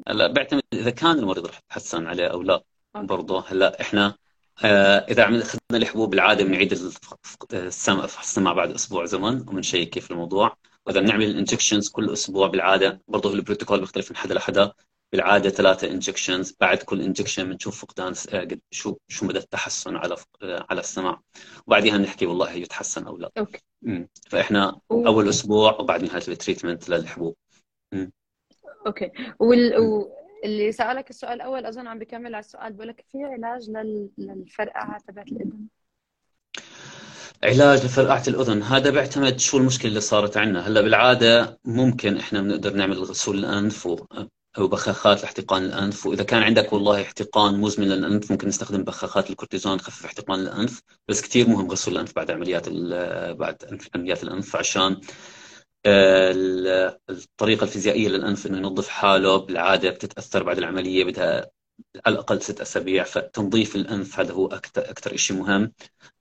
هلا 0.08 0.28
بعتمد 0.28 0.62
إذا 0.74 0.90
كان 0.90 1.20
المريض 1.20 1.48
رح 1.48 1.58
يتحسن 1.58 2.08
عليه 2.08 2.28
أو 2.28 2.42
لا. 2.42 2.64
برضه 2.96 3.44
هلا 3.48 3.82
إحنا 3.82 4.16
آه 4.64 4.98
إذا 4.98 5.24
عمل 5.24 5.42
اخذنا 5.42 5.60
الحبوب 5.74 6.10
بالعاده 6.10 6.44
بنعيد 6.44 6.74
السمع 7.54 8.54
بعد 8.54 8.72
أسبوع 8.72 9.06
زمن 9.06 9.42
وبنشيك 9.42 9.90
كيف 9.90 10.12
الموضوع. 10.12 10.56
وإذا 10.88 11.02
بنعمل 11.02 11.26
ال 11.26 11.32
injections 11.32 11.90
كل 11.90 12.14
أسبوع 12.14 12.48
بالعادة 12.48 13.02
برضه 13.08 13.34
البروتوكول 13.34 13.80
بيختلف 13.80 14.12
من 14.12 14.18
حدا 14.18 14.34
لحدا. 14.34 14.74
بالعادة 15.12 15.50
ثلاثة 15.50 15.92
injections 15.92 16.56
بعد 16.60 16.78
كل 16.78 17.02
injection 17.02 17.50
بنشوف 17.50 17.86
فقدان 17.86 18.14
آه، 18.34 18.48
شو 18.72 18.98
شو 19.08 19.26
مدى 19.26 19.38
التحسن 19.40 19.96
على 19.96 20.16
آه، 20.44 20.66
على 20.70 20.80
السمع 20.80 21.22
وبعديها 21.68 21.98
بنحكي 21.98 22.26
والله 22.26 22.52
يتحسن 22.52 23.08
أو 23.08 23.18
لا. 23.18 23.32
okay. 23.38 23.60
فإحنا 24.30 24.80
أول 24.92 25.30
أسبوع 25.30 25.80
وبعد 25.80 26.04
نهايه 26.04 26.24
ال 26.28 26.34
treatment 26.34 26.90
للحبوب. 26.90 27.36
okay. 28.88 29.12
وال... 29.40 29.74
اللي 30.46 30.72
سألك 30.72 31.10
السؤال 31.10 31.34
الأول 31.34 31.66
أظن 31.66 31.88
عم 31.88 32.00
بكمل 32.00 32.36
على 32.36 32.40
السؤال 32.40 32.74
بقول 32.74 32.88
لك 32.88 33.06
في 33.12 33.24
علاج 33.24 33.70
لل... 33.70 34.10
للفرقعه 34.18 34.98
تبعت 35.08 35.28
الاذن 35.28 35.68
علاج 37.44 37.86
لفرقعة 37.86 38.24
الأذن. 38.28 38.64
هذا 38.64 38.90
بيعتمد 38.90 39.40
شو 39.40 39.58
المشكلة 39.58 39.90
اللي 39.90 40.02
صارت 40.02 40.38
عندنا 40.38 40.68
هلأ 40.68 40.82
بالعادة 40.82 41.60
ممكن 41.66 42.18
إحنا 42.18 42.42
بنقدر 42.42 42.74
نعمل 42.74 42.98
غسول 43.00 43.40
الأنف 43.40 43.88
أو 44.58 44.68
بخاخات 44.68 45.22
لاحتقان 45.22 45.66
الأنف. 45.66 46.06
وإذا 46.06 46.24
كان 46.24 46.44
عندك 46.44 46.74
والله 46.74 47.02
احتقان 47.02 47.60
مزمن 47.60 47.88
للأنف 47.88 48.32
ممكن 48.32 48.48
نستخدم 48.48 48.84
بخاخات 48.84 49.30
الكورتيزون 49.30 49.78
تخفف 49.78 50.06
احتقان 50.06 50.40
الأنف. 50.40 50.82
بس 51.08 51.22
كثير 51.22 51.50
مهم 51.50 51.72
غسل 51.72 51.92
الأنف 51.92 52.16
بعد 52.16 52.32
عمليات 52.32 52.70
بعد 53.40 53.80
عمليات 53.96 54.24
الأنف 54.24 54.56
عشان 54.56 55.02
الطريقة 57.10 57.64
الفيزيائية 57.64 58.10
للأنف 58.10 58.48
إنه 58.48 58.58
ينظف 58.58 58.88
حاله. 58.88 59.38
بالعادة 59.38 59.90
بتتأثر 59.90 60.44
بعد 60.44 60.58
العملية 60.58 61.04
بدها 61.04 61.50
على 62.06 62.14
الأقل 62.14 62.42
ست 62.42 62.62
أسابيع. 62.62 63.04
فتنظيف 63.04 63.76
الأنف 63.76 64.20
هذا 64.20 64.34
هو 64.34 64.48
أكثر 64.48 64.90
أكثر 64.90 65.16
شيء 65.16 65.38
مهم. 65.38 65.74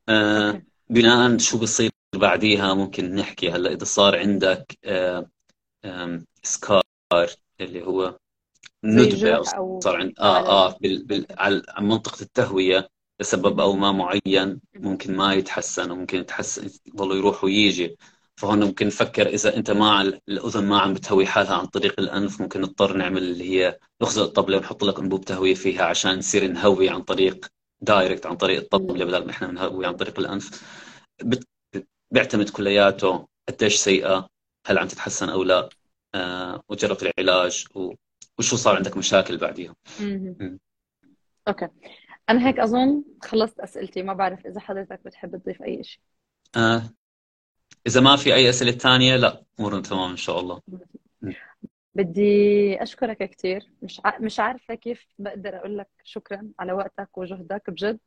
آه 0.09 0.63
بناء 0.91 1.39
شو 1.39 1.59
بصير 1.59 1.91
بعديها؟ 2.15 2.75
ممكن 2.75 3.15
نحكي 3.15 3.51
هلأ 3.51 3.73
إذا 3.73 3.85
صار 3.85 4.19
عندك 4.19 4.79
آه 4.85 5.31
سكار 6.43 6.83
اللي 7.61 7.83
هو 7.83 8.19
ندبة 8.85 9.35
أو 9.57 9.81
صار 9.81 9.97
عند 9.97 10.13
آه 10.21 10.49
آه 10.49 10.79
بال... 10.81 11.05
بال... 11.05 11.27
على 11.31 11.63
منطقة 11.81 12.23
التهوية 12.23 12.89
لسبب 13.21 13.61
أو 13.61 13.73
ما 13.73 13.93
معين 13.93 14.61
ممكن 14.77 15.17
ما 15.17 15.35
يتحسن 15.35 15.91
وممكن 15.91 16.19
يتحسن 16.19 16.71
يضل 16.87 17.17
يروح 17.17 17.45
ويجي. 17.45 17.97
فهون 18.37 18.65
ممكن 18.65 18.87
نفكر 18.87 19.27
إذا 19.27 19.57
أنت 19.57 19.71
ما 19.71 20.01
الأذن 20.29 20.65
ما 20.65 20.81
عم 20.81 20.95
بتهوي 20.95 21.27
حالها 21.27 21.55
عن 21.55 21.67
طريق 21.67 22.01
الأنف 22.01 22.41
ممكن 22.41 22.61
نضطر 22.61 22.97
نعمل 22.97 23.23
اللي 23.23 23.45
هي 23.51 23.79
نخزق 24.03 24.23
الطبلة 24.23 24.57
ونحط 24.57 24.85
لك 24.85 24.99
أنبوب 24.99 25.25
تهوية 25.25 25.55
فيها 25.55 25.85
عشان 25.85 26.19
نصير 26.19 26.47
نهوي 26.47 26.89
عن 26.89 27.03
طريق 27.03 27.47
direct 27.85 28.27
عن 28.27 28.37
طريق 28.37 28.61
الطبله 28.63 29.05
بدل 29.05 29.25
ما 29.25 29.31
إحنا 29.31 29.51
نهوي 29.51 29.87
عن 29.87 29.97
طريق 29.97 30.19
الأنف. 30.19 30.63
بيعتمد 32.11 32.51
كلياته 32.51 33.29
قديش 33.49 33.77
سيئة 33.77 34.29
هل 34.67 34.79
عم 34.79 34.89
تتحسن 34.89 35.29
أو 35.29 35.43
لا 35.43 35.69
آه 36.15 36.63
وجربت 36.69 37.03
العلاج 37.03 37.67
وشو 38.39 38.57
صار 38.57 38.77
عندك 38.77 38.97
مشاكل 38.97 39.37
بعديها. 39.37 39.75
okay. 41.49 41.69
أنا 42.31 42.49
هيك 42.49 42.59
أظن 42.59 43.05
خلصت 43.23 43.61
أسئلتي 43.61 44.03
ما 44.03 44.13
بعرف 44.13 44.47
إذا 44.47 44.61
حضرتك 44.61 45.01
بتحب 45.05 45.37
تضيف 45.37 45.63
أي 45.63 45.85
شيء 45.85 46.01
آه 46.57 46.83
إذا 47.87 48.01
ما 48.01 48.17
في 48.17 48.35
أي 48.35 48.51
أسئلة 48.51 48.73
ثانية 48.73 49.17
لا 49.17 49.43
امورنا 49.61 49.83
تمام 49.83 50.11
إن 50.11 50.17
شاء 50.17 50.41
الله. 50.41 50.61
بدي 51.95 52.83
أشكرك 52.83 53.31
كثير 53.31 53.71
مش 53.83 54.01
ع... 54.05 54.19
مش 54.19 54.41
عارفة 54.41 54.75
كيف 54.75 55.07
بقدر 55.19 55.57
أقول 55.57 55.79
لك 55.79 55.89
شكرا 56.05 56.49
على 56.59 56.73
وقتك 56.73 57.19
وجهدك 57.19 57.71
بجد. 57.71 57.99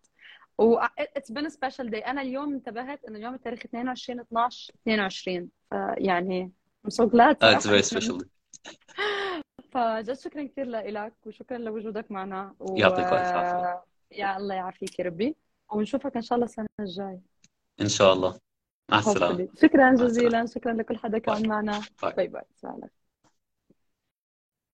و 0.57 0.77
it's 0.99 1.31
been 1.31 1.49
special 1.49 1.89
day 1.89 1.99
أنا 1.99 2.21
اليوم 2.21 2.53
انتبهت 2.53 3.05
إنه 3.05 3.17
اليوم 3.17 3.33
التاريخ 3.33 3.59
22 3.65 4.19
12 4.19 4.73
22 4.87 5.49
يعني 5.97 6.51
I'm 6.87 6.89
so 6.89 7.05
glad 7.05 7.35
uh, 7.43 7.55
it's 7.55 7.65
very 7.65 7.83
special. 7.83 8.17
فجد 9.71 10.19
شكرا 10.19 10.43
كثير 10.43 10.65
لك 10.65 11.13
وشكرا 11.25 11.57
لوجودك 11.57 12.11
معنا. 12.11 12.55
و... 12.59 12.77
يعطيك 12.77 13.05
الف 13.05 13.13
عافية. 13.13 13.83
يا 14.11 14.37
الله 14.37 14.55
يعافيك 14.55 14.99
يا 14.99 15.05
ربي. 15.05 15.35
ونشوفك 15.71 16.15
إن 16.15 16.21
شاء 16.21 16.35
الله 16.35 16.45
السنة 16.45 16.67
الجايه 16.79 17.21
إن 17.81 17.87
شاء 17.87 18.13
الله. 18.13 18.39
مع 18.91 18.99
السلامة. 18.99 19.47
شكرا 19.61 19.95
جزيلا. 19.95 20.45
شكرا 20.45 20.73
لكل 20.73 20.97
حدا 20.97 21.17
كان 21.17 21.47
معنا. 21.47 21.81
bye 22.01 22.13
bye, 22.13 22.27
bye. 22.27 22.89